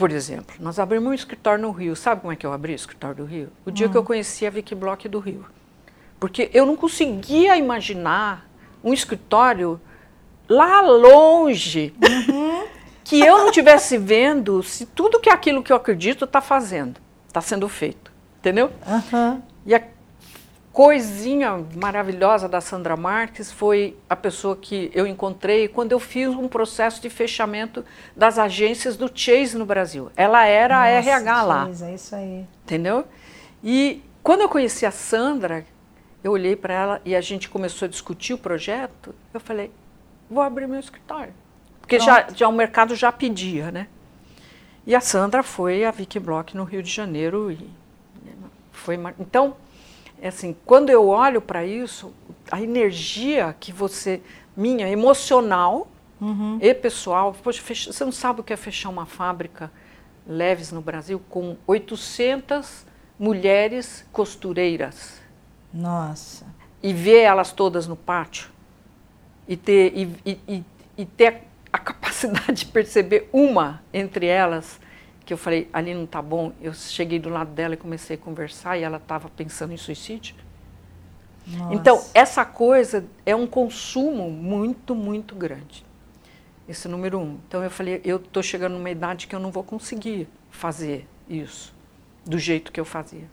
Por 0.00 0.10
exemplo, 0.10 0.56
nós 0.58 0.78
abrimos 0.78 1.10
um 1.10 1.12
escritório 1.12 1.60
no 1.60 1.70
Rio. 1.70 1.94
Sabe 1.94 2.22
como 2.22 2.32
é 2.32 2.36
que 2.36 2.46
eu 2.46 2.54
abri 2.54 2.72
o 2.72 2.74
escritório 2.74 3.16
do 3.16 3.24
Rio? 3.26 3.50
O 3.66 3.70
dia 3.70 3.86
que 3.86 3.94
eu 3.94 4.00
hum. 4.00 4.04
conheci 4.04 4.46
a 4.46 4.50
Vicky 4.50 4.74
Block 4.74 5.06
do 5.06 5.18
Rio. 5.18 5.44
Porque 6.18 6.50
eu 6.54 6.64
não 6.64 6.74
conseguia 6.74 7.54
imaginar 7.58 8.48
um 8.82 8.94
escritório 8.94 9.78
lá 10.48 10.80
longe 10.80 11.92
uhum. 12.02 12.66
que 13.04 13.20
eu 13.20 13.40
não 13.40 13.48
estivesse 13.48 13.98
vendo 13.98 14.62
se 14.62 14.86
tudo 14.86 15.20
que 15.20 15.28
é 15.28 15.34
aquilo 15.34 15.62
que 15.62 15.70
eu 15.70 15.76
acredito 15.76 16.24
está 16.24 16.40
fazendo, 16.40 16.98
está 17.28 17.42
sendo 17.42 17.68
feito. 17.68 18.10
Entendeu? 18.38 18.72
Uhum. 18.86 19.42
E 19.66 19.74
a, 19.74 19.82
coisinha 20.72 21.64
maravilhosa 21.74 22.48
da 22.48 22.60
Sandra 22.60 22.96
Marques 22.96 23.50
foi 23.50 23.96
a 24.08 24.14
pessoa 24.14 24.56
que 24.56 24.90
eu 24.94 25.06
encontrei 25.06 25.66
quando 25.68 25.92
eu 25.92 25.98
fiz 25.98 26.28
um 26.28 26.48
processo 26.48 27.02
de 27.02 27.10
fechamento 27.10 27.84
das 28.16 28.38
agências 28.38 28.96
do 28.96 29.10
Chase 29.12 29.58
no 29.58 29.66
Brasil. 29.66 30.10
Ela 30.16 30.46
era 30.46 30.76
Nossa, 30.76 30.86
a 30.86 30.88
RH 30.88 31.42
lá. 31.42 31.66
Chase, 31.66 31.84
é 31.84 31.94
isso 31.94 32.14
aí. 32.14 32.46
Entendeu? 32.64 33.04
E 33.62 34.02
quando 34.22 34.42
eu 34.42 34.48
conheci 34.48 34.86
a 34.86 34.90
Sandra, 34.90 35.64
eu 36.22 36.32
olhei 36.32 36.54
para 36.54 36.74
ela 36.74 37.00
e 37.04 37.16
a 37.16 37.20
gente 37.20 37.48
começou 37.48 37.86
a 37.86 37.88
discutir 37.88 38.34
o 38.34 38.38
projeto. 38.38 39.14
Eu 39.34 39.40
falei, 39.40 39.70
vou 40.30 40.42
abrir 40.42 40.68
meu 40.68 40.78
escritório. 40.78 41.32
Porque 41.80 41.98
já, 41.98 42.28
já 42.32 42.46
o 42.46 42.52
mercado 42.52 42.94
já 42.94 43.10
pedia, 43.10 43.72
né? 43.72 43.88
E 44.86 44.94
a 44.94 45.00
Sandra 45.00 45.42
foi 45.42 45.84
a 45.84 45.90
Vicky 45.90 46.20
Block 46.20 46.56
no 46.56 46.62
Rio 46.62 46.82
de 46.82 46.90
Janeiro. 46.90 47.50
E 47.50 47.68
foi, 48.70 48.98
então, 49.18 49.56
é 50.20 50.28
assim, 50.28 50.54
quando 50.66 50.90
eu 50.90 51.08
olho 51.08 51.40
para 51.40 51.64
isso, 51.64 52.12
a 52.50 52.60
energia 52.60 53.54
que 53.58 53.72
você, 53.72 54.20
minha, 54.56 54.88
emocional 54.88 55.88
uhum. 56.20 56.58
e 56.60 56.74
pessoal, 56.74 57.34
poxa, 57.42 57.62
fecha, 57.62 57.92
você 57.92 58.04
não 58.04 58.12
sabe 58.12 58.40
o 58.40 58.44
que 58.44 58.52
é 58.52 58.56
fechar 58.56 58.90
uma 58.90 59.06
fábrica 59.06 59.70
leves 60.26 60.70
no 60.70 60.80
Brasil 60.80 61.20
com 61.30 61.56
800 61.66 62.84
mulheres 63.18 64.06
costureiras. 64.12 65.20
Nossa. 65.72 66.46
E 66.82 66.92
ver 66.92 67.20
elas 67.20 67.52
todas 67.52 67.86
no 67.86 67.96
pátio 67.96 68.50
e 69.48 69.56
ter, 69.56 69.92
e, 69.96 70.40
e, 70.46 70.64
e 70.96 71.04
ter 71.04 71.42
a 71.72 71.78
capacidade 71.78 72.64
de 72.64 72.66
perceber 72.66 73.28
uma 73.32 73.82
entre 73.92 74.26
elas 74.26 74.78
que 75.30 75.34
eu 75.34 75.38
falei, 75.38 75.70
ali 75.72 75.94
não 75.94 76.06
tá 76.06 76.20
bom, 76.20 76.52
eu 76.60 76.74
cheguei 76.74 77.20
do 77.20 77.28
lado 77.28 77.52
dela 77.52 77.74
e 77.74 77.76
comecei 77.76 78.16
a 78.16 78.18
conversar 78.18 78.76
e 78.76 78.82
ela 78.82 78.96
estava 78.96 79.28
pensando 79.28 79.72
em 79.72 79.76
suicídio. 79.76 80.34
Nossa. 81.46 81.72
Então, 81.72 82.04
essa 82.12 82.44
coisa 82.44 83.06
é 83.24 83.32
um 83.36 83.46
consumo 83.46 84.28
muito, 84.28 84.92
muito 84.92 85.36
grande. 85.36 85.86
Esse 86.68 86.88
número 86.88 87.20
um. 87.20 87.38
Então, 87.46 87.62
eu 87.62 87.70
falei, 87.70 88.00
eu 88.04 88.16
estou 88.16 88.42
chegando 88.42 88.72
numa 88.72 88.90
idade 88.90 89.28
que 89.28 89.36
eu 89.36 89.38
não 89.38 89.52
vou 89.52 89.62
conseguir 89.62 90.26
fazer 90.50 91.06
isso 91.28 91.72
do 92.26 92.36
jeito 92.36 92.72
que 92.72 92.80
eu 92.80 92.84
fazia. 92.84 93.28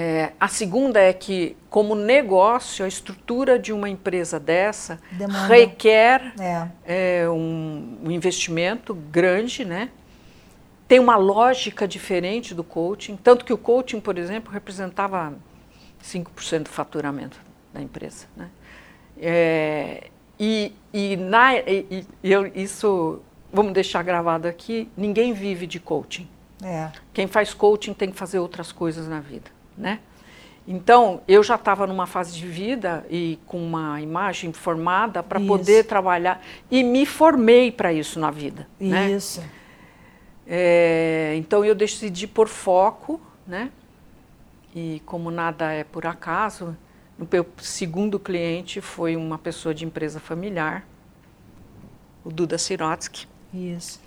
É, 0.00 0.30
a 0.38 0.46
segunda 0.46 1.00
é 1.00 1.12
que, 1.12 1.56
como 1.68 1.96
negócio, 1.96 2.84
a 2.84 2.88
estrutura 2.88 3.58
de 3.58 3.72
uma 3.72 3.88
empresa 3.88 4.38
dessa 4.38 5.00
Demanda. 5.10 5.48
requer 5.48 6.34
é. 6.38 6.68
É, 6.86 7.28
um, 7.28 7.98
um, 8.04 8.10
investimento 8.12 8.94
grande, 8.94 9.64
né? 9.64 9.90
tem 10.86 11.00
uma 11.00 11.16
lógica 11.16 11.86
diferente 11.88 12.54
do 12.54 12.62
coaching, 12.62 13.16
tanto 13.16 13.44
que 13.44 13.52
o 13.52 13.58
coaching, 13.58 13.98
por 13.98 14.16
exemplo, 14.16 14.52
representava 14.52 15.34
5% 16.02 16.62
do 16.62 16.68
faturamento 16.68 17.38
da 17.74 17.82
empresa. 17.82 18.26
Né? 18.36 18.48
É, 19.20 20.10
e, 20.38 20.72
e, 20.94 21.16
na, 21.16 21.56
e, 21.56 22.06
eu, 22.22 22.46
isso, 22.54 23.20
vamos 23.52 23.72
deixar 23.72 24.04
gravado 24.04 24.46
aqui, 24.46 24.88
ninguém 24.96 25.32
vive 25.32 25.66
de 25.66 25.80
coaching. 25.80 26.28
É. 26.62 26.90
Quem 27.12 27.26
faz 27.26 27.52
coaching 27.52 27.92
tem 27.92 28.10
que 28.12 28.16
fazer 28.16 28.38
outras 28.38 28.72
coisas 28.72 29.08
na 29.08 29.20
vida, 29.20 29.50
né? 29.78 30.00
Então, 30.70 31.22
eu 31.26 31.42
já 31.42 31.54
estava 31.54 31.86
numa 31.86 32.06
fase 32.06 32.34
de 32.34 32.46
vida 32.46 33.06
e 33.08 33.38
com 33.46 33.58
uma 33.58 34.02
imagem 34.02 34.52
formada 34.52 35.22
para 35.22 35.40
poder 35.40 35.84
trabalhar. 35.84 36.44
E 36.70 36.84
me 36.84 37.06
formei 37.06 37.72
para 37.72 37.90
isso 37.90 38.20
na 38.20 38.30
vida. 38.30 38.68
Né? 38.78 39.12
Isso. 39.12 39.40
Né? 39.40 39.50
É, 40.46 41.34
então, 41.38 41.64
eu 41.64 41.74
decidi 41.74 42.26
por 42.26 42.48
foco, 42.48 43.18
né? 43.46 43.70
E 44.74 45.00
como 45.06 45.30
nada 45.30 45.72
é 45.72 45.84
por 45.84 46.06
acaso, 46.06 46.76
o 47.18 47.26
meu 47.30 47.46
segundo 47.56 48.18
cliente 48.18 48.82
foi 48.82 49.16
uma 49.16 49.38
pessoa 49.38 49.74
de 49.74 49.86
empresa 49.86 50.20
familiar, 50.20 50.86
o 52.22 52.30
Duda 52.30 52.58
Sirotsky. 52.58 53.26
Isso. 53.54 54.00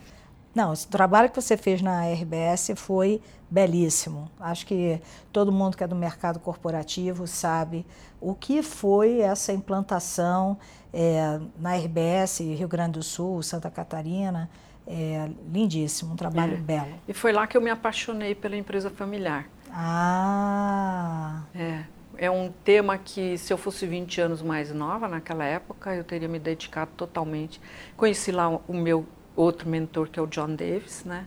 Não, 0.53 0.73
esse 0.73 0.87
trabalho 0.87 1.29
que 1.29 1.41
você 1.41 1.57
fez 1.57 1.81
na 1.81 2.05
RBS 2.05 2.73
foi 2.75 3.19
belíssimo. 3.51 4.31
Acho 4.39 4.65
que 4.65 5.01
todo 5.33 5.51
mundo 5.51 5.75
que 5.75 5.83
é 5.83 5.87
do 5.87 5.95
mercado 5.95 6.39
corporativo 6.39 7.27
sabe 7.27 7.85
o 8.21 8.33
que 8.33 8.63
foi 8.63 9.19
essa 9.19 9.51
implantação 9.51 10.57
é, 10.93 11.39
na 11.59 11.75
RBS, 11.75 12.39
Rio 12.39 12.67
Grande 12.69 12.93
do 12.93 13.03
Sul, 13.03 13.43
Santa 13.43 13.69
Catarina. 13.69 14.49
É 14.87 15.29
lindíssimo, 15.51 16.13
um 16.13 16.15
trabalho 16.15 16.53
é. 16.53 16.57
belo. 16.57 16.93
E 17.07 17.13
foi 17.13 17.31
lá 17.31 17.45
que 17.45 17.55
eu 17.55 17.61
me 17.61 17.69
apaixonei 17.69 18.33
pela 18.33 18.55
empresa 18.55 18.89
familiar. 18.89 19.47
Ah! 19.69 21.43
É. 21.53 21.83
É 22.17 22.29
um 22.29 22.51
tema 22.63 22.97
que, 22.97 23.37
se 23.37 23.51
eu 23.51 23.57
fosse 23.57 23.87
20 23.87 24.21
anos 24.21 24.41
mais 24.41 24.71
nova 24.71 25.07
naquela 25.07 25.43
época, 25.43 25.95
eu 25.95 26.03
teria 26.03 26.27
me 26.27 26.39
dedicado 26.39 26.91
totalmente. 26.95 27.59
Conheci 27.97 28.31
lá 28.31 28.47
o 28.49 28.73
meu 28.73 29.05
outro 29.35 29.67
mentor, 29.67 30.07
que 30.09 30.19
é 30.19 30.21
o 30.21 30.27
John 30.27 30.55
Davis, 30.55 31.03
né? 31.03 31.25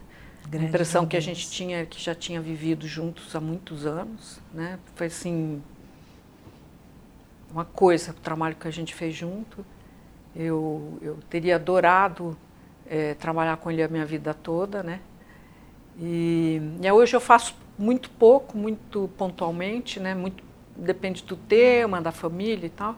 Grande 0.48 0.66
a 0.66 0.68
impressão 0.68 1.06
que 1.06 1.16
a 1.16 1.20
gente 1.20 1.50
tinha 1.50 1.82
é 1.82 1.86
que 1.86 2.00
já 2.02 2.14
tinha 2.14 2.40
vivido 2.40 2.86
juntos 2.86 3.34
há 3.34 3.40
muitos 3.40 3.86
anos, 3.86 4.40
né? 4.52 4.78
Foi 4.94 5.06
assim 5.06 5.62
uma 7.50 7.64
coisa, 7.64 8.10
o 8.10 8.14
trabalho 8.14 8.56
que 8.56 8.66
a 8.66 8.70
gente 8.70 8.94
fez 8.94 9.14
junto. 9.14 9.64
Eu, 10.34 10.98
eu 11.00 11.18
teria 11.30 11.56
adorado 11.56 12.36
é, 12.86 13.14
trabalhar 13.14 13.56
com 13.56 13.70
ele 13.70 13.82
a 13.82 13.88
minha 13.88 14.04
vida 14.04 14.34
toda, 14.34 14.82
né? 14.82 15.00
E, 15.98 16.60
e 16.82 16.90
hoje 16.90 17.14
eu 17.14 17.20
faço 17.20 17.54
muito 17.78 18.10
pouco, 18.10 18.58
muito 18.58 19.08
pontualmente, 19.16 20.00
né? 20.00 20.14
Muito 20.14 20.42
depende 20.76 21.22
do 21.22 21.36
tema, 21.36 22.00
da 22.00 22.10
família 22.10 22.66
e 22.66 22.70
tal, 22.70 22.96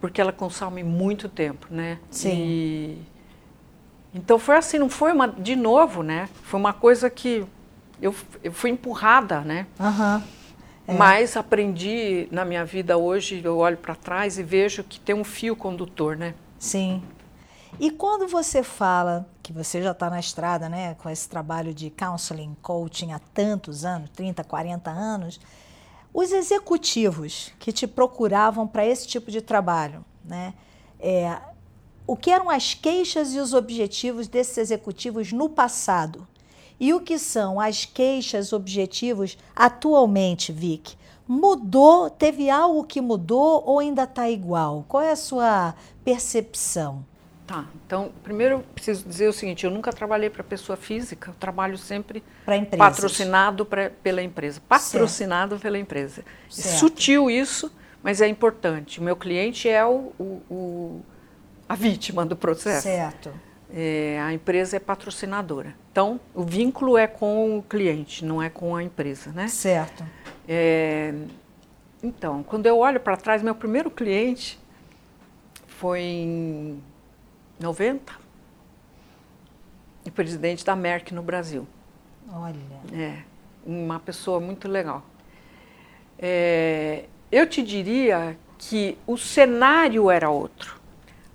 porque 0.00 0.20
ela 0.20 0.32
consome 0.32 0.82
muito 0.82 1.28
tempo, 1.28 1.66
né? 1.70 1.98
Sim. 2.10 2.36
E, 2.36 2.98
então 4.14 4.38
foi 4.38 4.56
assim, 4.56 4.78
não 4.78 4.88
foi 4.88 5.12
uma, 5.12 5.28
de 5.28 5.54
novo, 5.54 6.02
né? 6.02 6.28
Foi 6.42 6.58
uma 6.58 6.72
coisa 6.72 7.08
que 7.08 7.46
eu, 8.00 8.14
eu 8.42 8.52
fui 8.52 8.70
empurrada, 8.70 9.40
né? 9.40 9.66
Uhum. 9.78 10.22
É. 10.88 10.94
Mas 10.94 11.36
aprendi 11.36 12.26
na 12.30 12.44
minha 12.44 12.64
vida 12.64 12.96
hoje, 12.96 13.40
eu 13.44 13.58
olho 13.58 13.76
para 13.76 13.94
trás 13.94 14.38
e 14.38 14.42
vejo 14.42 14.82
que 14.82 14.98
tem 14.98 15.14
um 15.14 15.22
fio 15.22 15.54
condutor, 15.54 16.16
né? 16.16 16.34
Sim. 16.58 17.02
E 17.78 17.90
quando 17.90 18.26
você 18.26 18.62
fala 18.62 19.28
que 19.42 19.52
você 19.52 19.80
já 19.80 19.92
está 19.92 20.10
na 20.10 20.18
estrada, 20.18 20.68
né, 20.68 20.94
com 20.94 21.08
esse 21.08 21.28
trabalho 21.28 21.72
de 21.72 21.90
counseling, 21.90 22.56
coaching 22.60 23.12
há 23.12 23.20
tantos 23.32 23.84
anos, 23.84 24.10
30, 24.10 24.42
40 24.42 24.90
anos, 24.90 25.40
os 26.12 26.32
executivos 26.32 27.52
que 27.58 27.72
te 27.72 27.86
procuravam 27.86 28.66
para 28.66 28.84
esse 28.84 29.06
tipo 29.06 29.30
de 29.30 29.40
trabalho, 29.40 30.04
né, 30.24 30.54
é, 30.98 31.38
o 32.10 32.16
que 32.16 32.30
eram 32.30 32.50
as 32.50 32.74
queixas 32.74 33.34
e 33.34 33.38
os 33.38 33.54
objetivos 33.54 34.26
desses 34.26 34.58
executivos 34.58 35.32
no 35.32 35.48
passado? 35.48 36.26
e 36.80 36.94
o 36.94 37.00
que 37.00 37.18
são 37.18 37.60
as 37.60 37.84
queixas 37.84 38.54
objetivos 38.54 39.36
atualmente, 39.54 40.50
Vic? 40.50 40.96
Mudou? 41.28 42.08
Teve 42.08 42.48
algo 42.48 42.82
que 42.84 43.00
mudou 43.00 43.62
ou 43.66 43.78
ainda 43.78 44.04
está 44.04 44.28
igual? 44.30 44.84
Qual 44.88 45.02
é 45.02 45.12
a 45.12 45.16
sua 45.16 45.74
percepção? 46.02 47.04
Tá, 47.46 47.66
então, 47.84 48.10
primeiro 48.22 48.54
eu 48.56 48.60
preciso 48.74 49.06
dizer 49.06 49.28
o 49.28 49.32
seguinte: 49.32 49.64
eu 49.64 49.70
nunca 49.70 49.92
trabalhei 49.92 50.30
para 50.30 50.42
pessoa 50.42 50.76
física, 50.76 51.30
eu 51.30 51.34
trabalho 51.34 51.76
sempre 51.76 52.24
patrocinado 52.78 53.66
pra, 53.66 53.90
pela 53.90 54.22
empresa. 54.22 54.60
Patrocinado 54.66 55.50
certo. 55.50 55.62
pela 55.62 55.78
empresa. 55.78 56.24
É 56.48 56.50
sutil 56.50 57.30
isso, 57.30 57.70
mas 58.02 58.20
é 58.20 58.26
importante. 58.26 58.98
O 58.98 59.02
meu 59.02 59.16
cliente 59.16 59.68
é 59.68 59.84
o, 59.84 60.12
o, 60.18 60.42
o 60.50 61.02
a 61.70 61.76
vítima 61.76 62.26
do 62.26 62.34
processo. 62.34 62.82
Certo. 62.82 63.32
É, 63.72 64.18
a 64.20 64.32
empresa 64.32 64.76
é 64.76 64.80
patrocinadora. 64.80 65.72
Então, 65.92 66.18
o 66.34 66.42
vínculo 66.42 66.98
é 66.98 67.06
com 67.06 67.58
o 67.58 67.62
cliente, 67.62 68.24
não 68.24 68.42
é 68.42 68.50
com 68.50 68.74
a 68.74 68.82
empresa, 68.82 69.30
né? 69.30 69.46
Certo. 69.46 70.04
É, 70.48 71.14
então, 72.02 72.42
quando 72.42 72.66
eu 72.66 72.76
olho 72.76 72.98
para 72.98 73.16
trás, 73.16 73.40
meu 73.40 73.54
primeiro 73.54 73.88
cliente 73.88 74.58
foi 75.68 76.00
em 76.00 76.82
90, 77.60 78.14
e 80.04 80.10
presidente 80.10 80.64
da 80.64 80.74
Merck 80.74 81.14
no 81.14 81.22
Brasil. 81.22 81.68
Olha. 82.32 82.56
É, 82.92 83.22
uma 83.64 84.00
pessoa 84.00 84.40
muito 84.40 84.66
legal. 84.66 85.04
É, 86.18 87.04
eu 87.30 87.46
te 87.46 87.62
diria 87.62 88.36
que 88.58 88.98
o 89.06 89.16
cenário 89.16 90.10
era 90.10 90.28
outro. 90.28 90.79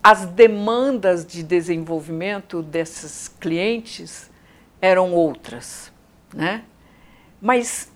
As 0.07 0.23
demandas 0.27 1.25
de 1.25 1.41
desenvolvimento 1.41 2.61
desses 2.61 3.27
clientes 3.27 4.29
eram 4.79 5.11
outras, 5.11 5.91
né? 6.31 6.63
Mas 7.41 7.91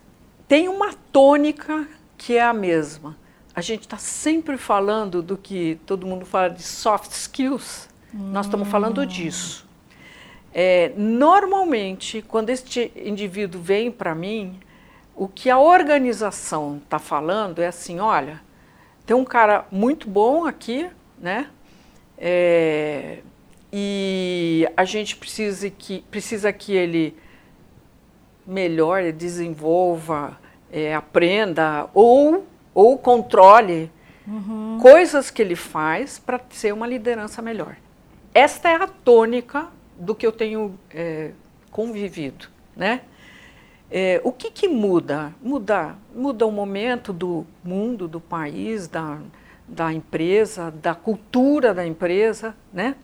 tem 0.48 0.66
uma 0.66 0.92
tônica 1.12 1.86
que 2.18 2.36
é 2.36 2.42
a 2.42 2.52
mesma. 2.52 3.16
A 3.54 3.60
gente 3.60 3.82
está 3.82 3.96
sempre 3.96 4.58
falando 4.58 5.22
do 5.22 5.36
que 5.36 5.78
todo 5.86 6.04
mundo 6.04 6.26
fala 6.26 6.48
de 6.50 6.64
soft 6.64 7.12
skills, 7.12 7.88
nós 8.12 8.46
estamos 8.46 8.66
falando 8.66 9.06
disso. 9.06 9.64
É, 10.52 10.92
normalmente, 10.96 12.22
quando 12.22 12.50
este 12.50 12.90
indivíduo 12.96 13.62
vem 13.62 13.88
para 13.88 14.16
mim, 14.16 14.58
o 15.14 15.28
que 15.28 15.48
a 15.48 15.60
organização 15.60 16.80
está 16.82 16.98
falando 16.98 17.60
é 17.60 17.68
assim: 17.68 18.00
olha, 18.00 18.42
tem 19.06 19.16
um 19.16 19.24
cara 19.24 19.64
muito 19.70 20.10
bom 20.10 20.44
aqui, 20.44 20.90
né? 21.16 21.48
É, 22.20 23.20
e 23.72 24.68
a 24.76 24.84
gente 24.84 25.16
precisa 25.16 25.70
que, 25.70 26.02
precisa 26.10 26.52
que 26.52 26.72
ele 26.72 27.16
melhore, 28.46 29.10
desenvolva, 29.12 30.38
é, 30.70 30.94
aprenda 30.94 31.88
ou, 31.94 32.46
ou 32.74 32.98
controle 32.98 33.90
uhum. 34.26 34.78
coisas 34.82 35.30
que 35.30 35.40
ele 35.40 35.56
faz 35.56 36.18
para 36.18 36.40
ser 36.50 36.74
uma 36.74 36.86
liderança 36.86 37.40
melhor. 37.40 37.76
Esta 38.34 38.68
é 38.68 38.74
a 38.74 38.86
tônica 38.86 39.68
do 39.96 40.14
que 40.14 40.26
eu 40.26 40.32
tenho 40.32 40.78
é, 40.92 41.30
convivido, 41.70 42.48
né? 42.76 43.02
É, 43.92 44.20
o 44.22 44.30
que, 44.30 44.52
que 44.52 44.68
muda? 44.68 45.34
Muda, 45.42 45.96
muda 46.14 46.46
o 46.46 46.52
momento 46.52 47.12
do 47.12 47.44
mundo, 47.64 48.06
do 48.06 48.20
país, 48.20 48.86
da, 48.86 49.18
da 49.70 49.92
empresa, 49.92 50.70
da 50.70 50.94
cultura 50.94 51.72
da 51.72 51.86
empresa, 51.86 52.56
né? 52.72 52.96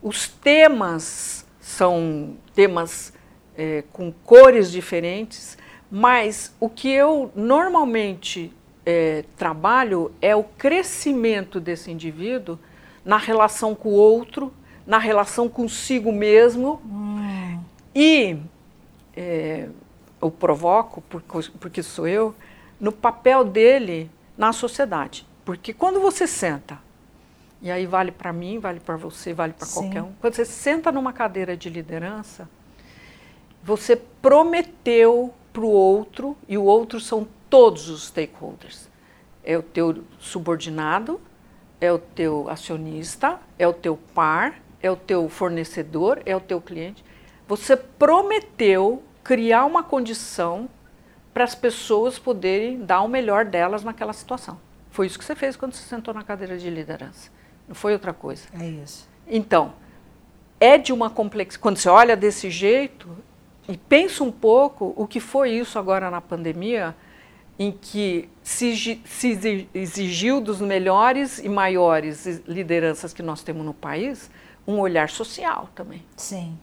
Os 0.00 0.28
temas 0.28 1.44
são 1.58 2.36
temas 2.54 3.12
é, 3.56 3.82
com 3.92 4.12
cores 4.24 4.70
diferentes, 4.70 5.58
mas 5.90 6.54
o 6.60 6.68
que 6.68 6.90
eu 6.90 7.32
normalmente 7.34 8.52
é, 8.84 9.24
trabalho 9.36 10.12
é 10.22 10.36
o 10.36 10.44
crescimento 10.44 11.58
desse 11.58 11.90
indivíduo 11.90 12.56
na 13.04 13.16
relação 13.16 13.74
com 13.74 13.88
o 13.88 13.92
outro, 13.94 14.52
na 14.86 14.98
relação 14.98 15.48
consigo 15.48 16.12
mesmo. 16.12 16.80
Hum. 16.84 17.60
E 17.94 18.36
é, 19.16 19.68
eu 20.22 20.30
provoco, 20.30 21.02
porque 21.58 21.82
sou 21.82 22.06
eu, 22.06 22.34
no 22.78 22.92
papel 22.92 23.44
dele 23.44 24.08
na 24.36 24.52
sociedade. 24.52 25.25
Porque 25.46 25.72
quando 25.72 26.00
você 26.00 26.26
senta, 26.26 26.80
e 27.62 27.70
aí 27.70 27.86
vale 27.86 28.10
para 28.10 28.32
mim, 28.32 28.58
vale 28.58 28.80
para 28.80 28.96
você, 28.96 29.32
vale 29.32 29.52
para 29.52 29.68
qualquer 29.68 30.02
um, 30.02 30.12
quando 30.20 30.34
você 30.34 30.44
senta 30.44 30.90
numa 30.90 31.12
cadeira 31.12 31.56
de 31.56 31.70
liderança, 31.70 32.48
você 33.62 33.94
prometeu 33.94 35.32
para 35.52 35.62
o 35.62 35.70
outro, 35.70 36.36
e 36.48 36.58
o 36.58 36.64
outro 36.64 36.98
são 36.98 37.28
todos 37.48 37.88
os 37.88 38.08
stakeholders. 38.08 38.88
É 39.44 39.56
o 39.56 39.62
teu 39.62 40.02
subordinado, 40.18 41.20
é 41.80 41.92
o 41.92 41.98
teu 41.98 42.50
acionista, 42.50 43.38
é 43.56 43.68
o 43.68 43.72
teu 43.72 43.96
par, 44.12 44.60
é 44.82 44.90
o 44.90 44.96
teu 44.96 45.28
fornecedor, 45.28 46.20
é 46.26 46.34
o 46.34 46.40
teu 46.40 46.60
cliente. 46.60 47.04
Você 47.46 47.76
prometeu 47.76 49.00
criar 49.22 49.64
uma 49.64 49.84
condição 49.84 50.68
para 51.32 51.44
as 51.44 51.54
pessoas 51.54 52.18
poderem 52.18 52.84
dar 52.84 53.02
o 53.02 53.08
melhor 53.08 53.44
delas 53.44 53.84
naquela 53.84 54.12
situação. 54.12 54.58
Foi 54.96 55.06
isso 55.06 55.18
que 55.18 55.24
você 55.26 55.34
fez 55.34 55.56
quando 55.56 55.74
você 55.74 55.86
sentou 55.86 56.14
na 56.14 56.22
cadeira 56.22 56.56
de 56.56 56.70
liderança. 56.70 57.30
Não 57.68 57.74
foi 57.74 57.92
outra 57.92 58.14
coisa. 58.14 58.48
É 58.58 58.66
isso. 58.66 59.06
Então, 59.28 59.74
é 60.58 60.78
de 60.78 60.90
uma 60.90 61.10
complexidade. 61.10 61.58
Quando 61.58 61.76
você 61.76 61.90
olha 61.90 62.16
desse 62.16 62.48
jeito 62.48 63.06
e 63.68 63.76
pensa 63.76 64.24
um 64.24 64.32
pouco 64.32 64.94
o 64.96 65.06
que 65.06 65.20
foi 65.20 65.50
isso 65.50 65.78
agora 65.78 66.10
na 66.10 66.22
pandemia, 66.22 66.96
em 67.58 67.72
que 67.72 68.30
se, 68.42 68.98
se 69.04 69.68
exigiu 69.74 70.40
dos 70.40 70.62
melhores 70.62 71.40
e 71.40 71.48
maiores 71.50 72.24
lideranças 72.48 73.12
que 73.12 73.22
nós 73.22 73.42
temos 73.42 73.66
no 73.66 73.74
país 73.74 74.30
um 74.66 74.78
olhar 74.78 75.10
social 75.10 75.68
também. 75.74 76.02
Sim. 76.16 76.58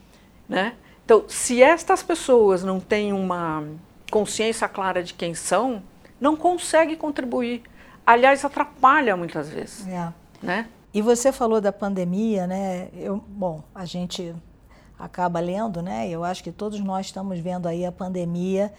Né? 0.50 0.74
Então, 1.06 1.26
se 1.28 1.62
estas 1.62 2.02
pessoas 2.02 2.64
não 2.64 2.80
têm 2.80 3.14
uma 3.14 3.64
consciência 4.10 4.68
clara 4.68 5.04
de 5.04 5.14
quem 5.14 5.36
são, 5.36 5.84
não 6.20 6.36
conseguem 6.36 6.96
contribuir. 6.96 7.62
Aliás, 8.06 8.44
atrapalha 8.44 9.16
muitas 9.16 9.50
vezes. 9.50 9.88
É. 9.88 10.14
Né? 10.42 10.68
E 10.94 11.02
você 11.02 11.32
falou 11.32 11.60
da 11.60 11.72
pandemia, 11.72 12.46
né? 12.46 12.90
Eu, 12.94 13.24
bom, 13.28 13.64
a 13.74 13.86
gente 13.86 14.36
acaba 15.00 15.40
lendo, 15.40 15.82
né? 15.82 16.08
Eu 16.10 16.24
acho 16.24 16.44
que 16.44 16.52
todos 16.52 16.80
nós 16.80 17.08
estamos 17.08 17.40
vendo 17.40 17.68
aí 17.68 17.86
a 17.86 17.92
pandemia 17.92 18.72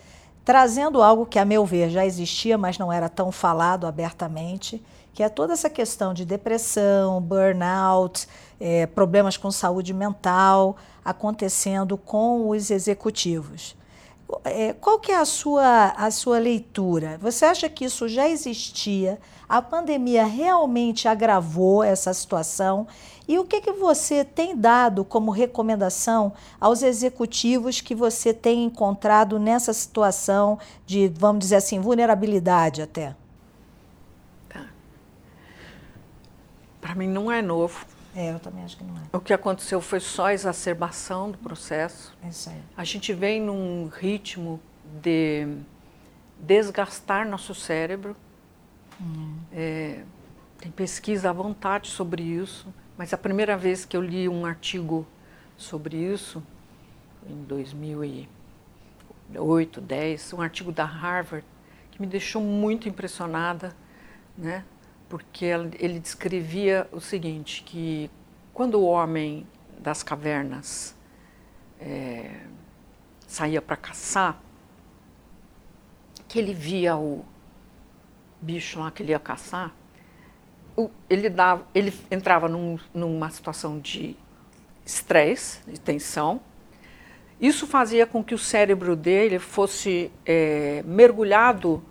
trazendo 0.45 1.03
algo 1.03 1.25
que, 1.25 1.39
a 1.39 1.45
meu 1.45 1.65
ver, 1.65 1.89
já 1.89 2.05
existia, 2.05 2.59
mas 2.59 2.77
não 2.77 2.93
era 2.93 3.09
tão 3.09 3.33
falado 3.33 3.87
abertamente, 3.87 4.83
que 5.15 5.23
é 5.23 5.29
toda 5.29 5.55
essa 5.55 5.71
questão 5.71 6.13
de 6.13 6.25
depressão, 6.25 7.21
burnout, 7.21 8.29
é, 8.61 8.87
problemas 8.87 9.37
com 9.37 9.51
saúde 9.51 9.95
mental 9.95 10.77
acontecendo 11.05 11.97
com 11.97 12.49
os 12.49 12.71
executivos. 12.71 13.75
É, 14.45 14.73
qual 14.73 14.99
que 14.99 15.13
é 15.13 15.17
a 15.17 15.25
sua, 15.25 15.89
a 15.97 16.11
sua 16.11 16.39
leitura? 16.39 17.19
Você 17.21 17.45
acha 17.45 17.69
que 17.69 17.85
isso 17.85 18.09
já 18.09 18.29
existia? 18.29 19.21
A 19.49 19.61
pandemia 19.61 20.25
realmente 20.25 21.07
agravou 21.07 21.83
essa 21.83 22.13
situação? 22.15 22.87
E 23.29 23.39
o 23.39 23.45
que, 23.45 23.61
que 23.61 23.73
você 23.73 24.25
tem 24.25 24.57
dado 24.57 25.05
como 25.05 25.31
recomendação 25.31 26.33
aos 26.61 26.83
executivos 26.83 27.81
que 27.81 27.95
você 27.95 28.33
tem 28.33 28.65
encontrado 28.65 29.39
nessa 29.39 29.73
situação 29.73 30.59
de, 30.87 31.09
vamos 31.09 31.41
dizer 31.41 31.57
assim, 31.57 31.81
vulnerabilidade 31.81 32.83
até? 32.83 33.15
Tá. 34.49 34.67
Para 36.81 36.95
mim 36.95 37.09
não 37.09 37.31
é 37.31 37.41
novo. 37.41 37.87
É, 38.15 38.33
eu 38.33 38.39
também 38.39 38.65
acho 38.65 38.77
que 38.77 38.85
não 38.85 38.97
é. 38.97 39.01
O 39.13 39.21
que 39.21 39.33
aconteceu 39.33 39.81
foi 39.81 39.99
só 39.99 40.27
a 40.27 40.35
exacerbação 40.35 41.31
do 41.31 41.39
processo. 41.39 42.17
É 42.23 42.29
isso 42.29 42.49
aí. 42.49 42.63
A 42.77 42.85
gente 42.85 43.13
vem 43.13 43.41
num 43.41 43.89
ritmo 43.89 44.61
de 45.03 45.49
desgastar 46.39 47.29
nosso 47.29 47.55
cérebro. 47.55 48.17
Hum. 49.01 49.37
É, 49.53 50.05
tem 50.59 50.71
pesquisa 50.71 51.31
à 51.31 51.33
vontade 51.33 51.89
sobre 51.89 52.23
isso, 52.23 52.73
mas 52.97 53.13
a 53.13 53.19
primeira 53.19 53.57
vez 53.57 53.85
que 53.85 53.97
eu 53.97 54.01
li 54.01 54.29
um 54.29 54.47
artigo 54.47 55.05
sobre 55.57 55.97
isso, 55.97 56.41
em 57.29 57.43
2008, 57.45 59.81
10, 59.81 60.33
um 60.35 60.41
artigo 60.41 60.71
da 60.71 60.85
Harvard, 60.85 61.45
que 61.91 62.01
me 62.01 62.07
deixou 62.07 62.41
muito 62.41 62.89
impressionada, 62.89 63.75
né? 64.39 64.65
Porque 65.09 65.45
ele 65.45 65.99
descrevia 66.01 66.89
o 66.93 67.01
seguinte, 67.01 67.63
que 67.63 68.11
quando 68.53 68.81
o 68.81 68.85
homem 68.85 69.47
das 69.79 70.03
cavernas 70.03 70.97
é, 71.81 72.41
saía 73.27 73.61
para 73.61 73.77
caçar, 73.77 74.41
que 76.27 76.39
ele 76.39 76.55
via 76.55 76.97
o 76.97 77.25
bicho 78.41 78.81
lá 78.81 78.91
que 78.91 79.03
ele 79.03 79.13
ia 79.13 79.19
caçar, 79.19 79.73
ele, 81.09 81.29
dava, 81.29 81.67
ele 81.75 81.93
entrava 82.11 82.49
num, 82.49 82.79
numa 82.93 83.31
situação 83.31 83.79
de 83.79 84.17
estresse, 84.85 85.61
de 85.67 85.81
tensão, 85.81 86.41
Isso 87.41 87.67
fazia 87.67 88.07
com 88.07 88.23
que 88.23 88.35
o 88.35 88.39
cérebro 88.39 88.95
dele 88.97 89.39
fosse 89.39 90.11
é, 90.25 90.83
mergulhado 90.87 91.83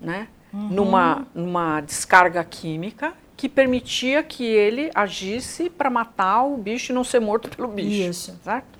né, 0.00 0.28
uhum. 0.56 0.68
numa, 0.68 1.26
numa 1.34 1.80
descarga 1.82 2.42
química 2.42 3.12
que 3.36 3.48
permitia 3.48 4.22
que 4.22 4.44
ele 4.44 4.90
agisse 4.94 5.68
para 5.68 5.90
matar 5.90 6.44
o 6.44 6.56
bicho 6.56 6.90
e 6.90 6.94
não 6.94 7.04
ser 7.04 7.20
morto 7.20 7.54
pelo 7.54 7.68
bicho. 7.68 8.10
Isso. 8.10 8.40
Certo? 8.42 8.78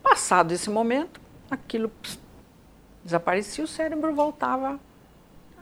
Passado 0.00 0.52
esse 0.52 0.70
momento, 0.70 1.20
aquilo 1.50 1.88
pss, 1.88 2.18
desaparecia, 3.02 3.64
o 3.64 3.66
cérebro 3.66 4.14
voltava 4.14 4.78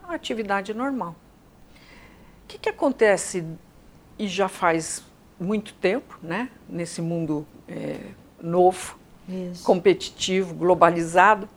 à 0.04 0.14
atividade 0.14 0.74
normal. 0.74 1.16
O 2.44 2.48
que, 2.48 2.59
que 2.59 2.68
acontece, 2.68 3.44
e 4.18 4.28
já 4.28 4.48
faz 4.48 5.02
muito 5.40 5.72
tempo, 5.74 6.18
né, 6.22 6.50
nesse 6.68 7.00
mundo 7.00 7.46
é, 7.66 7.98
novo, 8.40 8.98
Isso. 9.26 9.64
competitivo, 9.64 10.54
globalizado, 10.54 11.48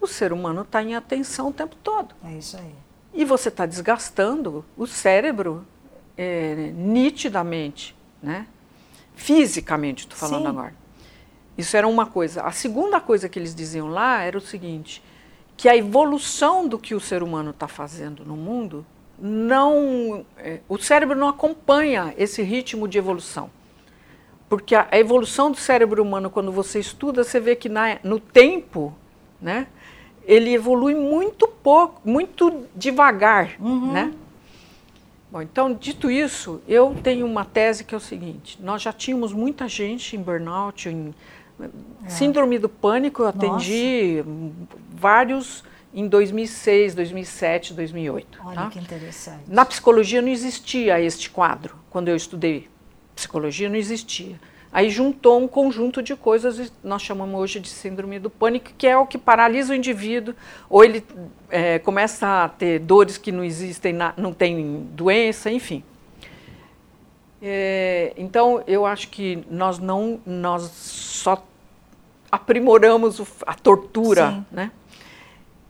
o 0.00 0.06
ser 0.06 0.32
humano 0.32 0.62
está 0.62 0.82
em 0.82 0.94
atenção 0.94 1.48
o 1.48 1.52
tempo 1.52 1.76
todo. 1.76 2.14
É 2.24 2.32
isso 2.32 2.56
aí. 2.56 2.74
E 3.18 3.24
você 3.24 3.48
está 3.48 3.66
desgastando 3.66 4.64
o 4.76 4.86
cérebro 4.86 5.66
é, 6.16 6.70
nitidamente, 6.72 7.96
né? 8.22 8.46
fisicamente, 9.16 10.04
estou 10.04 10.16
falando 10.16 10.44
Sim. 10.44 10.48
agora. 10.50 10.74
Isso 11.58 11.76
era 11.76 11.88
uma 11.88 12.06
coisa. 12.06 12.42
A 12.42 12.52
segunda 12.52 13.00
coisa 13.00 13.28
que 13.28 13.36
eles 13.36 13.56
diziam 13.56 13.88
lá 13.88 14.22
era 14.22 14.38
o 14.38 14.40
seguinte: 14.40 15.02
que 15.56 15.68
a 15.68 15.76
evolução 15.76 16.68
do 16.68 16.78
que 16.78 16.94
o 16.94 17.00
ser 17.00 17.20
humano 17.20 17.50
está 17.50 17.66
fazendo 17.66 18.24
no 18.24 18.36
mundo 18.36 18.86
não. 19.18 20.24
É, 20.36 20.60
o 20.68 20.78
cérebro 20.78 21.18
não 21.18 21.26
acompanha 21.26 22.14
esse 22.16 22.40
ritmo 22.40 22.86
de 22.86 22.98
evolução. 22.98 23.50
Porque 24.48 24.76
a, 24.76 24.86
a, 24.92 24.96
evolução 24.96 25.50
do 25.50 25.56
cérebro 25.56 26.00
humano, 26.00 26.30
quando 26.30 26.52
você 26.52 26.78
estuda, 26.78 27.24
você 27.24 27.40
vê 27.40 27.56
que 27.56 27.68
na, 27.68 27.98
no 28.04 28.20
tempo, 28.20 28.94
né, 29.42 29.66
ele 30.28 30.52
evolui 30.52 30.94
muito 30.94 31.48
pouco, 31.48 32.02
muito 32.04 32.66
devagar, 32.76 33.56
uhum. 33.58 33.92
né? 33.92 34.12
Bom, 35.32 35.40
então, 35.40 35.72
dito 35.72 36.10
isso, 36.10 36.60
eu 36.68 36.94
tenho 37.02 37.26
uma 37.26 37.46
tese 37.46 37.82
que 37.82 37.94
é 37.94 37.98
o 37.98 38.00
seguinte: 38.00 38.58
nós 38.62 38.82
já 38.82 38.92
tínhamos 38.92 39.32
muita 39.32 39.66
gente 39.66 40.14
em 40.16 40.22
burnout, 40.22 40.86
em 40.88 41.14
é. 42.04 42.10
síndrome 42.10 42.58
do 42.58 42.68
pânico, 42.68 43.22
eu 43.22 43.28
atendi 43.28 44.22
Nossa. 44.24 44.78
vários 44.94 45.64
em 45.94 46.06
2006, 46.06 46.94
2007, 46.94 47.72
2008. 47.72 48.38
Olha 48.44 48.54
tá? 48.54 48.68
que 48.68 48.78
interessante. 48.78 49.44
Na 49.48 49.64
psicologia 49.64 50.20
não 50.20 50.28
existia 50.28 51.00
este 51.00 51.30
quadro. 51.30 51.76
Quando 51.88 52.08
eu 52.08 52.16
estudei 52.16 52.68
psicologia, 53.16 53.68
não 53.68 53.76
existia. 53.76 54.38
Aí 54.72 54.90
juntou 54.90 55.40
um 55.42 55.48
conjunto 55.48 56.02
de 56.02 56.14
coisas, 56.14 56.58
e 56.58 56.72
nós 56.84 57.02
chamamos 57.02 57.40
hoje 57.40 57.58
de 57.58 57.68
síndrome 57.68 58.18
do 58.18 58.28
pânico, 58.28 58.70
que 58.76 58.86
é 58.86 58.96
o 58.96 59.06
que 59.06 59.16
paralisa 59.16 59.72
o 59.72 59.76
indivíduo, 59.76 60.34
ou 60.68 60.84
ele 60.84 61.02
é, 61.48 61.78
começa 61.78 62.44
a 62.44 62.48
ter 62.48 62.78
dores 62.78 63.16
que 63.16 63.32
não 63.32 63.42
existem, 63.42 63.92
na, 63.92 64.12
não 64.16 64.32
tem 64.32 64.86
doença, 64.92 65.50
enfim. 65.50 65.82
É, 67.40 68.12
então, 68.16 68.62
eu 68.66 68.84
acho 68.84 69.08
que 69.08 69.44
nós 69.50 69.78
não, 69.78 70.20
nós 70.26 70.62
só 70.64 71.42
aprimoramos 72.30 73.22
a 73.46 73.54
tortura, 73.54 74.32
Sim. 74.32 74.46
né? 74.50 74.70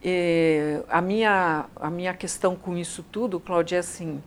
É, 0.03 0.81
a, 0.89 1.01
minha, 1.01 1.65
a 1.75 1.89
minha 1.89 2.13
questão 2.13 2.55
com 2.55 2.77
isso 2.77 3.03
tudo, 3.11 3.39
Cláudia, 3.39 3.77
é 3.77 3.79
assim, 3.79 4.21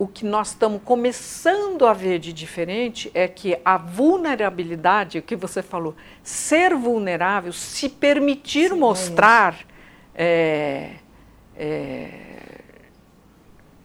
o 0.00 0.08
que 0.08 0.24
nós 0.24 0.48
estamos 0.48 0.80
começando 0.82 1.86
a 1.86 1.92
ver 1.92 2.18
de 2.18 2.32
diferente 2.32 3.10
é 3.12 3.28
que 3.28 3.60
a 3.62 3.76
vulnerabilidade, 3.76 5.18
o 5.18 5.22
que 5.22 5.36
você 5.36 5.62
falou, 5.62 5.94
ser 6.22 6.74
vulnerável, 6.74 7.52
se 7.52 7.86
permitir 7.86 8.70
Sim, 8.70 8.76
é 8.76 8.78
mostrar 8.78 9.58
é 10.14 10.94
é, 11.54 12.08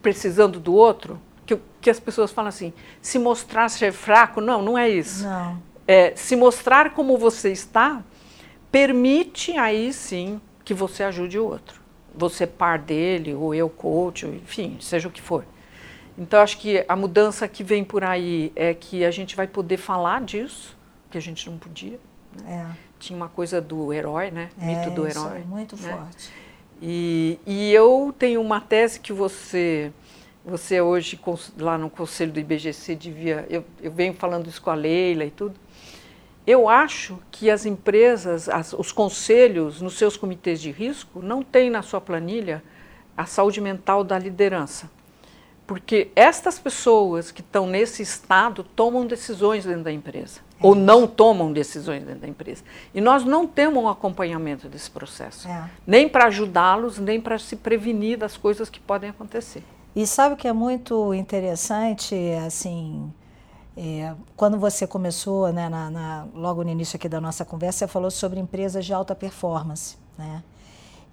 precisando 0.01 0.57
do 0.61 0.73
outro, 0.73 1.19
que, 1.45 1.59
que, 1.81 1.89
as 1.89 1.99
pessoas 1.99 2.31
falam 2.31 2.47
assim, 2.47 2.71
se 3.01 3.19
mostrar 3.19 3.67
ser 3.67 3.91
fraco, 3.91 4.39
não, 4.39 4.61
não 4.61 4.77
é 4.77 4.87
isso. 4.87 5.25
Não. 5.25 5.61
É, 5.85 6.15
se 6.15 6.37
mostrar 6.37 6.91
como 6.91 7.17
você 7.17 7.51
está, 7.51 8.01
permite 8.71 9.57
aí 9.57 9.91
sim 9.91 10.39
que 10.63 10.73
você 10.73 11.03
ajude 11.03 11.37
o 11.37 11.45
outro. 11.45 11.81
Você 12.15 12.47
par 12.47 12.79
dele, 12.79 13.33
ou 13.33 13.53
eu 13.53 13.69
coach, 13.69 14.25
enfim, 14.25 14.77
seja 14.79 15.09
o 15.09 15.11
que 15.11 15.21
for. 15.21 15.43
Então, 16.17 16.39
acho 16.39 16.57
que 16.57 16.83
a 16.87 16.95
mudança 16.95 17.47
que 17.47 17.63
vem 17.63 17.83
por 17.83 18.03
aí 18.03 18.51
é 18.55 18.73
que 18.73 19.03
a 19.03 19.11
gente 19.11 19.35
vai 19.35 19.47
poder 19.47 19.77
falar 19.77 20.21
disso, 20.21 20.77
que 21.11 21.17
a 21.17 21.21
gente 21.21 21.49
não 21.49 21.57
podia. 21.57 21.99
Né? 22.41 22.67
É. 22.71 22.85
Tinha 22.99 23.17
uma 23.17 23.27
coisa 23.27 23.61
do 23.61 23.91
herói, 23.91 24.31
né? 24.31 24.49
É, 24.59 24.65
Mito 24.65 24.91
do 24.91 25.05
herói. 25.05 25.39
É 25.39 25.43
muito 25.43 25.75
né? 25.75 25.91
forte. 25.91 26.31
E, 26.81 27.39
e 27.45 27.73
eu 27.73 28.13
tenho 28.17 28.41
uma 28.41 28.61
tese 28.61 28.99
que 28.99 29.11
você, 29.11 29.91
você 30.45 30.79
hoje, 30.79 31.19
lá 31.57 31.77
no 31.77 31.89
conselho 31.89 32.31
do 32.31 32.39
IBGC, 32.39 32.95
devia. 32.95 33.45
Eu, 33.49 33.65
eu 33.81 33.91
venho 33.91 34.13
falando 34.13 34.47
isso 34.47 34.61
com 34.61 34.69
a 34.69 34.75
Leila 34.75 35.25
e 35.25 35.31
tudo. 35.31 35.55
Eu 36.47 36.69
acho 36.69 37.19
que 37.31 37.49
as 37.49 37.65
empresas, 37.65 38.47
as, 38.47 38.71
os 38.71 38.91
conselhos, 38.91 39.81
nos 39.81 39.97
seus 39.97 40.15
comitês 40.15 40.61
de 40.61 40.69
risco, 40.69 41.19
não 41.21 41.41
têm 41.41 41.69
na 41.69 41.81
sua 41.81 41.99
planilha 41.99 42.63
a 43.17 43.25
saúde 43.25 43.59
mental 43.59 44.03
da 44.03 44.19
liderança. 44.19 44.89
Porque 45.67 46.11
estas 46.15 46.59
pessoas 46.59 47.31
que 47.31 47.41
estão 47.41 47.65
nesse 47.65 48.03
estado 48.03 48.63
tomam 48.63 49.05
decisões 49.05 49.65
dentro 49.65 49.83
da 49.83 49.91
empresa, 49.91 50.41
é. 50.61 50.65
ou 50.65 50.75
não 50.75 51.07
tomam 51.07 51.51
decisões 51.51 52.03
dentro 52.03 52.21
da 52.21 52.27
empresa. 52.27 52.63
E 52.93 53.01
nós 53.01 53.23
não 53.23 53.47
temos 53.47 53.83
um 53.83 53.89
acompanhamento 53.89 54.69
desse 54.69 54.91
processo, 54.91 55.47
é. 55.47 55.69
nem 55.85 56.07
para 56.07 56.25
ajudá-los, 56.25 56.99
nem 56.99 57.19
para 57.19 57.39
se 57.39 57.55
prevenir 57.55 58.17
das 58.17 58.37
coisas 58.37 58.69
que 58.69 58.79
podem 58.79 59.09
acontecer. 59.09 59.63
E 59.95 60.05
sabe 60.05 60.35
o 60.35 60.37
que 60.37 60.47
é 60.47 60.53
muito 60.53 61.13
interessante, 61.13 62.15
assim, 62.45 63.11
é, 63.77 64.13
quando 64.35 64.59
você 64.59 64.85
começou, 64.85 65.51
né, 65.51 65.67
na, 65.67 65.89
na, 65.89 66.27
logo 66.33 66.63
no 66.63 66.69
início 66.69 66.95
aqui 66.95 67.09
da 67.09 67.19
nossa 67.19 67.43
conversa, 67.43 67.79
você 67.79 67.87
falou 67.87 68.11
sobre 68.11 68.39
empresas 68.39 68.85
de 68.85 68.93
alta 68.93 69.15
performance, 69.15 69.97
né? 70.17 70.43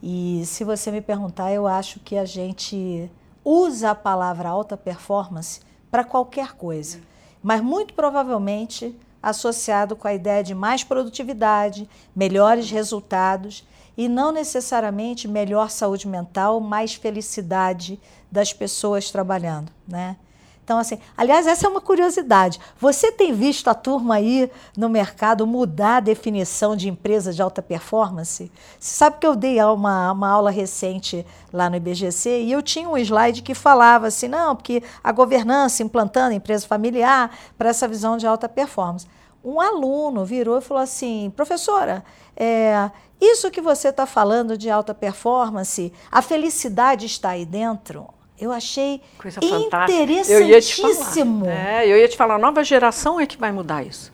E 0.03 0.43
se 0.45 0.65
você 0.65 0.91
me 0.91 1.01
perguntar, 1.01 1.53
eu 1.53 1.67
acho 1.67 2.01
que 2.01 2.17
a 2.17 2.25
gente 2.25 3.09
usa 3.45 3.91
a 3.91 3.95
palavra 3.95 4.49
alta 4.49 4.77
performance 4.77 5.61
para 5.91 6.05
qualquer 6.05 6.53
coisa, 6.53 7.01
mas 7.43 7.61
muito 7.61 7.95
provavelmente 7.95 8.97
associado 9.23 9.95
com 9.95 10.09
a 10.09 10.15
ideia 10.15 10.43
de 10.43 10.55
mais 10.55 10.83
produtividade, 10.83 11.89
melhores 12.15 12.71
resultados 12.71 13.65
e 13.97 14.09
não 14.09 14.33
necessariamente 14.33 15.29
melhor 15.29 15.71
saúde 15.71 16.09
mental, 16.09 16.61
mais 16.61 16.95
felicidade 16.95 18.01
das 18.31 18.53
pessoas 18.53 19.11
trabalhando, 19.11 19.71
né? 19.87 20.17
Então, 20.65 20.79
assim, 20.79 20.99
aliás, 21.17 21.47
essa 21.47 21.67
é 21.67 21.69
uma 21.69 21.81
curiosidade. 21.81 22.61
Você 22.79 23.11
tem 23.11 23.33
visto 23.33 23.69
a 23.69 23.75
turma 23.75 24.15
aí 24.15 24.51
no 24.77 24.89
mercado 24.89 25.45
mudar 25.45 25.97
a 25.97 26.01
definição 26.01 26.77
de 26.77 26.89
empresa 26.89 27.33
de 27.33 27.43
alta 27.43 27.61
performance? 27.61 28.51
Você 28.79 28.95
sabe 28.95 29.17
que 29.19 29.27
eu 29.27 29.35
dei 29.35 29.61
uma, 29.61 30.13
uma 30.13 30.29
aula 30.29 30.51
recente 30.53 31.27
lá 31.53 31.69
no 31.69 31.77
IBGC 31.77 32.43
e 32.43 32.53
eu 32.53 32.63
tinha 32.63 32.89
um 32.89 32.97
slide 32.97 33.43
que 33.43 33.55
falava 33.55 34.07
assim, 34.07 34.29
não, 34.29 34.55
porque 34.55 34.85
a 35.03 35.11
governança 35.11 35.83
implantando 35.83 36.35
empresa 36.35 36.67
familiar 36.67 37.37
para 37.59 37.69
essa 37.69 37.89
visão 37.89 38.17
de 38.17 38.27
alta 38.27 38.49
performance. 38.49 39.09
Um 39.45 39.61
aluno 39.61 40.25
virou 40.25 40.59
e 40.59 40.63
falou 40.63 40.83
assim, 40.83 41.33
professora, 41.35 42.05
é, 42.37 42.89
isso 43.21 43.51
que 43.51 43.61
você 43.61 43.89
está 43.89 44.07
falando 44.07 44.57
de 44.57 44.71
alta 44.71 44.95
performance, 44.95 45.93
a 46.11 46.23
felicidade 46.23 47.07
está 47.07 47.31
aí 47.31 47.45
dentro? 47.45 48.07
Eu 48.43 48.51
achei 48.51 49.01
Coisa 49.17 49.39
interessantíssimo. 49.41 50.37
Eu 50.37 50.47
ia 50.49 50.61
te 50.61 50.75
falar. 50.75 51.49
É, 51.49 51.87
eu 51.87 51.97
ia 51.97 52.09
te 52.09 52.17
falar, 52.17 52.35
a 52.35 52.39
nova 52.39 52.65
geração 52.65 53.21
é 53.21 53.25
que 53.25 53.37
vai 53.37 53.53
mudar 53.53 53.85
isso. 53.85 54.11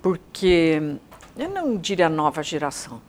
Porque 0.00 0.80
eu 1.36 1.50
não 1.50 1.76
diria 1.76 2.08
nova 2.08 2.44
geração. 2.44 3.02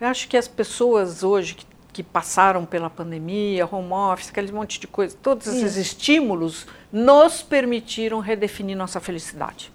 Eu 0.00 0.06
acho 0.06 0.28
que 0.28 0.36
as 0.36 0.46
pessoas 0.46 1.24
hoje 1.24 1.56
que, 1.56 1.66
que 1.92 2.02
passaram 2.04 2.64
pela 2.64 2.88
pandemia, 2.88 3.66
home 3.66 3.92
office, 3.92 4.30
aquele 4.30 4.52
monte 4.52 4.78
de 4.78 4.86
coisa, 4.86 5.16
todos 5.20 5.48
esses 5.48 5.72
isso. 5.72 5.80
estímulos 5.80 6.68
nos 6.92 7.42
permitiram 7.42 8.20
redefinir 8.20 8.76
nossa 8.76 9.00
felicidade. 9.00 9.72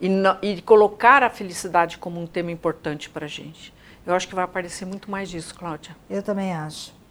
E, 0.00 0.08
no, 0.08 0.36
e 0.42 0.60
colocar 0.62 1.22
a 1.22 1.30
felicidade 1.30 1.96
como 1.98 2.20
um 2.20 2.26
tema 2.26 2.50
importante 2.50 3.08
para 3.08 3.26
a 3.26 3.28
gente. 3.28 3.72
Eu 4.04 4.16
acho 4.16 4.26
que 4.26 4.34
vai 4.34 4.44
aparecer 4.44 4.84
muito 4.84 5.08
mais 5.08 5.30
disso, 5.30 5.54
Cláudia. 5.54 5.94
Eu 6.10 6.24
também 6.24 6.52
acho. 6.52 7.03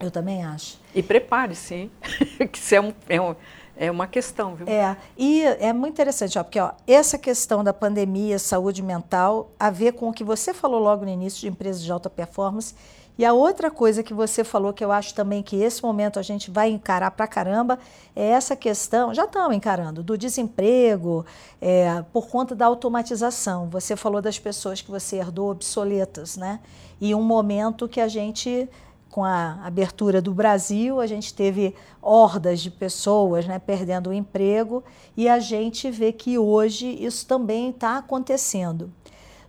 Eu 0.00 0.10
também 0.10 0.44
acho. 0.44 0.80
E 0.94 1.02
prepare-se, 1.02 1.90
que 2.52 2.58
isso 2.58 2.74
é, 2.74 2.80
um, 2.80 2.92
é, 3.08 3.20
um, 3.20 3.34
é, 3.76 3.90
uma 3.90 4.06
questão, 4.06 4.54
viu? 4.54 4.66
É, 4.68 4.96
e 5.16 5.42
é 5.42 5.72
muito 5.72 5.94
interessante, 5.94 6.38
ó, 6.38 6.44
porque 6.44 6.60
ó, 6.60 6.72
essa 6.86 7.18
questão 7.18 7.64
da 7.64 7.72
pandemia, 7.72 8.38
saúde 8.38 8.82
mental, 8.82 9.50
a 9.58 9.70
ver 9.70 9.92
com 9.92 10.08
o 10.08 10.12
que 10.12 10.24
você 10.24 10.54
falou 10.54 10.80
logo 10.80 11.04
no 11.04 11.10
início 11.10 11.40
de 11.40 11.48
empresas 11.48 11.82
de 11.82 11.90
alta 11.90 12.08
performance. 12.08 12.74
E 13.18 13.24
a 13.24 13.32
outra 13.32 13.68
coisa 13.68 14.00
que 14.00 14.14
você 14.14 14.44
falou, 14.44 14.72
que 14.72 14.84
eu 14.84 14.92
acho 14.92 15.12
também 15.12 15.42
que 15.42 15.56
esse 15.56 15.82
momento 15.82 16.20
a 16.20 16.22
gente 16.22 16.52
vai 16.52 16.70
encarar 16.70 17.10
pra 17.10 17.26
caramba, 17.26 17.76
é 18.14 18.28
essa 18.28 18.54
questão, 18.54 19.12
já 19.12 19.24
estamos 19.24 19.56
encarando, 19.56 20.04
do 20.04 20.16
desemprego, 20.16 21.26
é, 21.60 22.04
por 22.12 22.28
conta 22.28 22.54
da 22.54 22.66
automatização. 22.66 23.68
Você 23.70 23.96
falou 23.96 24.22
das 24.22 24.38
pessoas 24.38 24.80
que 24.80 24.88
você 24.88 25.16
herdou 25.16 25.50
obsoletas, 25.50 26.36
né? 26.36 26.60
E 27.00 27.12
um 27.12 27.22
momento 27.22 27.88
que 27.88 28.00
a 28.00 28.06
gente 28.06 28.68
com 29.10 29.24
a 29.24 29.58
abertura 29.64 30.20
do 30.20 30.32
Brasil, 30.32 31.00
a 31.00 31.06
gente 31.06 31.32
teve 31.32 31.74
hordas 32.00 32.60
de 32.60 32.70
pessoas 32.70 33.46
né, 33.46 33.58
perdendo 33.58 34.10
o 34.10 34.12
emprego 34.12 34.84
e 35.16 35.28
a 35.28 35.38
gente 35.38 35.90
vê 35.90 36.12
que 36.12 36.38
hoje 36.38 36.86
isso 37.02 37.26
também 37.26 37.70
está 37.70 37.98
acontecendo. 37.98 38.92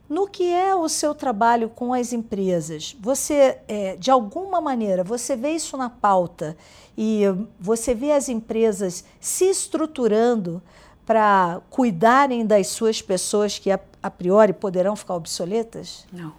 No 0.07 0.27
que 0.27 0.51
é 0.51 0.73
o 0.73 0.89
seu 0.89 1.13
trabalho 1.13 1.69
com 1.69 1.93
as 1.93 2.13
empresas, 2.13 2.95
você, 2.99 3.59
é, 3.67 3.95
de 3.95 4.09
alguma 4.09 4.59
maneira, 4.59 5.03
você 5.03 5.35
vê 5.35 5.51
isso 5.51 5.77
na 5.77 5.89
pauta 5.89 6.57
e 6.97 7.23
você 7.59 7.93
vê 7.93 8.11
as 8.11 8.27
empresas 8.27 9.03
se 9.19 9.45
estruturando 9.45 10.61
para 11.05 11.61
cuidarem 11.69 12.45
das 12.45 12.67
suas 12.67 13.01
pessoas 13.01 13.59
que 13.59 13.69
a, 13.69 13.79
a 14.01 14.09
priori 14.09 14.53
poderão 14.53 14.95
ficar 14.95 15.15
obsoletas? 15.15 16.07
Não. 16.11 16.33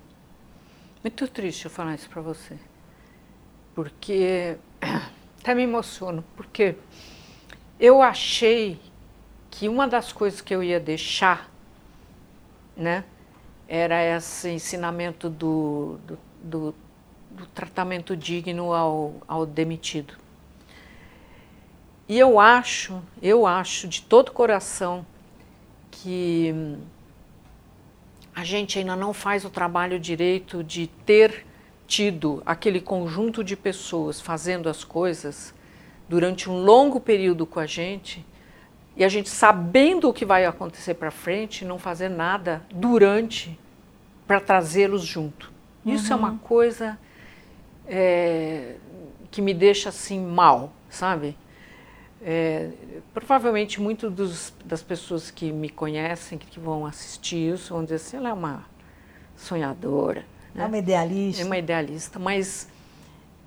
Muito 1.03 1.29
triste 1.29 1.67
eu 1.67 1.71
falar 1.71 1.95
isso 1.95 2.09
para 2.09 2.23
você 2.23 2.59
porque 3.81 4.59
até 5.41 5.55
me 5.55 5.63
emociono, 5.63 6.23
porque 6.37 6.77
eu 7.79 8.03
achei 8.03 8.79
que 9.51 9.69
uma 9.69 9.89
das 9.89 10.13
coisas 10.13 10.43
que 10.43 10.55
eu 10.55 10.63
ia 10.63 10.79
deixar, 10.79 11.51
né, 12.77 13.05
era 13.67 14.05
esse 14.05 14.51
ensinamento 14.51 15.31
do, 15.31 15.99
do, 16.07 16.19
do, 16.43 16.75
do 17.31 17.47
tratamento 17.55 18.15
digno 18.15 18.75
ao, 18.75 19.15
ao 19.27 19.47
demitido. 19.47 20.15
E 22.07 22.19
eu 22.19 22.39
acho, 22.39 23.01
eu 23.23 23.47
acho 23.47 23.89
de 23.89 24.03
todo 24.03 24.31
coração 24.31 25.07
que 25.91 26.77
a 28.35 28.45
gente 28.45 28.79
ainda 28.79 28.95
não 28.95 29.15
faz 29.15 29.43
o 29.45 29.51
trabalho 29.51 29.99
direito 29.99 30.63
de 30.63 30.87
ter 30.87 31.47
tido 31.91 32.41
aquele 32.47 32.81
conjunto 32.81 33.43
de 33.43 33.57
pessoas 33.57 34.21
fazendo 34.21 34.69
as 34.69 34.85
coisas 34.85 35.53
durante 36.09 36.49
um 36.49 36.63
longo 36.63 37.01
período 37.01 37.45
com 37.45 37.59
a 37.59 37.67
gente 37.67 38.25
e 38.97 39.03
a 39.03 39.09
gente 39.09 39.29
sabendo 39.29 40.09
o 40.09 40.13
que 40.13 40.25
vai 40.25 40.47
acontecer 40.47 40.95
para 40.95 41.11
frente, 41.11 41.65
não 41.65 41.81
fazer 41.81 42.09
nada 42.09 42.63
durante 42.73 43.59
para 44.25 44.39
trazê-los 44.39 45.03
junto. 45.03 45.51
Isso 45.85 46.13
uhum. 46.13 46.13
é 46.13 46.17
uma 46.17 46.31
uhum. 46.31 46.39
coisa 46.39 46.97
é, 47.89 48.77
que 49.29 49.43
me 49.43 49.53
deixa 49.53 49.89
assim 49.89 50.25
mal, 50.25 50.73
sabe? 50.89 51.37
É, 52.23 52.71
provavelmente 53.13 53.81
muitas 53.81 54.53
das 54.65 54.81
pessoas 54.81 55.29
que 55.29 55.51
me 55.51 55.69
conhecem, 55.69 56.39
que 56.39 56.61
vão 56.61 56.87
assistir 56.87 57.53
isso, 57.53 57.75
vão 57.75 57.83
dizer 57.83 57.97
assim, 57.97 58.17
ela 58.17 58.29
é 58.29 58.33
uma 58.33 58.65
sonhadora 59.35 60.25
né? 60.55 60.65
É 60.65 60.67
uma 60.67 60.79
idealista. 60.79 61.43
É 61.43 61.45
uma 61.45 61.59
idealista, 61.59 62.19
mas 62.19 62.69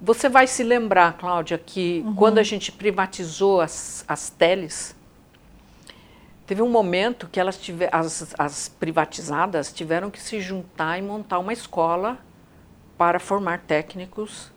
você 0.02 0.28
vai 0.28 0.48
se 0.48 0.64
lembrar, 0.64 1.18
Cláudia, 1.18 1.58
que 1.58 2.04
uhum. 2.06 2.16
quando 2.16 2.38
a 2.38 2.44
gente 2.44 2.72
privatizou 2.72 3.62
as, 3.62 4.04
as 4.08 4.30
teles, 4.30 4.96
teve 6.46 6.62
um 6.62 6.70
momento 6.70 7.28
que 7.32 7.40
elas 7.40 7.58
tiver, 7.58 7.90
as, 7.90 8.36
as 8.38 8.68
privatizadas 8.68 9.72
tiveram 9.72 10.12
que 10.12 10.22
se 10.22 10.42
juntar 10.42 10.98
e 10.98 11.02
montar 11.02 11.40
uma 11.40 11.54
escola 11.54 12.18
para 12.98 13.20
formar 13.20 13.60
técnicos 13.60 14.52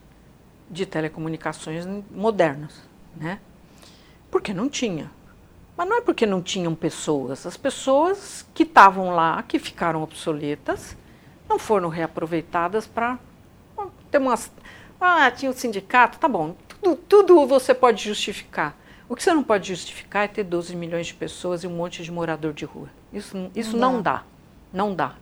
de 0.69 0.85
telecomunicações 0.85 1.87
modernos, 2.11 2.83
né? 3.17 3.39
Porque 4.31 4.53
não 4.53 4.69
tinha. 4.69 5.11
Mas 5.77 5.89
não 5.89 5.99
é 5.99 6.01
porque 6.01 6.27
não 6.27 6.43
tinham 6.43 6.75
pessoas. 6.75 7.47
As 7.47 7.57
pessoas 7.57 8.45
que 8.53 8.63
estavam 8.63 9.15
lá, 9.15 9.43
que 9.43 9.59
ficaram 9.59 10.03
obsoletas, 10.03 10.97
não 11.49 11.59
foram 11.59 11.89
reaproveitadas 11.89 12.87
para 12.87 13.19
ter 14.11 14.19
umas. 14.19 14.51
Ah, 15.01 15.31
tinha 15.31 15.51
o 15.51 15.55
um 15.55 15.57
sindicato, 15.57 16.19
tá 16.19 16.29
bom, 16.29 16.57
tudo, 16.69 16.97
tudo 16.97 17.47
você 17.47 17.75
pode 17.75 18.05
justificar. 18.05 18.77
O 19.09 19.15
que 19.15 19.23
você 19.23 19.33
não 19.33 19.45
pode 19.45 19.69
justificar 19.69 20.25
é 20.25 20.29
ter 20.29 20.43
12 20.43 20.75
milhões 20.75 21.07
de 21.07 21.15
pessoas 21.15 21.63
e 21.63 21.67
um 21.67 21.71
monte 21.71 22.03
de 22.03 22.11
morador 22.11 22.53
de 22.53 22.65
rua. 22.65 22.89
Isso, 23.13 23.51
isso 23.55 23.77
não, 23.77 23.95
não 23.95 24.03
dá. 24.03 24.25
Não 24.73 24.95
dá. 24.95 25.15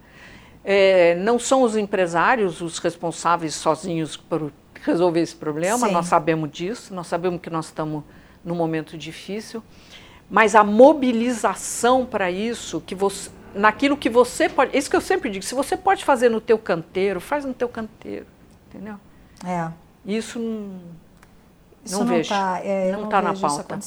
É, 0.65 1.15
não 1.17 1.39
são 1.39 1.63
os 1.63 1.77
empresários 1.77 2.63
os 2.63 2.79
responsáveis 2.79 3.55
sozinhos 3.55 4.17
por 4.17 4.51
resolver 4.85 5.21
esse 5.21 5.35
problema, 5.35 5.87
Sim. 5.87 5.93
nós 5.93 6.07
sabemos 6.07 6.51
disso, 6.51 6.95
nós 6.95 7.07
sabemos 7.07 7.41
que 7.41 7.51
nós 7.51 7.67
estamos 7.67 8.03
num 8.45 8.55
momento 8.55 8.99
difícil, 8.99 9.63
mas 10.29 10.55
a 10.55 10.63
mobilização 10.63 12.05
para 12.05 12.31
isso, 12.31 12.81
que 12.81 12.95
você, 12.95 13.31
naquilo 13.55 13.97
que 13.97 14.11
você 14.11 14.49
pode. 14.49 14.77
Isso 14.77 14.91
que 14.91 14.97
eu 14.97 15.01
sempre 15.01 15.31
digo, 15.31 15.45
se 15.45 15.55
você 15.55 15.77
pode 15.77 16.05
fazer 16.05 16.29
no 16.29 16.41
teu 16.41 16.59
canteiro, 16.59 17.21
faz 17.21 17.45
no 17.45 17.55
teu 17.55 17.69
canteiro, 17.69 18.27
entendeu? 18.69 18.97
É. 19.45 19.71
Isso 20.05 20.39
não, 20.39 20.81
isso 21.85 21.99
não, 21.99 22.01
não 22.01 22.07
vejo. 22.07 22.29
Tá, 22.29 22.61
é, 22.63 22.93
não 22.93 23.05
está 23.05 23.23
na 23.23 23.35
pauta. 23.35 23.79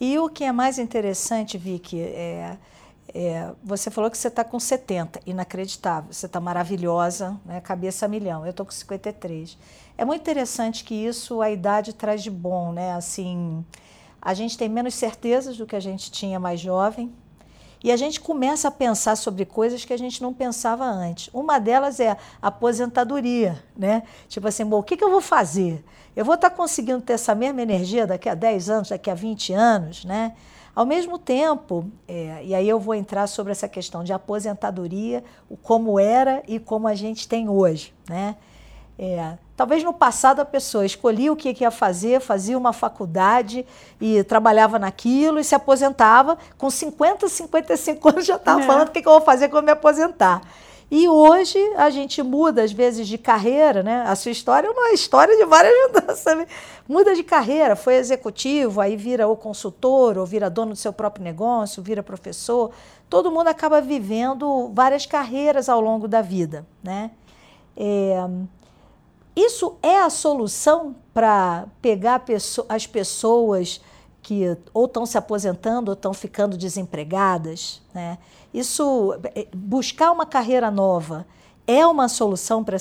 E 0.00 0.18
o 0.18 0.28
que 0.28 0.44
é 0.44 0.52
mais 0.52 0.78
interessante, 0.78 1.56
Vicky, 1.56 2.00
é, 2.00 2.58
é 3.14 3.50
você 3.62 3.90
falou 3.90 4.10
que 4.10 4.18
você 4.18 4.28
está 4.28 4.44
com 4.44 4.58
70, 4.58 5.20
inacreditável. 5.24 6.12
Você 6.12 6.26
está 6.26 6.40
maravilhosa, 6.40 7.38
né, 7.44 7.60
cabeça 7.60 8.06
a 8.06 8.08
milhão. 8.08 8.44
Eu 8.44 8.50
estou 8.50 8.66
com 8.66 8.72
53. 8.72 9.56
É 9.96 10.04
muito 10.04 10.20
interessante 10.20 10.84
que 10.84 10.94
isso 10.94 11.40
a 11.40 11.50
idade 11.50 11.92
traz 11.92 12.22
de 12.22 12.30
bom, 12.30 12.72
né? 12.72 12.94
Assim, 12.94 13.64
a 14.20 14.34
gente 14.34 14.58
tem 14.58 14.68
menos 14.68 14.94
certezas 14.94 15.56
do 15.56 15.66
que 15.66 15.76
a 15.76 15.80
gente 15.80 16.10
tinha 16.10 16.40
mais 16.40 16.58
jovem, 16.58 17.12
e 17.84 17.92
a 17.92 17.98
gente 17.98 18.18
começa 18.18 18.68
a 18.68 18.70
pensar 18.70 19.14
sobre 19.14 19.44
coisas 19.44 19.84
que 19.84 19.92
a 19.92 19.96
gente 19.98 20.22
não 20.22 20.32
pensava 20.32 20.86
antes. 20.86 21.28
Uma 21.34 21.58
delas 21.58 22.00
é 22.00 22.16
aposentadoria, 22.40 23.62
né? 23.76 24.04
Tipo 24.26 24.48
assim, 24.48 24.64
bom, 24.64 24.78
o 24.78 24.82
que, 24.82 24.96
que 24.96 25.04
eu 25.04 25.10
vou 25.10 25.20
fazer? 25.20 25.84
Eu 26.16 26.24
vou 26.24 26.34
estar 26.34 26.48
tá 26.48 26.56
conseguindo 26.56 27.02
ter 27.02 27.12
essa 27.12 27.34
mesma 27.34 27.60
energia 27.60 28.06
daqui 28.06 28.26
a 28.26 28.34
10 28.34 28.70
anos, 28.70 28.88
daqui 28.88 29.10
a 29.10 29.14
20 29.14 29.52
anos, 29.52 30.02
né? 30.06 30.32
Ao 30.74 30.86
mesmo 30.86 31.18
tempo, 31.18 31.84
é, 32.08 32.42
e 32.42 32.54
aí 32.54 32.66
eu 32.66 32.80
vou 32.80 32.94
entrar 32.94 33.26
sobre 33.26 33.52
essa 33.52 33.68
questão 33.68 34.02
de 34.02 34.14
aposentadoria, 34.14 35.22
o 35.50 35.54
como 35.54 36.00
era 36.00 36.42
e 36.48 36.58
como 36.58 36.88
a 36.88 36.94
gente 36.94 37.28
tem 37.28 37.50
hoje, 37.50 37.92
né? 38.08 38.34
É, 38.98 39.36
talvez 39.56 39.82
no 39.82 39.92
passado 39.92 40.40
a 40.40 40.44
pessoa 40.44 40.86
escolhia 40.86 41.32
o 41.32 41.36
que 41.36 41.56
ia 41.60 41.70
fazer, 41.70 42.20
fazia 42.20 42.56
uma 42.56 42.72
faculdade 42.72 43.66
e 44.00 44.22
trabalhava 44.22 44.78
naquilo 44.78 45.38
e 45.38 45.44
se 45.44 45.54
aposentava. 45.54 46.38
Com 46.56 46.70
50, 46.70 47.28
55 47.28 48.08
anos 48.08 48.26
já 48.26 48.36
estava 48.36 48.62
é. 48.62 48.66
falando 48.66 48.88
o 48.88 48.90
que, 48.92 49.02
que 49.02 49.08
eu 49.08 49.12
vou 49.12 49.22
fazer 49.22 49.48
quando 49.48 49.64
me 49.64 49.72
aposentar. 49.72 50.42
E 50.90 51.08
hoje 51.08 51.58
a 51.76 51.90
gente 51.90 52.22
muda, 52.22 52.62
às 52.62 52.70
vezes, 52.70 53.08
de 53.08 53.18
carreira, 53.18 53.82
né? 53.82 54.04
A 54.06 54.14
sua 54.14 54.30
história 54.30 54.68
é 54.68 54.70
uma 54.70 54.92
história 54.92 55.36
de 55.36 55.44
várias 55.44 55.74
mudanças. 55.82 56.36
Né? 56.36 56.46
Muda 56.86 57.14
de 57.14 57.24
carreira, 57.24 57.74
foi 57.74 57.96
executivo, 57.96 58.80
aí 58.80 58.94
vira 58.96 59.26
o 59.26 59.36
consultor, 59.36 60.18
ou 60.18 60.26
vira 60.26 60.50
dono 60.50 60.72
do 60.72 60.76
seu 60.76 60.92
próprio 60.92 61.24
negócio, 61.24 61.82
vira 61.82 62.02
professor. 62.02 62.70
Todo 63.08 63.30
mundo 63.30 63.48
acaba 63.48 63.80
vivendo 63.80 64.70
várias 64.72 65.04
carreiras 65.06 65.68
ao 65.68 65.80
longo 65.80 66.06
da 66.06 66.22
vida, 66.22 66.64
né? 66.82 67.10
É, 67.76 68.28
isso 69.36 69.76
é 69.82 69.98
a 69.98 70.10
solução 70.10 70.94
para 71.12 71.66
pegar 71.82 72.22
as 72.68 72.86
pessoas 72.86 73.80
que 74.22 74.56
ou 74.72 74.86
estão 74.86 75.04
se 75.04 75.18
aposentando 75.18 75.90
ou 75.90 75.94
estão 75.94 76.14
ficando 76.14 76.56
desempregadas? 76.56 77.82
Né? 77.92 78.18
Isso, 78.52 79.18
é, 79.34 79.46
buscar 79.54 80.12
uma 80.12 80.24
carreira 80.24 80.70
nova 80.70 81.26
é 81.66 81.86
uma 81.86 82.08
solução 82.08 82.64
para 82.64 82.76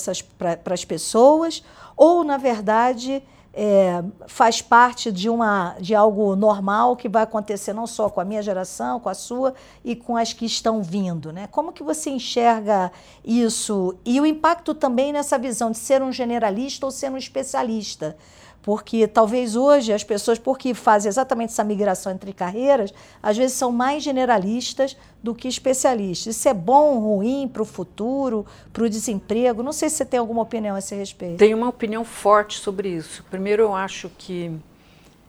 as 0.74 0.86
pessoas 0.86 1.64
ou, 1.96 2.24
na 2.24 2.38
verdade, 2.38 3.24
é, 3.54 4.04
faz 4.28 4.62
parte 4.62 5.12
de, 5.12 5.30
uma, 5.30 5.76
de 5.80 5.94
algo 5.94 6.36
normal 6.36 6.96
que 6.96 7.08
vai 7.08 7.22
acontecer 7.22 7.72
não 7.72 7.86
só 7.86 8.10
com 8.10 8.20
a 8.20 8.26
minha 8.26 8.42
geração, 8.42 9.00
com 9.00 9.10
a 9.10 9.14
sua 9.14 9.54
e 9.86 9.96
com 9.96 10.18
as 10.18 10.34
que 10.34 10.46
estão 10.46 10.82
vindo. 10.82 11.32
Né? 11.32 11.48
Como 11.52 11.72
que 11.72 11.84
você 11.84 12.10
enxerga 12.10 12.92
isso 13.24 13.96
e 14.04 14.20
o 14.20 14.26
impacto 14.26 14.74
também 14.74 15.14
nessa 15.14 15.38
visão 15.38 15.70
de 15.70 15.78
ser 15.78 16.02
um 16.02 16.12
generalista 16.12 16.86
ou 16.86 16.92
ser 16.92 17.12
um 17.12 17.18
especialista? 17.18 18.18
Porque 18.64 19.06
talvez 19.08 19.58
hoje 19.58 19.92
as 19.92 20.06
pessoas, 20.06 20.40
porque 20.40 20.74
fazem 20.74 21.10
exatamente 21.10 21.50
essa 21.50 21.66
migração 21.66 22.14
entre 22.14 22.32
carreiras, 22.32 22.94
às 23.22 23.36
vezes 23.36 23.58
são 23.58 23.74
mais 23.74 24.02
generalistas 24.02 24.96
do 25.22 25.36
que 25.36 25.50
especialistas. 25.50 26.38
Isso 26.38 26.48
é 26.48 26.54
bom 26.54 26.96
ou 26.96 27.18
ruim 27.18 27.48
para 27.48 27.62
o 27.62 27.66
futuro, 27.66 28.46
para 28.72 28.84
o 28.84 28.90
desemprego? 28.90 29.62
Não 29.62 29.74
sei 29.74 29.90
se 29.90 29.98
você 29.98 30.06
tem 30.06 30.18
alguma 30.18 30.42
opinião 30.42 30.78
a 30.78 30.80
esse 30.80 30.96
respeito. 30.96 31.38
Tenho 31.38 31.58
uma 31.58 31.68
opinião 31.68 32.06
forte 32.06 32.58
sobre 32.58 32.88
isso. 32.88 33.22
Primeiro, 33.30 33.64
eu 33.64 33.76
acho 33.76 34.10
que 34.18 34.58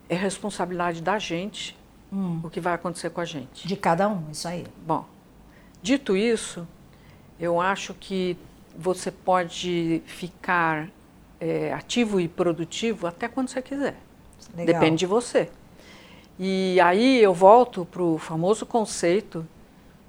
é 0.08 0.14
responsabilidade 0.14 1.02
da 1.02 1.18
gente 1.18 1.76
hum. 2.12 2.38
o 2.42 2.48
que 2.48 2.60
vai 2.60 2.74
acontecer 2.74 3.10
com 3.10 3.20
a 3.20 3.24
gente. 3.24 3.66
De 3.66 3.74
cada 3.74 4.08
um, 4.08 4.22
isso 4.30 4.46
aí. 4.46 4.64
Bom, 4.86 5.04
dito 5.82 6.16
isso, 6.16 6.64
eu 7.40 7.60
acho 7.60 7.94
que 7.94 8.36
você 8.78 9.10
pode 9.10 10.02
ficar 10.06 10.88
é, 11.40 11.72
ativo 11.72 12.20
e 12.20 12.28
produtivo 12.28 13.06
até 13.06 13.28
quando 13.28 13.48
você 13.48 13.60
quiser. 13.62 13.96
Legal. 14.56 14.80
Depende 14.80 15.00
de 15.00 15.06
você. 15.06 15.48
E 16.38 16.80
aí 16.80 17.22
eu 17.22 17.32
volto 17.32 17.84
para 17.84 18.02
o 18.02 18.18
famoso 18.18 18.66
conceito 18.66 19.46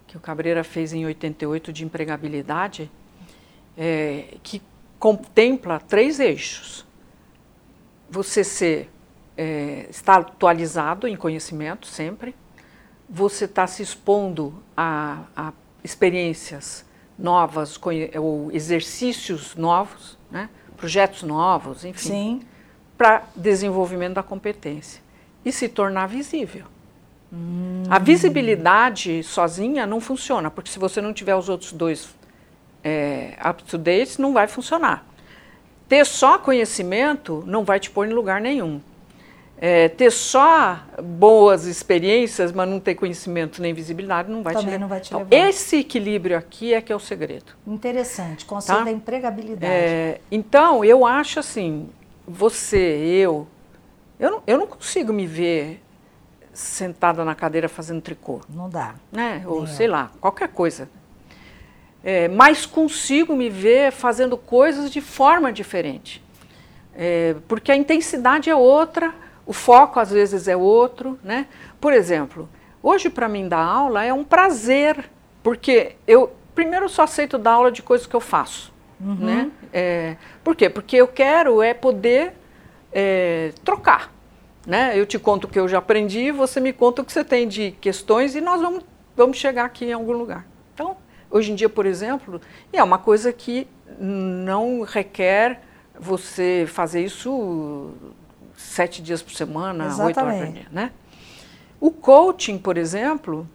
que 0.08 0.18
o 0.18 0.20
Cabreira 0.20 0.64
fez 0.64 0.94
em 0.94 1.06
88 1.06 1.74
de 1.74 1.84
empregabilidade, 1.84 2.90
é, 3.78 4.36
que 4.42 4.62
contempla 4.98 5.80
três 5.80 6.20
eixos. 6.20 6.86
Você 8.10 8.44
ser, 8.44 8.90
é, 9.38 9.88
estar 9.90 10.22
atualizado 10.22 11.08
em 11.08 11.16
conhecimento 11.16 11.86
sempre, 11.86 12.34
você 13.10 13.46
está 13.46 13.68
se 13.68 13.84
expondo 13.84 14.64
a, 14.76 15.26
a 15.36 15.54
experiências 15.84 16.86
novas 17.18 17.80
ou 18.20 18.52
exercícios 18.52 19.56
novos, 19.56 20.18
né? 20.32 20.50
Projetos 20.76 21.24
novos, 21.24 21.84
enfim, 21.86 22.42
para 22.98 23.24
desenvolvimento 23.36 24.16
da 24.16 24.24
competência 24.24 25.02
e 25.44 25.52
se 25.52 25.68
tornar 25.68 26.08
visível. 26.08 26.66
Hum. 27.32 27.84
A 27.90 28.00
visibilidade 28.00 29.24
sozinha 29.24 29.86
não 29.86 30.00
funciona, 30.00 30.50
porque 30.50 30.70
se 30.70 30.80
você 30.80 31.02
não 31.02 31.14
tiver 31.14 31.36
os 31.36 31.50
outros 31.50 31.72
dois 31.72 32.10
é, 32.84 33.38
up 33.48 33.64
to 33.64 33.78
date, 33.78 34.22
não 34.22 34.34
vai 34.34 34.48
funcionar. 34.48 35.06
Ter 35.88 36.06
só 36.06 36.38
conhecimento 36.38 37.44
não 37.46 37.64
vai 37.64 37.80
te 37.80 37.90
pôr 37.90 38.08
em 38.08 38.14
lugar 38.14 38.42
nenhum. 38.42 38.82
É, 39.58 39.88
ter 39.88 40.12
só 40.12 40.80
boas 41.01 41.66
experiências, 41.66 42.51
mas 42.51 42.68
não 42.68 42.80
ter 42.80 42.93
conhecimento 42.95 43.62
nem 43.62 43.74
visibilidade, 43.74 44.30
não 44.30 44.43
vai, 44.43 44.53
Também 44.53 44.74
te, 44.74 44.80
não 44.80 44.88
vai 44.88 44.99
te 44.99 45.08
então, 45.08 45.20
levar. 45.20 45.47
Esse 45.47 45.78
equilíbrio 45.78 46.38
aqui 46.38 46.74
é 46.74 46.82
que 46.82 46.91
é 46.91 46.95
o 46.95 46.99
segredo. 46.99 47.53
Interessante, 47.66 48.43
conceito 48.43 48.80
tá? 48.80 48.84
da 48.84 48.91
empregabilidade. 48.91 49.72
É, 49.72 50.20
então, 50.30 50.84
eu 50.84 51.06
acho 51.06 51.39
assim, 51.39 51.89
você, 52.28 52.78
eu, 52.78 53.47
eu 54.20 54.32
não, 54.32 54.43
eu 54.45 54.58
não 54.58 54.68
consigo 54.68 55.14
me 55.14 55.26
ver 55.26 55.82
sentada 56.53 57.24
na 57.24 57.36
cadeira 57.36 57.70
fazendo 57.70 58.01
tricô. 58.01 58.41
Não 58.49 58.70
dá. 58.70 58.95
Né? 59.12 59.43
Ou 59.45 59.68
sei 59.68 59.88
lá, 59.88 60.12
qualquer 60.20 60.49
coisa. 60.49 60.89
É, 62.03 62.28
mas 62.28 62.66
consigo 62.66 63.36
me 63.36 63.49
ver 63.49 63.91
fazendo 63.91 64.38
coisas 64.38 64.91
de 64.91 65.01
forma 65.01 65.51
diferente. 65.51 66.24
É, 66.93 67.36
porque 67.47 67.72
a 67.72 67.76
intensidade 67.76 68.49
é 68.49 68.56
outra, 68.56 69.14
o 69.46 69.54
foco 69.54 70.00
às 70.00 70.12
vezes 70.12 70.48
é 70.48 70.56
outro, 70.56 71.20
né? 71.24 71.48
Por 71.80 71.93
exemplo, 71.93 72.50
hoje 72.82 73.10
para 73.10 73.28
mim 73.28 73.48
dar 73.48 73.64
aula 73.64 74.04
é 74.04 74.14
um 74.14 74.24
prazer, 74.24 75.10
porque 75.43 75.96
eu 76.08 76.34
primeiro 76.54 76.89
só 76.89 77.04
aceito 77.04 77.38
dar 77.38 77.52
aula 77.52 77.72
de 77.72 77.82
coisas 77.82 78.08
que 78.08 78.16
eu 78.16 78.22
faço, 78.22 78.74
uhum. 79.00 79.16
né? 79.16 79.52
É, 79.72 80.16
por 80.43 80.56
quê? 80.56 80.70
Porque 80.70 80.96
eu 80.96 81.08
quero 81.08 81.62
é 81.62 81.74
poder 81.74 82.34
é, 82.91 83.52
trocar, 83.64 84.12
né? 84.66 84.98
Eu 84.98 85.06
te 85.06 85.20
conto 85.20 85.46
o 85.46 85.48
que 85.48 85.60
eu 85.60 85.68
já 85.68 85.78
aprendi, 85.78 86.32
você 86.32 86.60
me 86.60 86.74
conta 86.74 87.02
o 87.02 87.06
que 87.06 87.12
você 87.12 87.24
tem 87.24 87.48
de 87.48 87.72
questões 87.82 88.36
e 88.36 88.41
nós 88.41 88.62
vamos, 88.62 88.84
vamos 89.16 89.38
chegar 89.38 89.66
aqui 89.66 89.86
em 89.86 89.93
algum 89.93 90.14
lugar. 90.14 90.48
Então, 90.74 90.98
hoje 91.30 91.52
em 91.52 91.56
dia, 91.56 91.70
por 91.70 91.86
exemplo, 91.86 92.41
é 92.74 92.82
uma 92.82 92.98
coisa 92.98 93.32
que 93.32 93.68
não 94.00 94.82
requer 94.82 95.62
você 96.00 96.66
fazer 96.68 97.04
isso 97.04 97.93
sete 98.76 99.02
dias 99.02 99.22
por 99.22 99.34
semana, 99.34 99.86
Exatamente. 99.86 100.08
oito 100.08 100.20
horas 100.20 100.46
por 100.46 100.54
dia, 100.54 100.68
né? 100.72 100.92
O 101.80 101.92
coaching, 101.92 102.58
por 102.58 102.78
exemplo, 102.78 103.48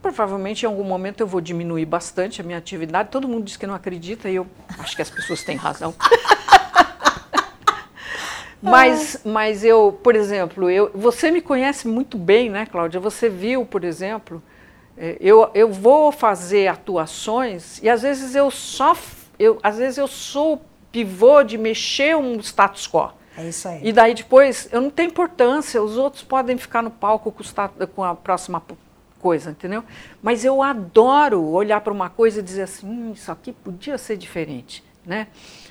provavelmente 0.00 0.62
em 0.62 0.66
algum 0.66 0.84
momento 0.84 1.20
eu 1.20 1.26
vou 1.26 1.40
diminuir 1.40 1.84
bastante 1.84 2.40
a 2.40 2.44
minha 2.44 2.56
atividade. 2.56 3.10
Todo 3.10 3.28
mundo 3.28 3.44
diz 3.44 3.56
que 3.56 3.66
não 3.66 3.74
acredita 3.74 4.30
e 4.30 4.36
eu 4.36 4.46
acho 4.78 4.96
que 4.96 5.02
as 5.02 5.10
pessoas 5.10 5.42
têm 5.42 5.56
razão. 5.56 5.94
mas, 8.62 9.20
mas 9.24 9.62
eu, 9.62 9.98
por 10.02 10.16
exemplo, 10.16 10.70
eu, 10.70 10.90
você 10.94 11.30
me 11.30 11.42
conhece 11.42 11.86
muito 11.86 12.16
bem, 12.16 12.48
né, 12.48 12.64
Cláudia? 12.64 12.98
Você 12.98 13.28
viu, 13.28 13.66
por 13.66 13.84
exemplo, 13.84 14.42
é, 14.96 15.18
eu, 15.20 15.50
eu 15.54 15.70
vou 15.70 16.10
fazer 16.10 16.68
atuações 16.68 17.78
e 17.82 17.90
às 17.90 18.02
vezes 18.02 18.34
eu 18.34 18.50
só, 18.50 18.96
eu, 19.38 19.58
às 19.62 19.76
vezes 19.76 19.98
eu 19.98 20.08
sou 20.08 20.62
pivô 20.90 21.42
de 21.42 21.58
mexer 21.58 22.16
um 22.16 22.38
status 22.40 22.88
quo. 22.88 23.19
É 23.40 23.48
isso 23.48 23.66
aí. 23.68 23.80
E 23.82 23.92
daí 23.92 24.14
depois, 24.14 24.68
eu 24.70 24.80
não 24.80 24.90
tenho 24.90 25.08
importância, 25.08 25.82
os 25.82 25.96
outros 25.96 26.22
podem 26.22 26.58
ficar 26.58 26.82
no 26.82 26.90
palco 26.90 27.32
com, 27.32 27.42
com 27.86 28.04
a 28.04 28.14
próxima 28.14 28.62
coisa, 29.18 29.50
entendeu? 29.50 29.84
Mas 30.22 30.44
eu 30.44 30.62
adoro 30.62 31.42
olhar 31.42 31.80
para 31.80 31.92
uma 31.92 32.10
coisa 32.10 32.40
e 32.40 32.42
dizer 32.42 32.62
assim, 32.62 32.86
hum, 32.86 33.12
isso 33.12 33.30
aqui 33.30 33.52
podia 33.52 33.96
ser 33.98 34.16
diferente, 34.16 34.84
né? 35.04 35.28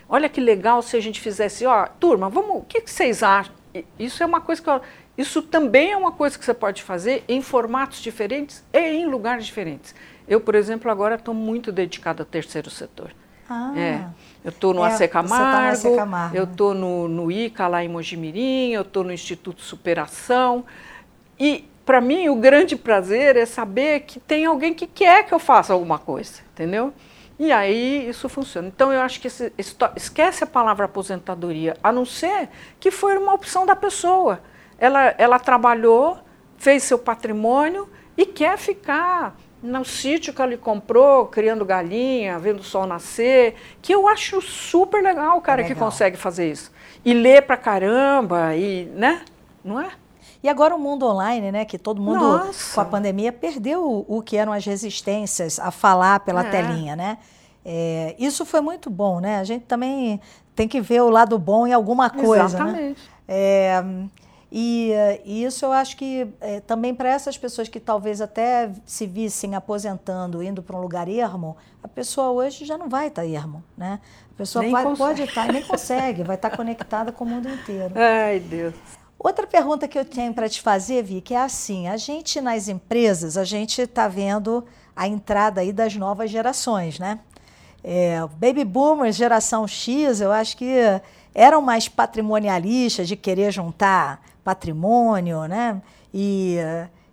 Olha 0.08 0.28
que 0.28 0.42
legal 0.42 0.82
se 0.82 0.98
a 0.98 1.00
gente 1.00 1.22
fizesse, 1.22 1.66
ó, 1.66 1.88
turma, 2.00 2.30
vamos, 2.30 2.58
o 2.58 2.62
que, 2.62 2.82
que 2.82 2.90
vocês 2.92 3.22
acham? 3.22 3.54
Isso 3.98 4.24
é 4.24 4.26
uma 4.26 4.42
coisa 4.42 4.62
que 4.62 4.70
eu, 4.70 4.82
isso 5.18 5.42
também 5.42 5.92
é 5.92 5.98
uma 5.98 6.12
coisa 6.12 6.40
que 6.40 6.46
você 6.46 6.54
pode 6.54 6.82
fazer 6.82 7.24
em 7.28 7.42
formatos 7.42 8.00
diferentes 8.00 8.64
e 8.74 8.80
em 8.80 9.06
lugares 9.06 9.46
diferentes. 9.46 9.94
Eu, 10.28 10.40
por 10.40 10.56
exemplo, 10.56 10.90
agora 10.90 11.16
estou 11.16 11.34
muito 11.34 11.72
dedicada 11.72 12.24
ao 12.24 12.26
terceiro 12.26 12.70
setor. 12.70 13.12
Ah. 13.50 13.74
É. 13.76 14.06
Eu 14.44 14.50
estou 14.50 14.74
no 14.74 14.86
é, 14.86 14.88
AC 14.88 15.08
Camargo, 15.10 15.90
tá 15.90 15.96
Camargo, 15.96 16.36
eu 16.36 16.46
estou 16.46 16.74
no, 16.74 17.08
no 17.08 17.32
ICA 17.32 17.68
lá 17.68 17.84
em 17.84 17.90
Mojimirim, 17.90 18.72
eu 18.72 18.82
estou 18.84 19.04
no 19.04 19.12
Instituto 19.12 19.62
Superação. 19.62 20.66
E, 21.38 21.66
para 21.86 22.00
mim, 22.00 22.30
o 22.30 22.36
grande 22.36 22.76
prazer 22.76 23.36
é 23.36 23.46
saber 23.46 24.02
que 24.02 24.20
tem 24.20 24.46
alguém 24.46 24.74
que 24.74 24.88
quer 24.88 25.26
que 25.26 25.34
eu 25.34 25.40
faça 25.40 25.74
alguma 25.74 26.00
coisa, 26.00 26.42
entendeu? 26.54 26.94
E 27.38 27.52
aí 27.52 28.08
isso 28.10 28.28
funciona. 28.30 28.68
Então, 28.68 28.92
eu 28.92 29.02
acho 29.02 29.20
que 29.20 29.28
esse, 29.28 29.52
esse, 29.58 29.76
esquece 29.96 30.44
a 30.44 30.48
palavra 30.48 30.86
aposentadoria, 30.86 31.76
a 31.82 31.92
não 31.92 32.06
ser 32.06 32.50
que 32.80 32.92
foi 32.92 33.18
uma 33.18 33.34
opção 33.34 33.66
da 33.66 33.76
pessoa. 33.76 34.42
Ela, 34.78 35.16
ela 35.18 35.40
trabalhou, 35.40 36.18
fez 36.58 36.84
seu 36.84 37.00
patrimônio 37.00 37.90
e 38.18 38.26
quer 38.26 38.58
ficar 38.58 39.36
no 39.62 39.84
sítio 39.84 40.34
que 40.34 40.42
ele 40.42 40.58
comprou, 40.58 41.26
criando 41.26 41.66
galinha, 41.66 42.40
vendo 42.40 42.60
o 42.60 42.64
sol 42.64 42.88
nascer, 42.88 43.56
que 43.82 43.94
eu 43.94 44.08
acho 44.08 44.42
super 44.42 45.04
legal 45.04 45.38
o 45.38 45.42
cara 45.42 45.62
é 45.62 45.64
legal. 45.64 45.76
que 45.76 45.84
consegue 45.84 46.18
fazer 46.18 46.52
isso. 46.52 46.72
E 47.04 47.14
ler 47.14 47.44
pra 47.44 47.58
caramba, 47.58 48.56
e, 48.56 48.86
né? 48.86 49.22
Não 49.64 49.80
é? 49.80 49.92
E 50.42 50.48
agora 50.48 50.74
o 50.74 50.80
mundo 50.80 51.06
online, 51.06 51.52
né? 51.52 51.66
Que 51.66 51.78
todo 51.78 52.02
mundo, 52.02 52.20
Nossa. 52.20 52.74
com 52.74 52.82
a 52.82 52.86
pandemia, 52.86 53.32
perdeu 53.32 53.84
o, 53.84 54.18
o, 54.18 54.22
que 54.22 54.38
eram 54.38 54.54
as 54.54 54.66
resistências 54.66 55.60
a 55.60 55.70
falar 55.70 56.22
pela 56.22 56.42
é. 56.42 56.50
telinha, 56.50 56.96
né? 56.96 57.18
É, 57.66 58.16
isso 58.18 58.46
foi 58.46 58.62
muito 58.62 58.90
bom, 58.90 59.20
né? 59.20 59.40
A 59.40 59.44
gente 59.44 59.66
também 59.66 60.22
tem 60.56 60.68
que 60.68 60.80
ver 60.80 61.02
o 61.02 61.10
lado 61.10 61.38
bom 61.38 61.68
em 61.68 61.74
alguma 61.74 62.10
coisa. 62.10 62.46
Exatamente. 62.46 63.02
Né? 63.02 63.08
É, 63.28 63.84
e, 64.52 64.92
e, 65.26 65.44
isso 65.44 65.66
eu 65.66 65.72
acho 65.72 65.96
que 65.96 66.28
é, 66.42 66.60
também 66.60 66.96
para 66.96 67.10
essas 67.10 67.38
pessoas 67.38 67.68
que 67.68 67.80
talvez 67.80 68.20
até 68.20 68.72
se 68.84 69.06
vissem 69.06 69.54
aposentando, 69.54 70.42
indo 70.42 70.64
para 70.64 70.76
um 70.76 70.82
lugar 70.82 71.08
ermo, 71.08 71.56
a 71.84 71.88
pessoa 71.88 72.32
hoje 72.32 72.66
já 72.66 72.78
não 72.78 72.90
vai 72.90 73.08
estar 73.08 73.22
tá 73.22 73.28
ermo, 73.28 73.64
né? 73.78 74.00
A 74.34 74.38
pessoa 74.38 74.68
vai, 74.68 74.96
pode 74.96 75.22
estar, 75.22 75.46
tá, 75.46 75.54
nem 75.54 75.62
consegue, 75.68 76.24
vai 76.24 76.36
estar 76.36 76.50
tá 76.50 76.58
conectada 76.58 77.12
com 77.12 77.24
o 77.24 77.28
mundo 77.28 77.48
inteiro. 77.48 77.94
Ai, 77.96 78.40
Deus. 78.40 78.74
Outra 79.20 79.46
pergunta 79.46 79.88
que 79.88 80.00
eu 80.00 80.06
tenho 80.06 80.34
para 80.34 80.50
te 80.50 80.62
fazer, 80.62 81.04
Vicky, 81.04 81.36
é 81.36 81.42
assim: 81.42 81.88
a 81.88 81.98
gente 81.98 82.42
nas 82.42 82.68
empresas, 82.68 83.38
a 83.38 83.44
gente 83.44 83.82
está 83.82 84.08
vendo 84.08 84.66
a 84.96 85.08
entrada 85.08 85.62
aí 85.62 85.72
das 85.72 85.96
novas 85.96 86.32
gerações, 86.32 86.98
né? 86.98 87.20
É, 87.84 88.20
baby 88.38 88.66
boomers, 88.66 89.16
geração 89.16 89.68
X, 89.68 90.22
eu 90.22 90.32
acho 90.32 90.58
que 90.58 90.74
eram 91.34 91.62
mais 91.62 91.88
patrimonialistas 91.88 93.08
de 93.08 93.16
querer 93.16 93.52
juntar 93.52 94.22
patrimônio, 94.44 95.46
né? 95.46 95.82
E, 96.14 96.58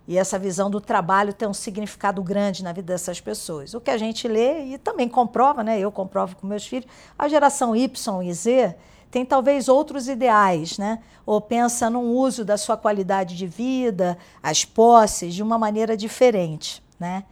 e 0.07 0.17
essa 0.17 0.39
visão 0.39 0.69
do 0.69 0.81
trabalho 0.81 1.33
tem 1.33 1.47
um 1.47 1.53
significado 1.53 2.21
grande 2.23 2.63
na 2.63 2.71
vida 2.71 2.93
dessas 2.93 3.21
pessoas. 3.21 3.73
O 3.73 3.81
que 3.81 3.91
a 3.91 3.97
gente 3.97 4.27
lê 4.27 4.73
e 4.73 4.77
também 4.77 5.07
comprova, 5.07 5.63
né? 5.63 5.79
Eu 5.79 5.91
comprovo 5.91 6.35
com 6.35 6.47
meus 6.47 6.65
filhos, 6.65 6.89
a 7.17 7.27
geração 7.27 7.75
Y 7.75 8.23
e 8.23 8.33
Z 8.33 8.75
tem 9.09 9.25
talvez 9.25 9.69
outros 9.69 10.07
ideais, 10.07 10.77
né? 10.77 10.99
Ou 11.25 11.39
pensa 11.39 11.89
num 11.89 12.11
uso 12.11 12.43
da 12.43 12.57
sua 12.57 12.75
qualidade 12.75 13.35
de 13.35 13.47
vida, 13.47 14.17
as 14.41 14.65
posses, 14.65 15.33
de 15.33 15.43
uma 15.43 15.57
maneira 15.57 15.95
diferente, 15.95 16.83
né? 16.99 17.23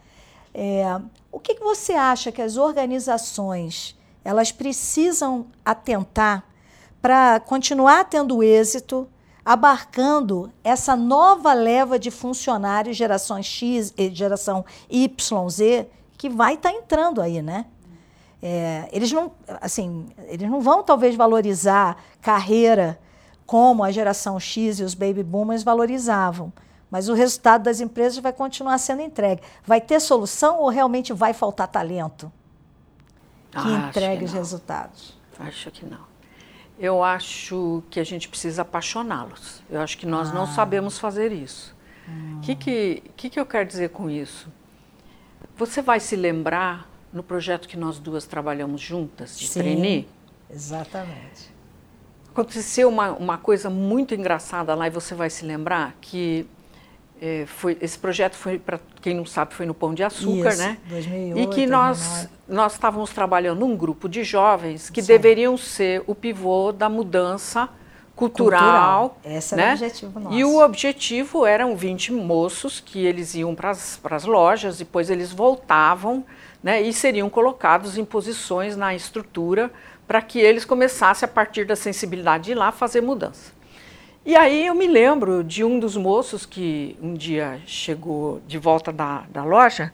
É, 0.54 0.84
o 1.30 1.38
que, 1.38 1.54
que 1.54 1.62
você 1.62 1.92
acha 1.92 2.32
que 2.32 2.40
as 2.40 2.56
organizações 2.56 3.94
elas 4.24 4.50
precisam 4.50 5.46
atentar 5.64 6.44
para 7.06 7.38
continuar 7.38 8.02
tendo 8.06 8.42
êxito, 8.42 9.06
abarcando 9.44 10.52
essa 10.64 10.96
nova 10.96 11.52
leva 11.52 12.00
de 12.00 12.10
funcionários, 12.10 12.96
geração 12.96 13.40
X 13.40 13.94
e 13.96 14.12
geração 14.12 14.64
YZ, 14.90 15.86
que 16.18 16.28
vai 16.28 16.54
estar 16.54 16.72
tá 16.72 16.74
entrando 16.76 17.22
aí, 17.22 17.40
né? 17.40 17.66
É, 18.42 18.88
eles 18.90 19.12
não, 19.12 19.30
assim, 19.60 20.08
eles 20.26 20.50
não 20.50 20.60
vão 20.60 20.82
talvez 20.82 21.14
valorizar 21.14 21.96
carreira 22.20 22.98
como 23.46 23.84
a 23.84 23.92
geração 23.92 24.40
X 24.40 24.80
e 24.80 24.82
os 24.82 24.94
baby 24.94 25.22
boomers 25.22 25.62
valorizavam, 25.62 26.52
mas 26.90 27.08
o 27.08 27.14
resultado 27.14 27.62
das 27.62 27.80
empresas 27.80 28.18
vai 28.18 28.32
continuar 28.32 28.78
sendo 28.78 29.02
entregue. 29.02 29.42
Vai 29.64 29.80
ter 29.80 30.00
solução 30.00 30.58
ou 30.58 30.68
realmente 30.70 31.12
vai 31.12 31.32
faltar 31.32 31.68
talento 31.68 32.32
que 33.52 33.58
ah, 33.58 33.86
entregue 33.88 34.24
os 34.24 34.32
resultados? 34.32 35.16
Acho 35.38 35.70
que 35.70 35.86
não. 35.86 36.15
Eu 36.78 37.02
acho 37.02 37.82
que 37.90 37.98
a 37.98 38.04
gente 38.04 38.28
precisa 38.28 38.62
apaixoná-los. 38.62 39.62
Eu 39.70 39.80
acho 39.80 39.96
que 39.96 40.06
nós 40.06 40.30
ah. 40.30 40.34
não 40.34 40.46
sabemos 40.46 40.98
fazer 40.98 41.32
isso. 41.32 41.74
O 42.06 42.10
hum. 42.10 42.40
que, 42.42 42.54
que, 42.54 43.02
que, 43.16 43.30
que 43.30 43.40
eu 43.40 43.46
quero 43.46 43.66
dizer 43.66 43.90
com 43.90 44.10
isso? 44.10 44.48
Você 45.56 45.80
vai 45.80 46.00
se 46.00 46.14
lembrar 46.16 46.88
no 47.12 47.22
projeto 47.22 47.66
que 47.66 47.76
nós 47.76 47.98
duas 47.98 48.26
trabalhamos 48.26 48.80
juntas, 48.80 49.38
de 49.38 49.48
Sim, 49.48 49.60
trainee? 49.60 50.08
Exatamente. 50.50 51.50
Aconteceu 52.28 52.88
uma, 52.88 53.12
uma 53.12 53.38
coisa 53.38 53.70
muito 53.70 54.14
engraçada 54.14 54.74
lá 54.74 54.86
e 54.86 54.90
você 54.90 55.14
vai 55.14 55.30
se 55.30 55.44
lembrar 55.44 55.96
que 56.00 56.46
é, 57.20 57.44
foi, 57.46 57.78
esse 57.80 57.98
projeto 57.98 58.34
foi, 58.34 58.58
para 58.58 58.78
quem 59.00 59.14
não 59.14 59.24
sabe, 59.24 59.54
foi 59.54 59.64
no 59.64 59.74
Pão 59.74 59.94
de 59.94 60.02
Açúcar, 60.02 60.50
Isso, 60.50 60.58
né? 60.58 60.78
2008, 60.88 61.38
e 61.38 61.54
que 61.54 61.66
nós, 61.66 62.28
nós 62.46 62.74
estávamos 62.74 63.10
trabalhando 63.10 63.64
um 63.64 63.76
grupo 63.76 64.08
de 64.08 64.22
jovens 64.22 64.90
que 64.90 65.00
Sim. 65.00 65.08
deveriam 65.08 65.56
ser 65.56 66.02
o 66.06 66.14
pivô 66.14 66.72
da 66.72 66.88
mudança 66.88 67.68
cultural. 68.14 69.10
cultural. 69.10 69.20
Esse 69.24 69.56
né? 69.56 69.62
era 69.62 69.72
o 69.72 69.74
objetivo 69.74 70.20
nosso. 70.20 70.36
E 70.36 70.44
o 70.44 70.58
objetivo 70.62 71.46
eram 71.46 71.76
20 71.76 72.12
moços 72.12 72.80
que 72.80 73.04
eles 73.04 73.34
iam 73.34 73.54
para 73.54 73.70
as 73.70 74.24
lojas, 74.24 74.78
depois 74.78 75.10
eles 75.10 75.32
voltavam 75.32 76.24
né, 76.62 76.82
e 76.82 76.92
seriam 76.92 77.30
colocados 77.30 77.96
em 77.96 78.04
posições 78.04 78.76
na 78.76 78.94
estrutura 78.94 79.70
para 80.06 80.22
que 80.22 80.38
eles 80.38 80.64
começassem, 80.64 81.26
a 81.26 81.28
partir 81.28 81.64
da 81.64 81.74
sensibilidade 81.74 82.44
de 82.44 82.54
lá, 82.54 82.70
fazer 82.70 83.00
mudança. 83.00 83.55
E 84.26 84.34
aí 84.34 84.66
eu 84.66 84.74
me 84.74 84.88
lembro 84.88 85.44
de 85.44 85.62
um 85.62 85.78
dos 85.78 85.96
moços 85.96 86.44
que 86.44 86.96
um 87.00 87.14
dia 87.14 87.60
chegou 87.64 88.40
de 88.44 88.58
volta 88.58 88.92
da, 88.92 89.22
da 89.30 89.44
loja 89.44 89.92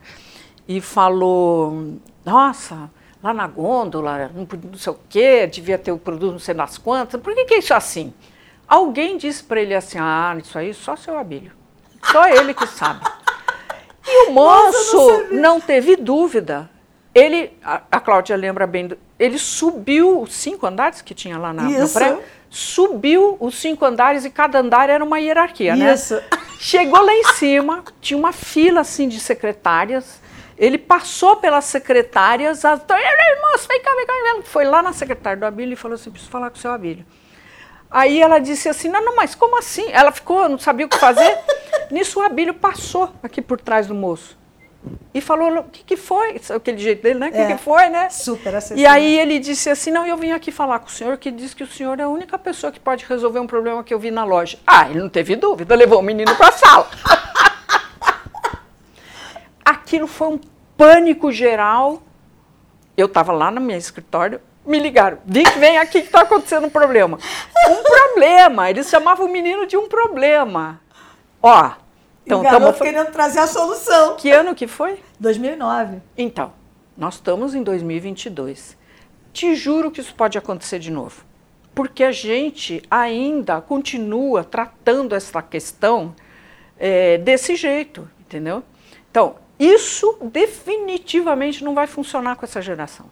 e 0.66 0.80
falou: 0.80 1.99
Nossa, 2.24 2.91
lá 3.22 3.35
na 3.35 3.47
gôndola, 3.47 4.30
não, 4.35 4.49
não 4.70 4.78
sei 4.78 4.91
o 4.91 4.99
quê, 5.07 5.47
devia 5.47 5.76
ter 5.76 5.93
o 5.93 5.99
produto 5.99 6.33
não 6.33 6.39
sei 6.39 6.55
das 6.55 6.78
quantas, 6.78 7.20
por 7.20 7.35
que, 7.35 7.45
que 7.45 7.55
é 7.55 7.59
isso 7.59 7.74
assim? 7.74 8.14
Alguém 8.66 9.18
disse 9.18 9.45
para 9.45 9.61
ele 9.61 9.74
assim: 9.74 9.99
Ah, 10.01 10.35
isso 10.43 10.59
aí 10.59 10.72
só 10.72 10.97
seu 10.97 11.18
Abílio. 11.18 11.53
Só 12.11 12.26
ele 12.26 12.55
que 12.55 12.66
sabe. 12.66 13.05
E 14.09 14.28
o 14.28 14.33
moço 14.33 14.97
Nossa, 14.97 15.24
não, 15.24 15.41
não, 15.43 15.61
teve 15.61 15.95
dúvida. 15.95 16.70
Ele, 17.14 17.53
a, 17.62 17.83
a 17.91 18.01
Cláudia 18.01 18.35
lembra 18.35 18.66
bem, 18.66 18.91
ele 19.18 19.37
subiu 19.37 20.22
os 20.22 20.33
cinco 20.33 20.66
andares 20.66 21.03
que 21.03 21.12
tinha 21.12 21.37
lá 21.37 21.53
na, 21.53 21.64
no 21.64 21.89
prédio 21.91 22.22
subiu 22.53 23.38
os 23.40 23.55
cinco 23.55 23.82
andares 23.82 24.26
e 24.26 24.30
cada 24.30 24.59
andar 24.59 24.90
era 24.90 25.03
uma 25.03 25.18
hierarquia, 25.18 25.74
né? 25.74 25.94
Isso. 25.94 26.16
né? 26.16 26.22
Chegou 26.61 27.00
lá 27.00 27.12
em 27.12 27.24
cima, 27.34 27.82
tinha 27.98 28.16
uma 28.16 28.30
fila 28.30 28.82
assim 28.82 29.09
de 29.09 29.18
secretárias. 29.18 30.20
Ele 30.57 30.76
passou 30.76 31.36
pelas 31.36 31.64
secretárias, 31.64 32.62
as, 32.64 32.78
moço, 32.80 33.66
vem 33.66 33.80
cá, 33.80 33.90
vem 33.94 34.07
cá, 34.07 34.14
foi 34.44 34.64
lá 34.64 34.82
na 34.82 34.92
secretária 34.92 35.38
do 35.38 35.46
Abílio 35.46 35.72
e 35.72 35.76
falou 35.76 35.94
assim: 35.94 36.11
preciso 36.11 36.30
falar 36.30 36.50
com 36.50 36.57
o 36.57 36.61
seu 36.61 36.70
Abílio. 36.70 37.07
Aí 37.90 38.20
ela 38.20 38.38
disse 38.38 38.68
assim: 38.68 38.88
não, 38.88 39.03
não, 39.03 39.16
mas 39.16 39.34
como 39.34 39.59
assim? 39.59 39.86
Ela 39.90 40.12
ficou, 40.12 40.46
não 40.46 40.59
sabia 40.59 40.84
o 40.84 40.88
que 40.90 40.98
fazer. 40.98 41.38
Nisso 41.90 42.20
o 42.20 42.22
Abílio 42.22 42.53
passou 42.53 43.12
aqui 43.22 43.40
por 43.40 43.59
trás 43.59 43.86
do 43.86 43.94
moço 43.94 44.36
e 45.14 45.20
falou 45.20 45.59
o 45.59 45.64
que, 45.64 45.85
que 45.85 45.97
foi, 45.97 46.41
aquele 46.55 46.78
jeito 46.78 47.03
dele, 47.03 47.18
né? 47.18 47.28
O 47.28 47.33
que, 47.33 47.39
é, 47.39 47.53
que 47.53 47.62
foi, 47.62 47.89
né? 47.89 48.09
Super 48.09 48.55
acessível. 48.55 48.83
E 48.83 48.87
aí 48.87 49.18
ele 49.18 49.39
disse 49.39 49.68
assim, 49.68 49.91
não, 49.91 50.07
eu 50.07 50.16
vim 50.16 50.33
aqui 50.33 50.51
falar 50.51 50.78
com 50.78 50.87
o 50.87 50.91
senhor, 50.91 51.16
que 51.18 51.30
diz 51.30 51.53
que 51.53 51.62
o 51.62 51.66
senhor 51.66 52.01
é 52.01 52.05
a 52.05 52.09
única 52.09 52.39
pessoa 52.39 52.72
que 52.72 52.80
pode 52.80 53.05
resolver 53.05 53.39
um 53.39 53.47
problema 53.47 53.85
que 53.85 53.93
eu 53.93 53.99
vi 53.99 54.11
na 54.11 54.24
loja. 54.24 54.59
Ah, 54.66 54.89
ele 54.89 55.01
não 55.01 55.09
teve 55.09 55.37
dúvida, 55.37 55.74
levou 55.74 55.99
o 55.99 56.03
menino 56.03 56.35
para 56.35 56.49
a 56.49 56.53
sala. 56.53 56.91
Aquilo 59.64 60.07
foi 60.07 60.28
um 60.28 60.41
pânico 60.76 61.30
geral. 61.30 62.03
Eu 62.97 63.07
estava 63.07 63.33
lá 63.33 63.51
no 63.51 63.61
meu 63.61 63.76
escritório, 63.76 64.41
me 64.64 64.78
ligaram, 64.78 65.18
vem, 65.24 65.45
vem 65.59 65.78
aqui 65.78 66.01
que 66.01 66.07
está 66.07 66.22
acontecendo 66.22 66.66
um 66.66 66.70
problema. 66.70 67.18
Um 67.68 67.83
problema, 67.83 68.70
eles 68.70 68.89
chamavam 68.89 69.26
o 69.26 69.28
menino 69.30 69.66
de 69.66 69.76
um 69.76 69.89
problema. 69.89 70.80
Ó, 71.43 71.72
então, 72.24 72.40
o 72.40 72.42
garoto 72.42 72.78
tamo... 72.78 72.90
querendo 72.90 73.10
trazer 73.10 73.40
a 73.40 73.46
solução. 73.46 74.16
Que 74.16 74.30
ano 74.30 74.54
que 74.54 74.66
foi? 74.66 74.98
2009. 75.18 76.00
Então, 76.16 76.52
nós 76.96 77.14
estamos 77.14 77.54
em 77.54 77.62
2022. 77.62 78.76
Te 79.32 79.54
juro 79.54 79.90
que 79.90 80.00
isso 80.00 80.14
pode 80.14 80.38
acontecer 80.38 80.78
de 80.78 80.90
novo. 80.90 81.24
Porque 81.74 82.04
a 82.04 82.12
gente 82.12 82.82
ainda 82.90 83.60
continua 83.60 84.44
tratando 84.44 85.14
essa 85.14 85.40
questão 85.40 86.14
é, 86.78 87.18
desse 87.18 87.56
jeito, 87.56 88.08
entendeu? 88.20 88.62
Então, 89.10 89.36
isso 89.58 90.18
definitivamente 90.22 91.64
não 91.64 91.74
vai 91.74 91.86
funcionar 91.86 92.36
com 92.36 92.44
essa 92.44 92.60
geração. 92.60 93.06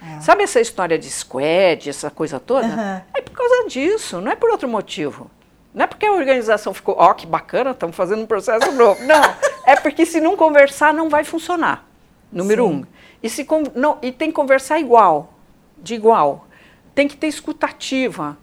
É. 0.00 0.20
Sabe 0.20 0.42
essa 0.44 0.60
história 0.60 0.98
de 0.98 1.10
squad, 1.10 1.90
essa 1.90 2.10
coisa 2.10 2.38
toda? 2.38 2.66
Uhum. 2.66 3.00
É 3.14 3.20
por 3.20 3.32
causa 3.32 3.68
disso, 3.68 4.20
não 4.20 4.30
é 4.30 4.36
por 4.36 4.50
outro 4.50 4.68
motivo. 4.68 5.30
Não 5.78 5.84
é 5.84 5.86
porque 5.86 6.04
a 6.04 6.12
organização 6.12 6.74
ficou, 6.74 6.96
ó, 6.98 7.08
oh, 7.08 7.14
que 7.14 7.24
bacana, 7.24 7.70
estamos 7.70 7.94
fazendo 7.94 8.22
um 8.22 8.26
processo 8.26 8.72
novo. 8.72 9.00
Não, 9.04 9.22
é 9.64 9.76
porque 9.76 10.04
se 10.04 10.20
não 10.20 10.36
conversar, 10.36 10.92
não 10.92 11.08
vai 11.08 11.22
funcionar. 11.22 11.86
Número 12.32 12.66
Sim. 12.66 12.72
um. 12.72 12.84
E, 13.22 13.30
se, 13.30 13.46
não, 13.76 13.96
e 14.02 14.10
tem 14.10 14.30
que 14.30 14.34
conversar 14.34 14.80
igual, 14.80 15.34
de 15.76 15.94
igual. 15.94 16.48
Tem 16.96 17.06
que 17.06 17.16
ter 17.16 17.28
escutativa. 17.28 18.36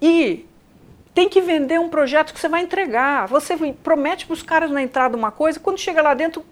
E 0.00 0.44
tem 1.14 1.28
que 1.28 1.40
vender 1.40 1.78
um 1.78 1.88
projeto 1.88 2.34
que 2.34 2.40
você 2.40 2.48
vai 2.48 2.62
entregar. 2.62 3.28
Você 3.28 3.56
promete 3.84 4.26
para 4.26 4.34
os 4.34 4.42
caras 4.42 4.68
na 4.68 4.82
entrada 4.82 5.16
uma 5.16 5.30
coisa, 5.30 5.60
quando 5.60 5.78
chega 5.78 6.02
lá 6.02 6.14
dentro, 6.14 6.44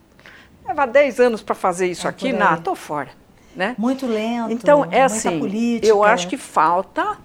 leva 0.65 0.87
10 0.87 1.19
anos 1.19 1.43
para 1.43 1.57
fazer 1.57 1.89
isso 1.89 2.07
é 2.07 2.11
aqui, 2.11 2.33
não, 2.33 2.55
estou 2.55 2.77
fora. 2.77 3.09
Né? 3.57 3.75
Muito 3.77 4.07
lento. 4.07 4.53
Então, 4.53 4.87
é 4.93 5.03
assim, 5.03 5.41
política. 5.41 5.89
eu 5.89 6.05
acho 6.05 6.29
que 6.29 6.37
falta 6.37 7.19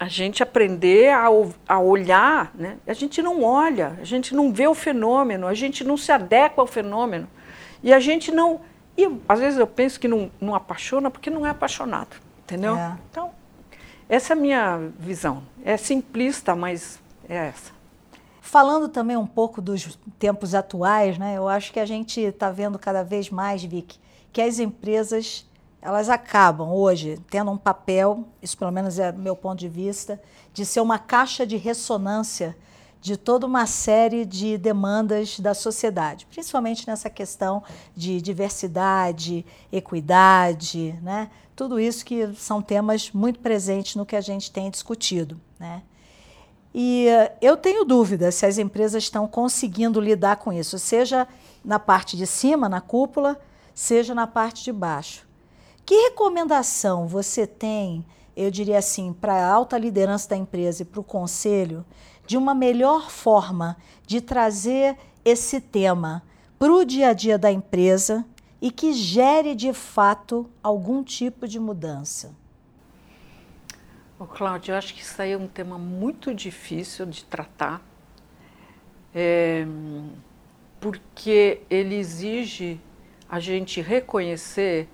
a 0.00 0.08
gente 0.08 0.42
aprender 0.42 1.10
a, 1.10 1.26
a 1.68 1.78
olhar, 1.78 2.50
né? 2.54 2.78
a 2.86 2.94
gente 2.94 3.20
não 3.20 3.44
olha, 3.44 3.98
a 4.00 4.04
gente 4.04 4.34
não 4.34 4.50
vê 4.50 4.66
o 4.66 4.74
fenômeno, 4.74 5.46
a 5.46 5.52
gente 5.52 5.84
não 5.84 5.94
se 5.94 6.10
adequa 6.10 6.62
ao 6.62 6.66
fenômeno. 6.66 7.28
E 7.82 7.92
a 7.92 8.00
gente 8.00 8.32
não. 8.32 8.62
E 8.96 9.06
às 9.28 9.38
vezes 9.38 9.58
eu 9.58 9.66
penso 9.66 10.00
que 10.00 10.08
não, 10.08 10.30
não 10.40 10.54
apaixona 10.54 11.10
porque 11.10 11.28
não 11.28 11.46
é 11.46 11.50
apaixonado, 11.50 12.16
entendeu? 12.44 12.78
É. 12.78 12.96
Então, 13.10 13.30
essa 14.08 14.32
é 14.32 14.36
a 14.36 14.40
minha 14.40 14.90
visão. 14.98 15.42
É 15.62 15.76
simplista, 15.76 16.56
mas 16.56 16.98
é 17.28 17.48
essa. 17.48 17.72
Falando 18.40 18.88
também 18.88 19.18
um 19.18 19.26
pouco 19.26 19.60
dos 19.60 19.98
tempos 20.18 20.54
atuais, 20.54 21.18
né? 21.18 21.36
Eu 21.36 21.46
acho 21.46 21.74
que 21.74 21.78
a 21.78 21.84
gente 21.84 22.22
está 22.22 22.50
vendo 22.50 22.78
cada 22.78 23.02
vez 23.02 23.28
mais, 23.28 23.62
Vic, 23.62 23.98
que 24.32 24.40
as 24.40 24.58
empresas 24.58 25.46
elas 25.82 26.08
acabam 26.08 26.72
hoje 26.72 27.18
tendo 27.30 27.50
um 27.50 27.56
papel, 27.56 28.24
isso 28.42 28.56
pelo 28.56 28.70
menos 28.70 28.98
é 28.98 29.12
meu 29.12 29.34
ponto 29.34 29.58
de 29.58 29.68
vista, 29.68 30.20
de 30.52 30.64
ser 30.66 30.80
uma 30.80 30.98
caixa 30.98 31.46
de 31.46 31.56
ressonância 31.56 32.56
de 33.00 33.16
toda 33.16 33.46
uma 33.46 33.66
série 33.66 34.26
de 34.26 34.58
demandas 34.58 35.40
da 35.40 35.54
sociedade, 35.54 36.26
principalmente 36.26 36.86
nessa 36.86 37.08
questão 37.08 37.62
de 37.96 38.20
diversidade, 38.20 39.44
equidade, 39.72 40.98
né? 41.02 41.30
tudo 41.56 41.80
isso 41.80 42.04
que 42.04 42.34
são 42.34 42.60
temas 42.60 43.10
muito 43.10 43.38
presentes 43.38 43.96
no 43.96 44.04
que 44.04 44.16
a 44.16 44.20
gente 44.20 44.50
tem 44.50 44.70
discutido. 44.70 45.40
Né? 45.58 45.82
E 46.74 47.06
eu 47.40 47.56
tenho 47.56 47.84
dúvida 47.84 48.30
se 48.30 48.44
as 48.44 48.58
empresas 48.58 49.02
estão 49.02 49.26
conseguindo 49.26 49.98
lidar 50.00 50.36
com 50.36 50.52
isso, 50.52 50.78
seja 50.78 51.26
na 51.64 51.78
parte 51.78 52.18
de 52.18 52.26
cima, 52.26 52.68
na 52.68 52.82
cúpula, 52.82 53.40
seja 53.74 54.14
na 54.14 54.26
parte 54.26 54.62
de 54.62 54.72
baixo. 54.72 55.29
Que 55.84 55.94
recomendação 56.08 57.06
você 57.06 57.46
tem, 57.46 58.04
eu 58.36 58.50
diria 58.50 58.78
assim, 58.78 59.12
para 59.12 59.34
a 59.34 59.52
alta 59.52 59.76
liderança 59.76 60.28
da 60.28 60.36
empresa 60.36 60.82
e 60.82 60.84
para 60.84 61.00
o 61.00 61.04
conselho, 61.04 61.84
de 62.26 62.36
uma 62.36 62.54
melhor 62.54 63.10
forma 63.10 63.76
de 64.06 64.20
trazer 64.20 64.96
esse 65.24 65.60
tema 65.60 66.22
para 66.58 66.72
o 66.72 66.84
dia 66.84 67.08
a 67.08 67.12
dia 67.12 67.36
da 67.36 67.50
empresa 67.50 68.24
e 68.60 68.70
que 68.70 68.92
gere 68.92 69.54
de 69.54 69.72
fato 69.72 70.48
algum 70.62 71.02
tipo 71.02 71.48
de 71.48 71.58
mudança? 71.58 72.34
Oh, 74.18 74.26
Cláudia, 74.26 74.72
eu 74.72 74.76
acho 74.76 74.92
que 74.92 75.00
isso 75.00 75.20
aí 75.20 75.32
é 75.32 75.38
um 75.38 75.48
tema 75.48 75.78
muito 75.78 76.34
difícil 76.34 77.06
de 77.06 77.24
tratar, 77.24 77.82
é, 79.14 79.66
porque 80.78 81.62
ele 81.70 81.94
exige 81.94 82.78
a 83.28 83.40
gente 83.40 83.80
reconhecer 83.80 84.88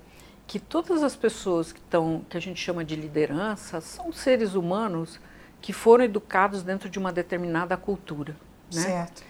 que 0.47 0.61
todas 0.61 1.03
as 1.03 1.17
pessoas 1.17 1.73
que 1.73 1.81
estão, 1.81 2.25
que 2.29 2.37
a 2.37 2.41
gente 2.41 2.61
chama 2.61 2.85
de 2.85 2.95
liderança, 2.95 3.81
são 3.81 4.13
seres 4.13 4.55
humanos 4.55 5.21
que 5.61 5.73
foram 5.73 6.05
educados 6.05 6.63
dentro 6.63 6.89
de 6.89 6.99
uma 6.99 7.13
determinada 7.13 7.77
cultura. 7.77 8.37
Né? 8.73 8.81
Certo. 8.81 9.25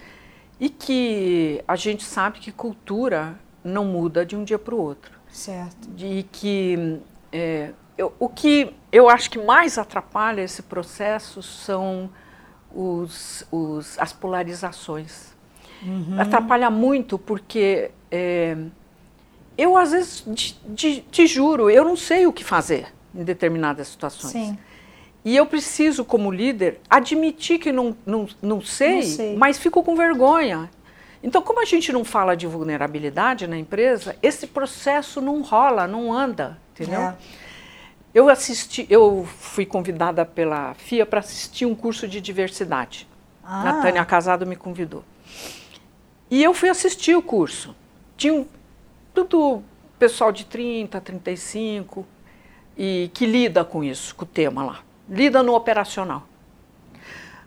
E 0.61 0.69
que 0.69 1.63
a 1.67 1.77
gente 1.77 2.05
sabe 2.05 2.39
que 2.39 2.53
cultura 2.53 3.39
não 3.65 3.85
muda 3.85 4.25
de 4.25 4.37
um 4.37 4.45
dia 4.45 4.59
para 4.59 4.75
o 4.75 4.79
outro. 4.79 5.19
Certo. 5.29 5.89
E 5.97 6.23
que 6.25 7.01
é, 7.33 7.73
eu, 7.97 8.13
o 8.19 8.29
que 8.29 8.75
eu 8.93 9.09
acho 9.09 9.31
que 9.31 9.39
mais 9.39 9.79
atrapalha 9.79 10.43
esse 10.43 10.63
processo 10.63 11.43
são 11.43 12.11
os, 12.75 13.47
os, 13.51 13.99
as 13.99 14.13
polarizações. 14.13 15.35
Uhum. 15.83 16.21
Atrapalha 16.21 16.71
muito 16.71 17.19
porque 17.19 17.91
é, 18.11 18.57
eu, 19.57 19.77
às 19.77 19.93
vezes, 19.93 20.25
te, 20.75 21.01
te, 21.11 21.27
juro, 21.27 21.71
eu 21.71 21.85
não 21.85 21.97
sei 21.97 22.27
o 22.27 22.33
que 22.33 22.45
fazer 22.45 22.87
em 23.15 23.25
determinadas 23.25 23.89
situações. 23.89 24.33
Sim. 24.33 24.59
E 25.25 25.35
eu 25.35 25.47
preciso, 25.47 26.05
como 26.05 26.31
líder, 26.31 26.81
admitir 26.89 27.59
que 27.59 27.73
não, 27.73 27.97
não, 28.07 28.29
não, 28.41 28.61
sei, 28.61 28.97
não 28.97 29.03
sei, 29.03 29.37
mas 29.37 29.59
fico 29.59 29.83
com 29.83 29.97
vergonha. 29.97 30.71
Então, 31.23 31.43
como 31.43 31.61
a 31.61 31.65
gente 31.65 31.93
não 31.93 32.05
fala 32.05 32.37
de 32.37 32.47
vulnerabilidade 32.47 33.47
na 33.47 33.59
empresa, 33.59 34.15
esse 34.23 34.47
processo 34.47 35.21
não 35.21 35.43
rola, 35.43 35.89
não 35.89 36.13
anda, 36.13 36.59
entendeu? 36.73 37.01
É. 37.01 37.17
Eu 38.15 38.29
assisti, 38.29 38.87
eu 38.89 39.29
fui 39.39 39.67
convidada 39.67 40.25
pela 40.25 40.75
FIA 40.75 41.05
para 41.05 41.21
assistir 41.21 41.67
um 41.67 41.75
curso 41.75 42.07
de 42.07 42.21
diversidade. 42.21 43.09
Ah. 43.43 43.65
Natânia 43.65 44.05
Casado 44.05 44.47
me 44.47 44.57
convidou. 44.57 45.05
E 46.31 46.43
eu 46.43 46.55
fui 46.55 46.69
assistir 46.69 47.15
o 47.15 47.23
curso. 47.23 47.75
Tinha 48.17 48.33
um, 48.33 48.47
tudo 49.25 49.63
pessoal 49.99 50.31
de 50.31 50.45
30, 50.45 51.01
35 51.01 52.07
e 52.77 53.11
que 53.15 53.25
lida 53.25 53.65
com 53.65 53.83
isso, 53.83 54.15
com 54.15 54.25
o 54.25 54.29
tema 54.29 54.65
lá. 54.65 54.81
Lida 55.09 55.43
no 55.43 55.55
operacional. 55.55 56.25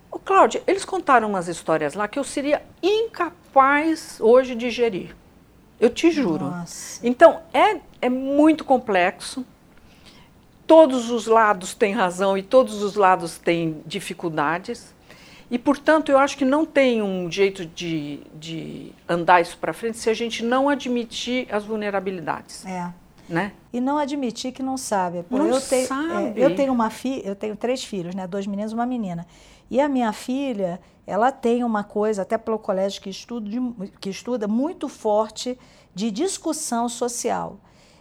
Ô, 0.09 0.17
Cláudia, 0.17 0.63
eles 0.65 0.83
contaram 0.83 1.29
umas 1.29 1.47
histórias 1.47 1.93
lá 1.93 2.07
que 2.07 2.17
eu 2.17 2.23
seria 2.23 2.63
incapaz 2.81 4.17
hoje 4.19 4.55
de 4.55 4.71
gerir. 4.71 5.15
Eu 5.79 5.89
te 5.89 6.09
juro. 6.09 6.45
Nossa. 6.45 7.05
Então, 7.05 7.41
é, 7.53 7.79
é 8.01 8.09
muito 8.09 8.65
complexo. 8.65 9.45
Todos 10.65 11.09
os 11.11 11.27
lados 11.27 11.73
têm 11.73 11.93
razão 11.93 12.37
e 12.37 12.43
todos 12.43 12.81
os 12.81 12.95
lados 12.95 13.37
têm 13.37 13.81
dificuldades. 13.85 14.93
E, 15.51 15.57
portanto, 15.57 16.11
eu 16.11 16.17
acho 16.17 16.37
que 16.37 16.45
não 16.45 16.65
tem 16.65 17.01
um 17.01 17.31
jeito 17.31 17.65
de, 17.65 18.21
de 18.35 18.91
andar 19.07 19.41
isso 19.41 19.57
para 19.57 19.73
frente 19.73 19.97
se 19.97 20.09
a 20.09 20.13
gente 20.13 20.43
não 20.43 20.69
admitir 20.69 21.47
as 21.51 21.65
vulnerabilidades. 21.65 22.65
É. 22.65 22.93
Né? 23.27 23.53
E 23.71 23.79
não 23.79 23.97
admitir 23.97 24.51
que 24.51 24.63
não 24.63 24.77
sabe. 24.77 25.23
Pô, 25.23 25.37
não 25.37 25.47
eu 25.47 25.61
tenho, 25.61 25.87
sabe. 25.87 26.39
É, 26.39 26.45
eu 26.45 26.55
tenho 26.55 26.73
uma 26.73 26.89
filha, 26.89 27.21
eu 27.25 27.35
tenho 27.35 27.55
três 27.55 27.83
filhos, 27.83 28.15
né? 28.15 28.25
Dois 28.25 28.47
meninos 28.47 28.71
e 28.71 28.75
uma 28.75 28.85
menina. 28.85 29.25
E 29.69 29.79
a 29.79 29.87
minha 29.87 30.11
filha, 30.11 30.79
ela 31.05 31.31
tem 31.31 31.63
uma 31.63 31.83
coisa, 31.83 32.23
até 32.23 32.37
pelo 32.37 32.57
colégio 32.57 33.01
que, 33.01 33.09
estudo, 33.09 33.75
que 33.99 34.09
estuda, 34.09 34.47
muito 34.47 34.87
forte 34.87 35.57
de 35.93 36.09
discussão 36.09 36.89
social. 36.89 37.59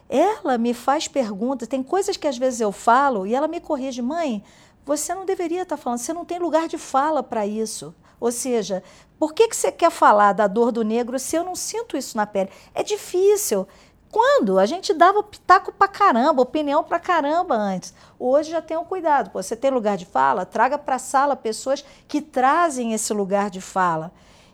Ela 0.09 0.57
me 0.57 0.73
faz 0.73 1.09
perguntas, 1.09 1.69
tem 1.69 1.83
coisas 1.83 2.17
que 2.17 2.27
às 2.27 2.39
vezes 2.39 2.61
eu 2.61 2.73
falo 2.73 3.27
e 3.27 3.35
ela 3.35 3.47
me 3.47 3.61
corrige, 3.61 4.01
mãe, 4.01 4.43
você 4.89 5.15
não 5.15 5.27
deveria 5.27 5.63
estar 5.63 5.77
falando, 5.77 5.99
você 5.99 6.15
não 6.15 6.25
tem 6.25 6.39
lugar 6.39 6.67
de 6.67 6.79
fala 6.79 7.23
para 7.23 7.47
isso. 7.47 7.95
Ou 8.19 8.33
seja, 8.33 8.83
por 9.19 9.35
que, 9.35 9.47
que 9.47 9.55
você 9.55 9.71
quer 9.71 9.91
falar 9.91 10.33
da 10.33 10.47
dor 10.47 10.73
do 10.73 10.83
negro 10.83 11.19
se 11.19 11.37
eu 11.37 11.45
não 11.45 11.55
sinto 11.55 11.95
isso 11.95 12.17
na 12.17 12.27
pele? 12.27 12.49
É 12.75 12.83
difícil. 12.83 13.69
Quando? 14.11 14.59
A 14.59 14.65
gente 14.65 14.95
dava 14.95 15.23
pitaco 15.23 15.71
pra 15.71 15.87
caramba, 15.87 16.41
opinião 16.41 16.83
pra 16.83 16.99
caramba 16.99 17.55
antes. 17.55 17.93
Hoje 18.19 18.51
já 18.51 18.63
tenham 18.63 18.83
cuidado. 18.83 19.29
Pô, 19.29 19.43
você 19.43 19.55
tem 19.55 19.71
lugar 19.71 19.99
de 19.99 20.07
fala? 20.07 20.47
Traga 20.47 20.79
para 20.79 20.97
a 20.97 20.99
sala 20.99 21.37
pessoas 21.37 21.85
que 22.09 22.23
trazem 22.23 22.95
esse 22.95 23.13
lugar 23.13 23.51
de 23.51 23.61
fala. 23.61 24.11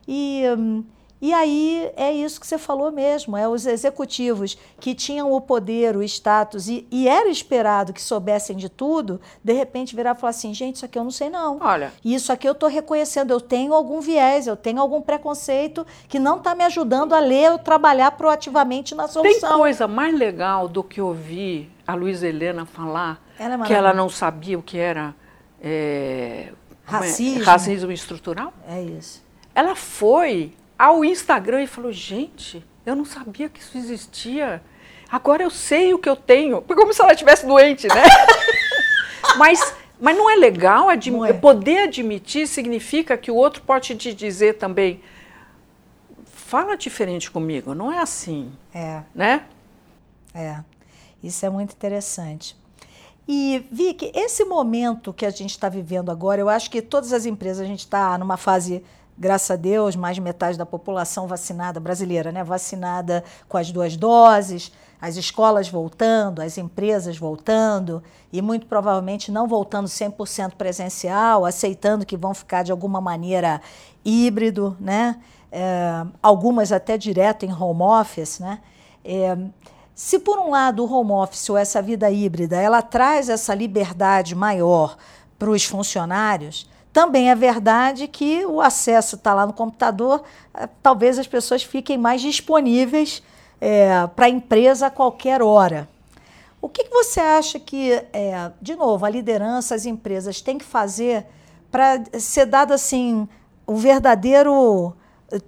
E 0.09 0.43
hum, 0.59 0.85
e 1.25 1.33
aí 1.33 1.91
é 1.97 2.13
isso 2.13 2.39
que 2.39 2.47
você 2.47 2.59
falou 2.59 2.93
mesmo, 2.93 3.35
é 3.35 3.49
os 3.49 3.65
executivos 3.65 4.59
que 4.79 4.95
tinham 4.95 5.33
o 5.33 5.41
poder, 5.41 5.97
o 5.97 6.03
status, 6.03 6.69
e, 6.69 6.87
e 6.91 7.09
era 7.09 7.31
esperado 7.31 7.95
que 7.95 8.03
soubessem 8.03 8.55
de 8.55 8.69
tudo, 8.69 9.19
de 9.43 9.55
repente 9.55 9.97
virar 9.97 10.15
e 10.15 10.21
falar 10.21 10.29
assim, 10.29 10.53
gente, 10.53 10.77
isso 10.77 10.85
aqui 10.85 10.99
eu 10.99 11.03
não 11.03 11.11
sei 11.11 11.31
não. 11.31 11.57
Olha. 11.63 11.95
Isso 12.05 12.31
aqui 12.31 12.47
eu 12.47 12.53
estou 12.53 12.69
reconhecendo, 12.69 13.31
eu 13.31 13.41
tenho 13.41 13.73
algum 13.73 14.03
viés, 14.03 14.47
eu 14.47 14.55
tenho 14.55 14.79
algum 14.79 15.01
preconceito 15.01 15.87
que 16.11 16.19
não 16.19 16.37
está 16.37 16.55
me 16.55 16.63
ajudando 16.63 17.15
a 17.15 17.21
ler 17.21 17.53
ou 17.53 17.59
trabalhar 17.59 18.11
proativamente 18.11 18.95
na 18.95 19.09
solução. 19.09 19.49
Tem 19.49 19.59
coisa 19.59 19.89
mais 19.89 20.15
legal 20.15 20.69
do 20.69 20.85
que 20.85 21.01
ouvir 21.01 21.73
a 21.87 21.95
Luísa 21.95 22.29
Helena 22.29 22.67
falar 22.67 23.25
ela 23.39 23.65
é 23.65 23.67
que 23.67 23.73
ela 23.73 23.95
não 23.95 24.11
sabia 24.11 24.59
o 24.59 24.63
que 24.63 24.77
era 24.77 25.15
é, 25.59 26.53
racismo. 26.85 27.41
É, 27.41 27.45
racismo 27.47 27.93
estrutural? 27.93 28.53
É 28.69 28.83
isso. 28.83 29.25
Ela 29.55 29.75
foi 29.75 30.53
ao 30.79 31.05
Instagram 31.05 31.63
e 31.63 31.67
falou: 31.67 31.93
gente, 31.93 32.65
eu 32.85 32.95
não 32.95 33.05
sabia 33.05 33.49
que 33.49 33.61
isso 33.61 33.77
existia. 33.77 34.63
Agora 35.11 35.43
eu 35.43 35.51
sei 35.51 35.95
o 35.95 35.99
que 35.99 36.09
eu 36.09 36.17
tenho. 36.17 36.61
Como 36.63 36.93
se 36.93 37.01
ela 37.01 37.13
estivesse 37.13 37.47
doente, 37.47 37.87
né? 37.87 38.03
mas, 39.39 39.75
mas 40.01 40.17
não 40.17 40.29
é 40.31 40.37
legal 40.37 40.89
não 41.11 41.25
é. 41.25 41.33
poder 41.33 41.85
admitir 41.85 42.47
significa 42.47 43.17
que 43.17 43.31
o 43.31 43.35
outro 43.35 43.63
pode 43.63 43.95
te 43.95 44.13
dizer 44.13 44.55
também. 44.55 45.01
Fala 46.27 46.77
diferente 46.77 47.31
comigo, 47.31 47.75
não 47.75 47.91
é 47.93 47.99
assim. 47.99 48.53
É. 48.75 49.03
Né? 49.15 49.45
É. 50.35 50.59
Isso 51.23 51.47
é 51.47 51.51
muito 51.51 51.73
interessante. 51.73 52.57
E, 53.27 53.67
Vicky, 53.73 54.13
esse 54.15 54.45
momento 54.45 55.13
que 55.13 55.25
a 55.25 55.31
gente 55.31 55.51
está 55.51 55.69
vivendo 55.69 56.11
agora, 56.11 56.41
eu 56.41 56.49
acho 56.49 56.71
que 56.71 56.83
todas 56.83 57.13
as 57.13 57.25
empresas, 57.25 57.63
a 57.63 57.67
gente 57.67 57.81
está 57.81 58.19
numa 58.19 58.37
fase 58.37 58.85
graças 59.17 59.51
a 59.51 59.57
Deus, 59.57 59.97
mais 59.97 60.17
de 60.17 60.21
metade 60.21 60.59
da 60.59 60.67
população 60.67 61.27
vacinada 61.27 61.79
brasileira, 61.79 62.33
né, 62.33 62.43
vacinada 62.43 63.23
com 63.49 63.57
as 63.57 63.71
duas 63.71 63.97
doses, 63.97 64.73
as 65.01 65.17
escolas 65.17 65.69
voltando, 65.69 66.41
as 66.41 66.57
empresas 66.57 67.19
voltando 67.19 68.03
e 68.33 68.41
muito 68.41 68.67
provavelmente 68.67 69.31
não 69.31 69.47
voltando 69.47 69.87
100% 69.87 70.55
presencial, 70.55 71.45
aceitando 71.45 72.07
que 72.07 72.17
vão 72.17 72.33
ficar 72.33 72.63
de 72.63 72.73
alguma 72.73 73.01
maneira 73.01 73.61
híbrido, 74.05 74.77
né? 74.81 75.21
É, 75.53 76.05
algumas 76.23 76.73
até 76.73 76.99
direto 76.99 77.45
em 77.45 77.53
home 77.53 77.83
office, 77.83 78.41
né? 78.41 78.61
É, 79.05 79.37
se 79.95 80.19
por 80.19 80.39
um 80.39 80.51
lado 80.51 80.85
o 80.85 80.91
home 80.91 81.13
office 81.13 81.49
ou 81.51 81.57
essa 81.57 81.81
vida 81.81 82.11
híbrida 82.11 82.57
ela 82.57 82.83
traz 82.83 83.29
essa 83.29 83.55
liberdade 83.55 84.35
maior 84.35 84.97
para 85.39 85.51
os 85.51 85.65
funcionários, 85.65 86.69
também 86.95 87.29
é 87.29 87.35
verdade 87.35 88.07
que 88.07 88.47
o 88.47 88.61
acesso 88.61 89.17
está 89.17 89.35
lá 89.35 89.45
no 89.45 89.53
computador, 89.53 90.23
eh, 90.55 90.69
talvez 90.81 91.19
as 91.19 91.27
pessoas 91.27 91.65
fiquem 91.65 91.99
mais 91.99 92.23
disponíveis 92.23 93.21
é, 93.61 94.07
para 94.15 94.27
a 94.27 94.29
empresa 94.29 94.87
a 94.87 94.91
qualquer 94.91 95.43
hora. 95.43 95.89
O 96.63 96.69
que, 96.69 96.85
que 96.85 96.91
você 96.91 97.19
acha 97.19 97.59
que, 97.59 97.91
é, 98.13 98.53
de 98.63 98.77
novo, 98.77 99.05
a 99.05 99.11
liderança, 99.11 99.75
as 99.75 99.87
empresas 99.87 100.41
têm 100.41 100.57
que 100.57 100.65
fazer 100.65 101.27
para 101.69 102.01
ser 102.13 102.47
dado 102.47 102.73
assim 102.73 103.29
o 103.67 103.75
verdadeiro 103.75 104.95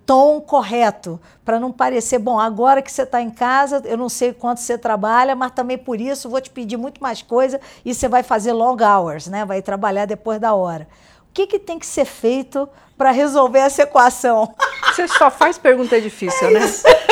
tom 0.05 0.41
correto, 0.41 1.21
para 1.45 1.61
não 1.61 1.71
parecer, 1.71 2.19
bom, 2.19 2.41
agora 2.41 2.83
que 2.83 2.91
você 2.91 3.03
está 3.03 3.23
em 3.23 3.31
casa, 3.31 3.81
eu 3.85 3.97
não 3.97 4.09
sei 4.09 4.33
quanto 4.33 4.61
você 4.61 4.77
trabalha, 4.77 5.37
mas 5.37 5.53
também 5.53 5.79
por 5.79 6.01
isso 6.01 6.29
vou 6.29 6.41
te 6.41 6.51
pedir 6.51 6.77
muito 6.77 7.01
mais 7.01 7.23
coisa 7.23 7.61
e 7.85 7.95
você 7.95 8.09
vai 8.09 8.25
fazer 8.25 8.53
long 8.53 8.77
hours, 8.83 9.29
né? 9.29 9.45
Vai 9.45 9.63
trabalhar 9.63 10.07
depois 10.07 10.41
da 10.41 10.53
hora 10.53 10.89
que, 11.37 11.47
que 11.47 11.59
tem 11.59 11.79
que 11.79 11.85
ser 11.85 12.07
feito 12.07 12.67
para 12.97 13.11
resolver 13.11 13.59
essa 13.59 13.83
equação? 13.83 14.55
Você 14.87 15.07
só 15.07 15.31
faz 15.31 15.59
pergunta 15.59 16.01
difícil, 16.01 16.49
é 16.49 16.53
né? 16.53 16.61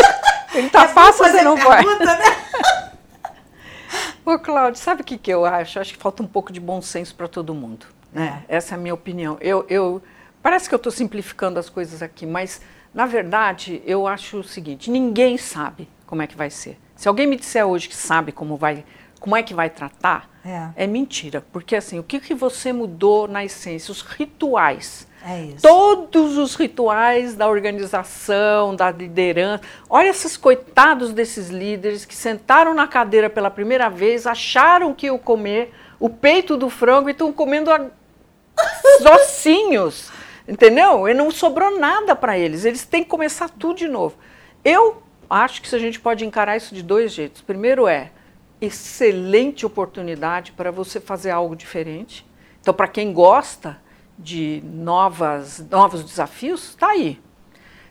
Ele 0.54 0.70
tá 0.70 0.84
é 0.84 0.88
fácil, 0.88 1.26
você 1.26 1.42
não 1.42 1.56
vai. 1.56 1.84
Né? 1.84 2.18
Ô, 4.24 4.38
Cláudio, 4.38 4.80
sabe 4.80 5.02
o 5.02 5.04
que, 5.04 5.18
que 5.18 5.30
eu 5.30 5.44
acho? 5.44 5.78
Acho 5.78 5.92
que 5.92 5.98
falta 5.98 6.22
um 6.22 6.26
pouco 6.26 6.50
de 6.50 6.58
bom 6.58 6.80
senso 6.80 7.14
para 7.14 7.28
todo 7.28 7.52
mundo. 7.52 7.86
Né? 8.10 8.42
É. 8.48 8.56
Essa 8.56 8.74
é 8.74 8.76
a 8.76 8.78
minha 8.78 8.94
opinião. 8.94 9.36
Eu, 9.40 9.66
eu, 9.68 10.02
parece 10.42 10.68
que 10.68 10.74
eu 10.74 10.78
estou 10.78 10.92
simplificando 10.92 11.58
as 11.58 11.68
coisas 11.68 12.00
aqui, 12.00 12.24
mas, 12.24 12.62
na 12.94 13.04
verdade, 13.04 13.82
eu 13.84 14.06
acho 14.06 14.38
o 14.38 14.44
seguinte: 14.44 14.90
ninguém 14.90 15.36
sabe 15.36 15.86
como 16.06 16.22
é 16.22 16.26
que 16.26 16.36
vai 16.36 16.48
ser. 16.48 16.78
Se 16.96 17.08
alguém 17.08 17.26
me 17.26 17.36
disser 17.36 17.66
hoje 17.66 17.88
que 17.88 17.96
sabe 17.96 18.32
como 18.32 18.56
vai 18.56 18.84
como 19.24 19.36
é 19.36 19.42
que 19.42 19.54
vai 19.54 19.70
tratar, 19.70 20.28
é, 20.44 20.84
é 20.84 20.86
mentira. 20.86 21.42
Porque 21.50 21.74
assim, 21.74 21.98
o 21.98 22.02
que, 22.02 22.20
que 22.20 22.34
você 22.34 22.74
mudou 22.74 23.26
na 23.26 23.42
essência? 23.42 23.90
Os 23.90 24.02
rituais. 24.02 25.08
É 25.26 25.44
isso. 25.44 25.62
Todos 25.62 26.36
os 26.36 26.54
rituais 26.54 27.34
da 27.34 27.48
organização, 27.48 28.76
da 28.76 28.90
liderança. 28.90 29.64
Olha 29.88 30.08
esses 30.08 30.36
coitados 30.36 31.14
desses 31.14 31.48
líderes 31.48 32.04
que 32.04 32.14
sentaram 32.14 32.74
na 32.74 32.86
cadeira 32.86 33.30
pela 33.30 33.50
primeira 33.50 33.88
vez, 33.88 34.26
acharam 34.26 34.92
que 34.92 35.06
iam 35.06 35.16
comer 35.16 35.72
o 35.98 36.10
peito 36.10 36.54
do 36.54 36.68
frango 36.68 37.08
e 37.08 37.12
estão 37.12 37.32
comendo 37.32 37.70
a... 37.70 37.78
os 39.00 39.06
ossinhos. 39.06 40.12
Entendeu? 40.46 41.08
E 41.08 41.14
não 41.14 41.30
sobrou 41.30 41.80
nada 41.80 42.14
para 42.14 42.36
eles. 42.36 42.66
Eles 42.66 42.84
têm 42.84 43.02
que 43.02 43.08
começar 43.08 43.48
tudo 43.48 43.78
de 43.78 43.88
novo. 43.88 44.18
Eu 44.62 45.02
acho 45.30 45.62
que 45.62 45.74
a 45.74 45.78
gente 45.78 45.98
pode 45.98 46.26
encarar 46.26 46.58
isso 46.58 46.74
de 46.74 46.82
dois 46.82 47.10
jeitos. 47.10 47.40
Primeiro 47.40 47.88
é 47.88 48.10
excelente 48.64 49.64
oportunidade 49.64 50.52
para 50.52 50.70
você 50.70 51.00
fazer 51.00 51.30
algo 51.30 51.54
diferente. 51.54 52.26
Então, 52.60 52.72
para 52.72 52.88
quem 52.88 53.12
gosta 53.12 53.78
de 54.18 54.62
novas, 54.64 55.64
novos 55.70 56.04
desafios, 56.04 56.70
está 56.70 56.90
aí. 56.90 57.20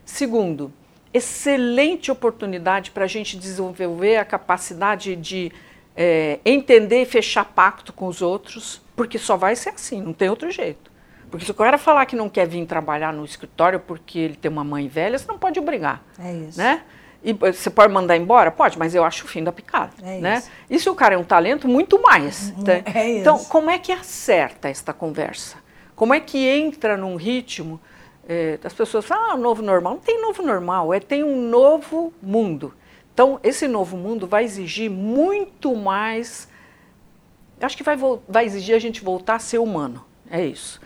Segundo, 0.05 0.71
excelente 1.13 2.11
oportunidade 2.11 2.91
para 2.91 3.05
a 3.05 3.07
gente 3.07 3.37
desenvolver 3.37 4.17
a 4.17 4.25
capacidade 4.25 5.15
de 5.15 5.51
é, 5.95 6.39
entender 6.43 7.03
e 7.03 7.05
fechar 7.05 7.45
pacto 7.45 7.93
com 7.93 8.07
os 8.07 8.21
outros, 8.21 8.81
porque 8.95 9.17
só 9.17 9.37
vai 9.37 9.55
ser 9.55 9.69
assim, 9.69 10.01
não 10.01 10.13
tem 10.13 10.29
outro 10.29 10.49
jeito. 10.49 10.91
Porque 11.29 11.45
se 11.45 11.51
o 11.51 11.55
cara 11.55 11.77
falar 11.77 12.05
que 12.05 12.15
não 12.15 12.29
quer 12.29 12.47
vir 12.47 12.65
trabalhar 12.65 13.11
no 13.11 13.25
escritório 13.25 13.79
porque 13.79 14.19
ele 14.19 14.35
tem 14.35 14.51
uma 14.51 14.63
mãe 14.63 14.87
velha, 14.87 15.17
você 15.17 15.27
não 15.27 15.39
pode 15.39 15.59
obrigar. 15.59 16.03
É 16.19 16.31
isso. 16.31 16.57
Né? 16.57 16.83
E 17.23 17.33
você 17.33 17.69
pode 17.69 17.93
mandar 17.93 18.17
embora? 18.17 18.51
Pode, 18.51 18.77
mas 18.77 18.93
eu 18.93 19.03
acho 19.03 19.25
o 19.25 19.27
fim 19.27 19.43
da 19.43 19.51
picada. 19.51 19.93
É 20.01 20.19
né? 20.19 20.37
Isso. 20.37 20.51
e 20.69 20.79
se 20.79 20.89
o 20.89 20.95
cara 20.95 21.15
é 21.15 21.17
um 21.17 21.23
talento, 21.23 21.67
muito 21.67 22.01
mais. 22.01 22.53
Uhum. 22.57 22.63
Né? 22.63 22.83
É 22.93 23.19
então, 23.19 23.37
como 23.45 23.69
é 23.69 23.79
que 23.79 23.91
acerta 23.91 24.67
esta 24.67 24.91
conversa? 24.91 25.57
Como 25.95 26.13
é 26.13 26.19
que 26.19 26.45
entra 26.47 26.97
num 26.97 27.15
ritmo 27.15 27.79
é, 28.27 28.57
das 28.57 28.73
pessoas 28.73 29.05
falam, 29.05 29.31
ah, 29.31 29.37
novo 29.37 29.61
normal. 29.61 29.93
Não 29.93 29.99
tem 29.99 30.21
novo 30.21 30.41
normal, 30.41 30.93
é 30.93 30.99
tem 30.99 31.23
um 31.23 31.49
novo 31.49 32.13
mundo. 32.21 32.73
Então, 33.13 33.39
esse 33.43 33.67
novo 33.67 33.95
mundo 33.95 34.25
vai 34.25 34.43
exigir 34.43 34.89
muito 34.89 35.75
mais. 35.75 36.47
Acho 37.61 37.77
que 37.77 37.83
vai, 37.83 37.95
vai 38.27 38.45
exigir 38.45 38.75
a 38.75 38.79
gente 38.79 39.03
voltar 39.03 39.35
a 39.35 39.39
ser 39.39 39.59
humano. 39.59 40.03
É 40.29 40.43
isso. 40.43 40.81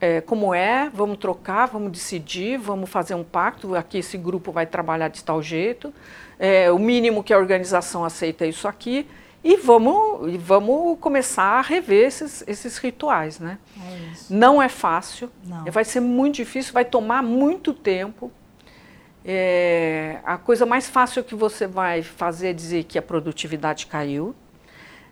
É, 0.00 0.20
como 0.20 0.54
é, 0.54 0.88
vamos 0.94 1.18
trocar, 1.18 1.66
vamos 1.66 1.90
decidir, 1.90 2.56
vamos 2.56 2.88
fazer 2.88 3.14
um 3.14 3.24
pacto. 3.24 3.74
Aqui 3.74 3.98
esse 3.98 4.16
grupo 4.16 4.52
vai 4.52 4.64
trabalhar 4.64 5.08
de 5.08 5.24
tal 5.24 5.42
jeito. 5.42 5.92
É, 6.38 6.70
o 6.70 6.78
mínimo 6.78 7.24
que 7.24 7.32
a 7.32 7.38
organização 7.38 8.04
aceita 8.04 8.44
é 8.44 8.48
isso 8.48 8.68
aqui. 8.68 9.06
E 9.42 9.56
vamos, 9.56 10.32
e 10.32 10.36
vamos 10.36 10.98
começar 11.00 11.44
a 11.44 11.60
rever 11.60 12.06
esses, 12.06 12.44
esses 12.46 12.76
rituais, 12.78 13.38
né? 13.38 13.58
É 13.76 13.98
Não 14.28 14.60
é 14.60 14.68
fácil, 14.68 15.30
Não. 15.44 15.64
vai 15.66 15.84
ser 15.84 16.00
muito 16.00 16.36
difícil, 16.36 16.72
vai 16.72 16.84
tomar 16.84 17.22
muito 17.22 17.72
tempo. 17.72 18.32
É, 19.24 20.18
a 20.24 20.38
coisa 20.38 20.66
mais 20.66 20.88
fácil 20.88 21.22
que 21.22 21.34
você 21.34 21.66
vai 21.66 22.02
fazer 22.02 22.48
é 22.48 22.52
dizer 22.52 22.84
que 22.84 22.98
a 22.98 23.02
produtividade 23.02 23.86
caiu. 23.86 24.34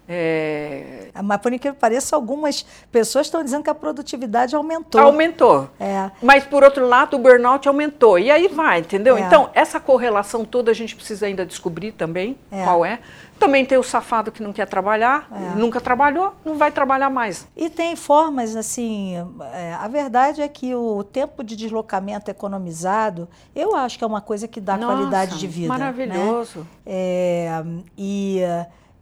É... 0.08 1.08
Mas 1.22 1.40
por 1.40 1.52
incrível 1.52 1.74
que 1.74 1.80
pareça, 1.80 2.14
algumas 2.14 2.64
pessoas 2.92 3.26
estão 3.26 3.42
dizendo 3.42 3.64
que 3.64 3.70
a 3.70 3.74
produtividade 3.74 4.54
aumentou. 4.54 5.00
Aumentou. 5.00 5.68
É. 5.80 6.10
Mas 6.22 6.44
por 6.44 6.62
outro 6.62 6.86
lado, 6.86 7.16
o 7.16 7.18
burnout 7.18 7.66
aumentou. 7.66 8.18
E 8.18 8.30
aí 8.30 8.48
vai, 8.48 8.80
entendeu? 8.80 9.16
É. 9.16 9.20
Então, 9.20 9.50
essa 9.54 9.80
correlação 9.80 10.44
toda 10.44 10.70
a 10.70 10.74
gente 10.74 10.94
precisa 10.94 11.26
ainda 11.26 11.44
descobrir 11.44 11.92
também 11.92 12.38
é. 12.50 12.64
qual 12.64 12.84
é. 12.84 13.00
Também 13.38 13.66
tem 13.66 13.76
o 13.76 13.82
safado 13.82 14.32
que 14.32 14.42
não 14.42 14.50
quer 14.50 14.66
trabalhar, 14.66 15.28
é. 15.30 15.58
nunca 15.58 15.78
trabalhou, 15.78 16.32
não 16.42 16.56
vai 16.56 16.70
trabalhar 16.72 17.10
mais. 17.10 17.46
E 17.54 17.68
tem 17.68 17.94
formas, 17.94 18.56
assim, 18.56 19.14
é, 19.52 19.74
a 19.74 19.86
verdade 19.88 20.40
é 20.40 20.48
que 20.48 20.74
o 20.74 21.04
tempo 21.04 21.44
de 21.44 21.54
deslocamento 21.54 22.30
economizado, 22.30 23.28
eu 23.54 23.76
acho 23.76 23.98
que 23.98 24.04
é 24.04 24.06
uma 24.06 24.22
coisa 24.22 24.48
que 24.48 24.58
dá 24.58 24.78
Nossa, 24.78 24.94
qualidade 24.94 25.38
de 25.38 25.46
vida. 25.46 25.70
Né? 25.70 25.78
Maravilhoso. 25.78 26.60
Né? 26.86 27.84
E 27.98 28.40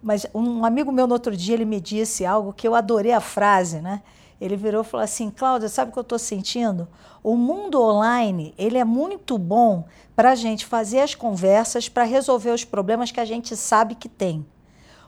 mas 0.04 0.26
um 0.34 0.66
amigo 0.66 0.92
meu 0.92 1.06
no 1.06 1.14
outro 1.14 1.34
dia 1.34 1.54
ele 1.54 1.64
me 1.64 1.80
disse 1.80 2.26
algo 2.26 2.52
que 2.52 2.68
eu 2.68 2.74
adorei 2.74 3.12
a 3.12 3.20
frase, 3.20 3.80
né? 3.80 4.02
Ele 4.38 4.54
virou 4.54 4.82
e 4.82 4.84
falou 4.84 5.02
assim, 5.02 5.30
Cláudia, 5.30 5.66
sabe 5.70 5.88
o 5.88 5.92
que 5.94 5.98
eu 5.98 6.02
estou 6.02 6.18
sentindo? 6.18 6.86
O 7.22 7.36
mundo 7.36 7.80
online 7.80 8.52
ele 8.58 8.76
é 8.76 8.84
muito 8.84 9.38
bom 9.38 9.86
para 10.14 10.32
a 10.32 10.34
gente 10.34 10.66
fazer 10.66 11.00
as 11.00 11.14
conversas 11.14 11.88
para 11.88 12.04
resolver 12.04 12.50
os 12.50 12.66
problemas 12.66 13.10
que 13.10 13.18
a 13.18 13.24
gente 13.24 13.56
sabe 13.56 13.94
que 13.94 14.08
tem. 14.08 14.44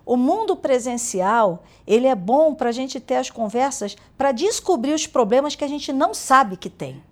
O 0.07 0.17
mundo 0.17 0.57
presencial 0.57 1.63
ele 1.87 2.07
é 2.07 2.15
bom 2.15 2.55
para 2.55 2.71
a 2.71 2.73
gente 2.73 2.99
ter 2.99 3.17
as 3.17 3.29
conversas 3.29 3.97
para 4.17 4.33
descobrir 4.33 4.95
os 4.95 5.07
problemas 5.07 5.55
que 5.55 5.65
a 5.65 5.69
gente 5.69 5.93
não 5.93 6.15
sabe 6.15 6.57
que 6.57 6.71
tem. 6.71 7.03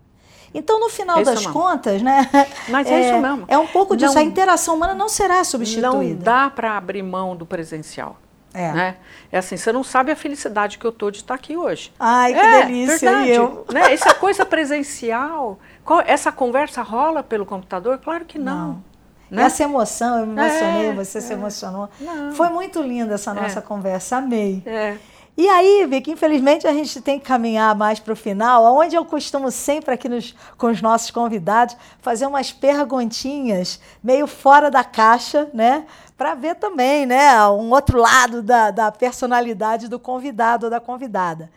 Então, 0.54 0.78
no 0.78 0.88
final 0.88 1.18
é 1.18 1.24
das 1.24 1.40
mesmo. 1.40 1.52
contas, 1.52 2.00
né? 2.00 2.30
Mas 2.70 2.86
é, 2.86 2.94
é, 2.94 3.10
isso 3.10 3.20
mesmo. 3.20 3.44
É 3.48 3.58
um 3.58 3.66
pouco 3.66 3.96
disso. 3.96 4.14
Não, 4.14 4.20
a 4.20 4.24
interação 4.24 4.76
humana 4.76 4.94
não 4.94 5.08
será 5.08 5.42
substituída. 5.42 5.90
Não 5.90 6.14
dá 6.14 6.48
para 6.48 6.76
abrir 6.76 7.02
mão 7.02 7.34
do 7.34 7.44
presencial. 7.44 8.18
É. 8.54 8.70
Né? 8.70 8.96
É 9.32 9.38
assim, 9.38 9.56
você 9.56 9.72
não 9.72 9.82
sabe 9.82 10.12
a 10.12 10.16
felicidade 10.16 10.78
que 10.78 10.84
eu 10.84 10.92
tô 10.92 11.10
de 11.10 11.18
estar 11.18 11.34
aqui 11.34 11.56
hoje. 11.56 11.92
Ai, 11.98 12.32
que 12.32 12.38
é, 12.38 12.62
delícia. 12.62 13.10
Verdade, 13.10 13.30
eu. 13.30 13.66
Né? 13.72 13.92
Essa 13.92 14.14
coisa 14.14 14.46
presencial, 14.46 15.58
essa 16.06 16.30
conversa 16.30 16.80
rola 16.82 17.20
pelo 17.24 17.44
computador? 17.44 17.98
Claro 17.98 18.24
que 18.24 18.38
não. 18.38 18.68
não. 18.68 18.84
Né? 19.28 19.42
Essa 19.42 19.64
emoção, 19.64 20.20
eu 20.20 20.26
me 20.26 20.40
emocionei, 20.40 20.86
é, 20.86 20.92
você 20.92 21.20
se 21.20 21.32
é. 21.32 21.36
emocionou. 21.36 21.88
Não. 22.00 22.32
Foi 22.32 22.48
muito 22.50 22.80
linda 22.80 23.14
essa 23.14 23.34
nossa 23.34 23.58
é. 23.58 23.62
conversa, 23.62 24.18
amei. 24.18 24.62
É. 24.64 24.96
E 25.36 25.48
aí, 25.48 25.84
Vicky, 25.86 26.12
infelizmente 26.12 26.64
a 26.64 26.72
gente 26.72 27.00
tem 27.00 27.18
que 27.18 27.26
caminhar 27.26 27.74
mais 27.74 27.98
para 27.98 28.12
o 28.12 28.16
final, 28.16 28.76
onde 28.76 28.94
eu 28.94 29.04
costumo 29.04 29.50
sempre 29.50 29.92
aqui 29.92 30.08
nos, 30.08 30.32
com 30.56 30.68
os 30.68 30.80
nossos 30.80 31.10
convidados 31.10 31.76
fazer 32.00 32.24
umas 32.26 32.52
perguntinhas 32.52 33.80
meio 34.02 34.28
fora 34.28 34.70
da 34.70 34.84
caixa, 34.84 35.50
né? 35.52 35.86
Para 36.16 36.34
ver 36.34 36.54
também, 36.54 37.04
né, 37.04 37.36
um 37.48 37.72
outro 37.72 37.98
lado 37.98 38.42
da, 38.42 38.70
da 38.70 38.92
personalidade 38.92 39.88
do 39.88 39.98
convidado 39.98 40.66
ou 40.66 40.70
da 40.70 40.78
convidada. 40.78 41.50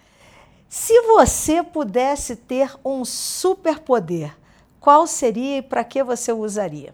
Se 0.68 1.00
você 1.02 1.62
pudesse 1.62 2.36
ter 2.36 2.76
um 2.84 3.06
superpoder, 3.06 4.36
qual 4.80 5.06
seria 5.06 5.58
e 5.58 5.62
para 5.62 5.84
que 5.84 6.04
você 6.04 6.34
usaria? 6.34 6.94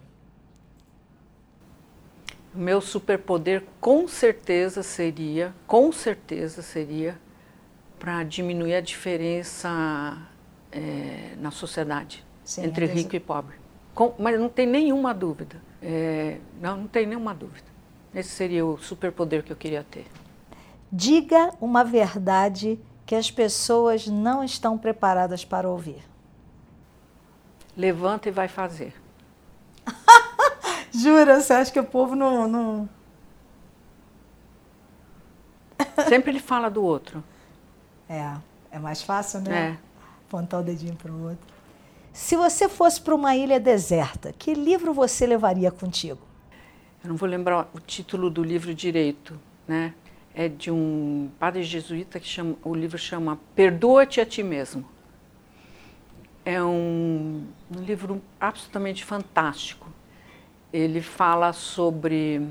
Meu 2.53 2.81
superpoder 2.81 3.63
com 3.81 4.07
certeza 4.07 4.83
seria, 4.83 5.53
com 5.65 5.91
certeza 5.91 6.61
seria 6.61 7.19
para 7.97 8.23
diminuir 8.23 8.75
a 8.75 8.81
diferença 8.81 10.17
é, 10.71 11.35
na 11.39 11.51
sociedade 11.51 12.23
Sim, 12.43 12.65
entre 12.65 12.85
rico 12.85 13.15
e 13.15 13.19
pobre. 13.19 13.55
Com, 13.95 14.13
mas 14.19 14.39
não 14.39 14.49
tem 14.49 14.67
nenhuma 14.67 15.13
dúvida. 15.13 15.55
É, 15.81 16.37
não, 16.61 16.77
não 16.77 16.87
tem 16.87 17.05
nenhuma 17.05 17.33
dúvida. 17.33 17.65
Esse 18.13 18.29
seria 18.29 18.65
o 18.65 18.77
superpoder 18.77 19.43
que 19.43 19.51
eu 19.51 19.55
queria 19.55 19.83
ter. 19.89 20.05
Diga 20.91 21.51
uma 21.59 21.83
verdade 21.83 22.79
que 23.05 23.15
as 23.15 23.31
pessoas 23.31 24.07
não 24.07 24.43
estão 24.43 24.77
preparadas 24.77 25.43
para 25.43 25.67
ouvir. 25.67 26.03
Levanta 27.75 28.29
e 28.29 28.31
vai 28.31 28.47
fazer. 28.47 28.93
Jura? 30.93 31.41
Você 31.41 31.53
acha 31.53 31.71
que 31.71 31.79
o 31.79 31.83
povo 31.83 32.15
não. 32.15 32.47
não... 32.47 32.89
Sempre 36.07 36.31
ele 36.31 36.39
fala 36.39 36.69
do 36.69 36.83
outro. 36.83 37.23
É, 38.07 38.35
é 38.71 38.79
mais 38.79 39.01
fácil, 39.01 39.41
né? 39.41 39.71
É. 39.71 39.77
Apontar 40.27 40.59
o 40.59 40.63
dedinho 40.63 40.95
para 40.95 41.11
o 41.11 41.29
outro. 41.29 41.53
Se 42.11 42.35
você 42.35 42.69
fosse 42.69 43.01
para 43.01 43.15
uma 43.15 43.35
ilha 43.35 43.59
deserta, 43.59 44.31
que 44.31 44.53
livro 44.53 44.93
você 44.93 45.25
levaria 45.25 45.71
contigo? 45.71 46.19
Eu 47.03 47.09
não 47.09 47.15
vou 47.15 47.27
lembrar 47.27 47.67
o 47.73 47.79
título 47.79 48.29
do 48.29 48.43
livro 48.43 48.73
direito, 48.73 49.39
né? 49.67 49.95
É 50.35 50.47
de 50.47 50.71
um 50.71 51.29
padre 51.39 51.63
jesuíta 51.63 52.19
que 52.19 52.27
chama, 52.27 52.55
o 52.63 52.73
livro 52.73 52.97
chama 52.97 53.39
Perdoa-te 53.55 54.21
a 54.21 54.25
ti 54.25 54.43
mesmo. 54.43 54.85
É 56.45 56.61
um, 56.63 57.47
um 57.75 57.79
livro 57.81 58.21
absolutamente 58.39 59.03
fantástico 59.03 59.92
ele 60.73 61.01
fala 61.01 61.53
sobre 61.53 62.41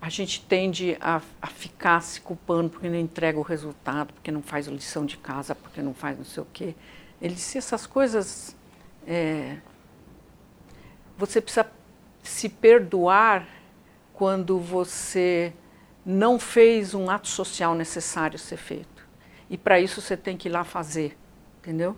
a 0.00 0.08
gente 0.08 0.40
tende 0.42 0.96
a, 1.00 1.20
a, 1.42 1.46
ficar 1.46 2.00
se 2.00 2.20
culpando 2.20 2.70
porque 2.70 2.88
não 2.88 2.96
entrega 2.96 3.38
o 3.38 3.42
resultado, 3.42 4.14
porque 4.14 4.30
não 4.30 4.42
faz 4.42 4.66
lição 4.66 5.04
de 5.04 5.16
casa, 5.18 5.54
porque 5.54 5.82
não 5.82 5.92
faz 5.92 6.16
não 6.16 6.24
sei 6.24 6.42
o 6.42 6.46
quê. 6.52 6.74
Ele 7.20 7.34
disse 7.34 7.58
essas 7.58 7.86
coisas. 7.86 8.56
É, 9.06 9.58
você 11.18 11.40
precisa 11.40 11.66
se 12.22 12.48
perdoar 12.48 13.46
quando 14.12 14.58
você 14.58 15.52
não 16.04 16.38
fez 16.38 16.94
um 16.94 17.10
ato 17.10 17.28
social 17.28 17.74
necessário 17.74 18.38
ser 18.38 18.56
feito. 18.56 19.06
E 19.50 19.58
para 19.58 19.80
isso 19.80 20.00
você 20.00 20.16
tem 20.16 20.36
que 20.36 20.48
ir 20.48 20.52
lá 20.52 20.64
fazer, 20.64 21.16
entendeu? 21.58 21.96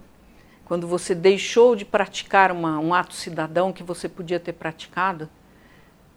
Quando 0.68 0.86
você 0.86 1.14
deixou 1.14 1.74
de 1.74 1.84
praticar 1.84 2.52
uma, 2.52 2.78
um 2.78 2.92
ato 2.92 3.14
cidadão 3.14 3.72
que 3.72 3.82
você 3.82 4.06
podia 4.06 4.38
ter 4.38 4.52
praticado, 4.52 5.28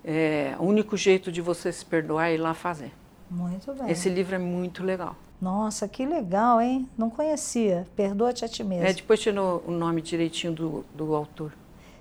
é, 0.03 0.55
o 0.59 0.65
único 0.65 0.97
jeito 0.97 1.31
de 1.31 1.41
você 1.41 1.71
se 1.71 1.85
perdoar 1.85 2.27
é 2.27 2.33
ir 2.35 2.37
lá 2.37 2.53
fazer. 2.53 2.91
Muito 3.29 3.73
bem. 3.73 3.89
Esse 3.89 4.09
livro 4.09 4.35
é 4.35 4.37
muito 4.37 4.83
legal. 4.83 5.15
Nossa, 5.41 5.87
que 5.87 6.05
legal, 6.05 6.59
hein? 6.59 6.87
Não 6.97 7.09
conhecia. 7.09 7.87
Perdoa-te 7.95 8.43
a 8.43 8.47
ti 8.47 8.63
mesmo. 8.63 8.85
É, 8.85 8.93
depois 8.93 9.21
tinha 9.21 9.41
o 9.41 9.71
nome 9.71 10.01
direitinho 10.01 10.53
do, 10.53 10.85
do 10.93 11.15
autor. 11.15 11.53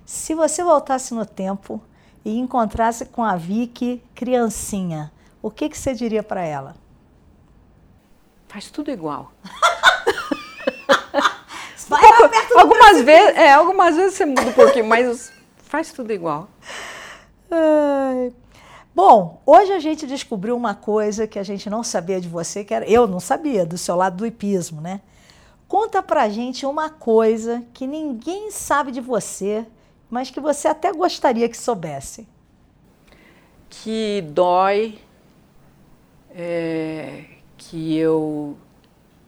Se 0.04 0.34
você 0.34 0.64
voltasse 0.64 1.14
no 1.14 1.24
tempo 1.24 1.80
e 2.24 2.36
encontrasse 2.36 3.06
com 3.06 3.22
a 3.22 3.36
Vicky 3.36 4.02
criancinha, 4.12 5.12
o 5.40 5.50
que, 5.50 5.68
que 5.68 5.78
você 5.78 5.94
diria 5.94 6.22
para 6.22 6.44
ela? 6.44 6.74
Faz 8.48 8.68
tudo 8.70 8.90
igual. 8.90 9.32
Vai 11.90 12.00
lá 12.00 12.28
perto 12.28 12.56
algumas 12.56 13.02
vezes, 13.02 13.36
é, 13.36 13.52
algumas 13.52 13.96
vezes 13.96 14.14
você 14.14 14.24
muda 14.24 14.42
um 14.42 14.52
pouquinho, 14.52 14.86
mas 14.86 15.32
faz 15.56 15.90
tudo 15.90 16.12
igual. 16.12 16.48
Ai. 17.50 18.32
Bom, 18.94 19.42
hoje 19.44 19.72
a 19.72 19.80
gente 19.80 20.06
descobriu 20.06 20.56
uma 20.56 20.72
coisa 20.72 21.26
que 21.26 21.36
a 21.36 21.42
gente 21.42 21.68
não 21.68 21.82
sabia 21.82 22.20
de 22.20 22.28
você, 22.28 22.62
que 22.62 22.72
era, 22.72 22.88
eu 22.88 23.08
não 23.08 23.18
sabia, 23.18 23.66
do 23.66 23.76
seu 23.76 23.96
lado 23.96 24.18
do 24.18 24.26
hipismo, 24.26 24.80
né? 24.80 25.00
Conta 25.66 26.00
pra 26.00 26.28
gente 26.28 26.64
uma 26.64 26.90
coisa 26.90 27.64
que 27.74 27.88
ninguém 27.88 28.52
sabe 28.52 28.92
de 28.92 29.00
você, 29.00 29.66
mas 30.08 30.30
que 30.30 30.38
você 30.38 30.68
até 30.68 30.92
gostaria 30.92 31.48
que 31.48 31.56
soubesse. 31.56 32.28
Que 33.68 34.22
dói, 34.28 34.96
é, 36.30 37.24
que 37.56 37.96
eu 37.96 38.56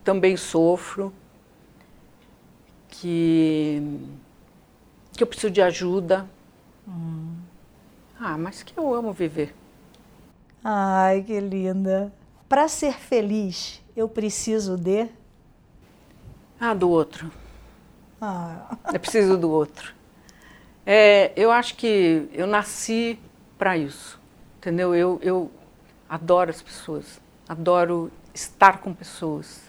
também 0.04 0.36
sofro, 0.36 1.12
que, 3.02 3.82
que 5.12 5.24
eu 5.24 5.26
preciso 5.26 5.50
de 5.50 5.60
ajuda. 5.60 6.28
Hum. 6.86 7.34
Ah, 8.18 8.38
mas 8.38 8.62
que 8.62 8.78
eu 8.78 8.94
amo 8.94 9.12
viver. 9.12 9.52
Ai, 10.62 11.22
que 11.22 11.40
linda. 11.40 12.12
Para 12.48 12.68
ser 12.68 12.94
feliz, 12.94 13.82
eu 13.96 14.08
preciso 14.08 14.76
de. 14.76 15.08
Ah, 16.60 16.74
do 16.74 16.88
outro. 16.88 17.28
Ah. 18.20 18.76
Eu 18.92 19.00
preciso 19.00 19.36
do 19.36 19.50
outro. 19.50 19.92
É, 20.86 21.32
eu 21.34 21.50
acho 21.50 21.74
que 21.74 22.28
eu 22.32 22.46
nasci 22.46 23.18
para 23.58 23.76
isso, 23.76 24.20
entendeu? 24.58 24.94
Eu, 24.94 25.18
eu 25.22 25.50
adoro 26.08 26.50
as 26.50 26.62
pessoas, 26.62 27.20
adoro 27.48 28.12
estar 28.32 28.78
com 28.78 28.94
pessoas. 28.94 29.60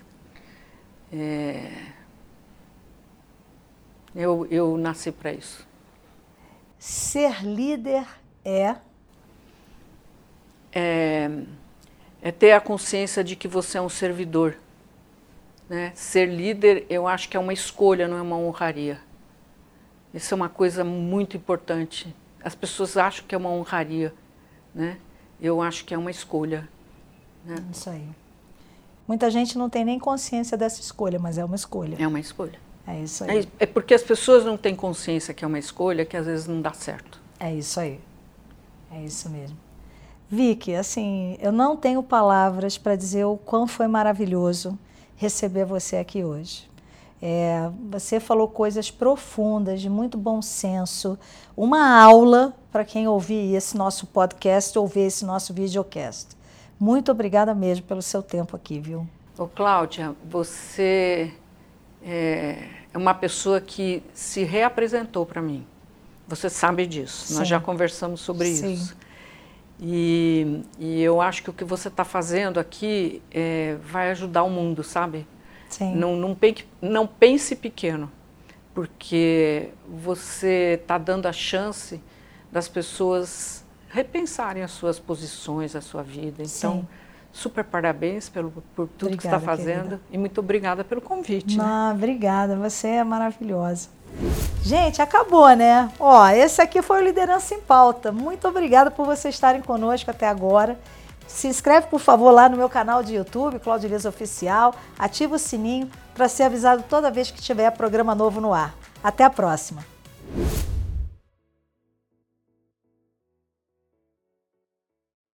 É, 1.11 1.93
eu, 4.15 4.47
eu 4.49 4.77
nasci 4.77 5.11
para 5.11 5.31
isso. 5.31 5.65
Ser 6.77 7.43
líder 7.43 8.05
é? 8.43 8.75
é? 10.71 11.29
É 12.21 12.31
ter 12.31 12.51
a 12.51 12.61
consciência 12.61 13.23
de 13.23 13.35
que 13.35 13.47
você 13.47 13.77
é 13.77 13.81
um 13.81 13.89
servidor. 13.89 14.57
Né? 15.69 15.91
Ser 15.95 16.27
líder, 16.27 16.85
eu 16.89 17.07
acho 17.07 17.29
que 17.29 17.37
é 17.37 17.39
uma 17.39 17.53
escolha, 17.53 18.07
não 18.07 18.17
é 18.17 18.21
uma 18.21 18.37
honraria. 18.37 18.99
Isso 20.13 20.33
é 20.33 20.35
uma 20.35 20.49
coisa 20.49 20.83
muito 20.83 21.35
importante. 21.35 22.13
As 22.43 22.53
pessoas 22.53 22.97
acham 22.97 23.25
que 23.25 23.33
é 23.33 23.37
uma 23.37 23.49
honraria, 23.49 24.13
né? 24.75 24.97
Eu 25.41 25.61
acho 25.61 25.85
que 25.85 25.93
é 25.93 25.97
uma 25.97 26.11
escolha. 26.11 26.69
Né? 27.43 27.55
Isso 27.71 27.89
aí. 27.89 28.07
Muita 29.07 29.29
gente 29.31 29.57
não 29.57 29.69
tem 29.69 29.83
nem 29.83 29.97
consciência 29.97 30.57
dessa 30.57 30.79
escolha, 30.79 31.17
mas 31.17 31.37
é 31.37 31.43
uma 31.43 31.55
escolha. 31.55 31.97
É 31.99 32.07
uma 32.07 32.19
escolha. 32.19 32.59
É 32.85 32.99
isso 32.99 33.23
aí. 33.23 33.47
É, 33.59 33.63
é 33.63 33.65
porque 33.65 33.93
as 33.93 34.03
pessoas 34.03 34.43
não 34.43 34.57
têm 34.57 34.75
consciência 34.75 35.33
que 35.33 35.43
é 35.43 35.47
uma 35.47 35.59
escolha 35.59 36.05
que 36.05 36.17
às 36.17 36.25
vezes 36.25 36.47
não 36.47 36.61
dá 36.61 36.73
certo. 36.73 37.21
É 37.39 37.53
isso 37.53 37.79
aí. 37.79 37.99
É 38.91 39.01
isso 39.01 39.29
mesmo. 39.29 39.57
Vicky, 40.29 40.75
assim, 40.75 41.37
eu 41.39 41.51
não 41.51 41.77
tenho 41.77 42.01
palavras 42.01 42.77
para 42.77 42.95
dizer 42.95 43.25
o 43.25 43.37
quão 43.37 43.67
foi 43.67 43.87
maravilhoso 43.87 44.77
receber 45.15 45.65
você 45.65 45.97
aqui 45.97 46.23
hoje. 46.23 46.69
É, 47.21 47.69
você 47.89 48.19
falou 48.19 48.49
coisas 48.49 48.91
profundas, 48.91 49.79
de 49.79 49.89
muito 49.89 50.17
bom 50.17 50.41
senso, 50.41 51.17
uma 51.55 52.01
aula 52.01 52.53
para 52.71 52.83
quem 52.83 53.07
ouvir 53.07 53.55
esse 53.55 53.77
nosso 53.77 54.05
podcast 54.07 54.77
ou 54.77 54.87
ver 54.87 55.07
esse 55.07 55.23
nosso 55.23 55.53
videocast. 55.53 56.35
Muito 56.79 57.11
obrigada 57.11 57.53
mesmo 57.55 57.85
pelo 57.85 58.01
seu 58.01 58.21
tempo 58.21 58.55
aqui, 58.55 58.79
viu? 58.79 59.07
Ô, 59.37 59.47
Cláudia, 59.47 60.13
você 60.29 61.31
é, 62.03 62.67
é 62.93 62.97
uma 62.97 63.13
pessoa 63.13 63.59
que 63.61 64.03
se 64.13 64.43
reapresentou 64.43 65.25
para 65.25 65.41
mim. 65.41 65.65
Você 66.27 66.49
sabe 66.49 66.85
disso, 66.85 67.27
Sim. 67.27 67.35
nós 67.35 67.47
já 67.47 67.59
conversamos 67.59 68.21
sobre 68.21 68.47
Sim. 68.47 68.73
isso. 68.73 68.95
E, 69.79 70.61
e, 70.79 71.01
eu 71.01 71.19
acho 71.19 71.43
que 71.43 71.49
o 71.49 71.53
que 71.53 71.63
você 71.63 71.87
está 71.87 72.05
fazendo 72.05 72.59
aqui 72.59 73.21
é, 73.31 73.75
vai 73.81 74.11
ajudar 74.11 74.43
o 74.43 74.49
mundo, 74.49 74.83
sabe? 74.83 75.27
Sim. 75.67 75.95
Não, 75.95 76.15
não, 76.15 76.35
pense, 76.35 76.65
não 76.81 77.05
pense 77.07 77.55
pequeno, 77.55 78.09
porque 78.73 79.69
você 79.87 80.79
está 80.81 80.97
dando 80.97 81.25
a 81.25 81.33
chance 81.33 82.01
das 82.51 82.69
pessoas 82.69 83.65
repensarem 83.89 84.63
as 84.63 84.71
suas 84.71 84.99
posições, 84.99 85.75
a 85.75 85.81
sua 85.81 86.03
vida. 86.03 86.43
Então, 86.43 86.81
Sim. 86.81 86.87
Super 87.33 87.63
parabéns 87.63 88.29
pelo, 88.29 88.51
por 88.75 88.87
tudo 88.87 89.07
obrigada, 89.07 89.17
que 89.17 89.27
está 89.27 89.39
fazendo 89.39 89.83
querida. 89.83 90.01
e 90.11 90.17
muito 90.17 90.39
obrigada 90.39 90.83
pelo 90.83 91.01
convite. 91.01 91.57
Não, 91.57 91.89
né? 91.89 91.95
Obrigada, 91.95 92.55
você 92.55 92.87
é 92.87 93.03
maravilhosa. 93.03 93.89
Gente, 94.61 95.01
acabou, 95.01 95.49
né? 95.55 95.91
Ó, 95.99 96.25
esse 96.29 96.61
aqui 96.61 96.81
foi 96.83 97.01
o 97.01 97.03
Liderança 97.03 97.55
em 97.55 97.59
Pauta. 97.59 98.11
Muito 98.11 98.47
obrigada 98.47 98.91
por 98.91 99.05
vocês 99.05 99.33
estarem 99.33 99.61
conosco 99.61 100.09
até 100.11 100.27
agora. 100.27 100.79
Se 101.27 101.47
inscreve, 101.47 101.87
por 101.87 101.99
favor, 101.99 102.31
lá 102.31 102.47
no 102.47 102.55
meu 102.55 102.69
canal 102.69 103.03
de 103.03 103.15
YouTube, 103.15 103.59
Claudio 103.59 103.89
Liza 103.89 104.07
Oficial. 104.07 104.75
Ativa 104.97 105.35
o 105.35 105.39
sininho 105.39 105.89
para 106.13 106.29
ser 106.29 106.43
avisado 106.43 106.83
toda 106.87 107.09
vez 107.09 107.31
que 107.31 107.41
tiver 107.41 107.71
programa 107.71 108.13
novo 108.13 108.39
no 108.39 108.53
ar. 108.53 108.75
Até 109.03 109.23
a 109.23 109.29
próxima! 109.29 109.83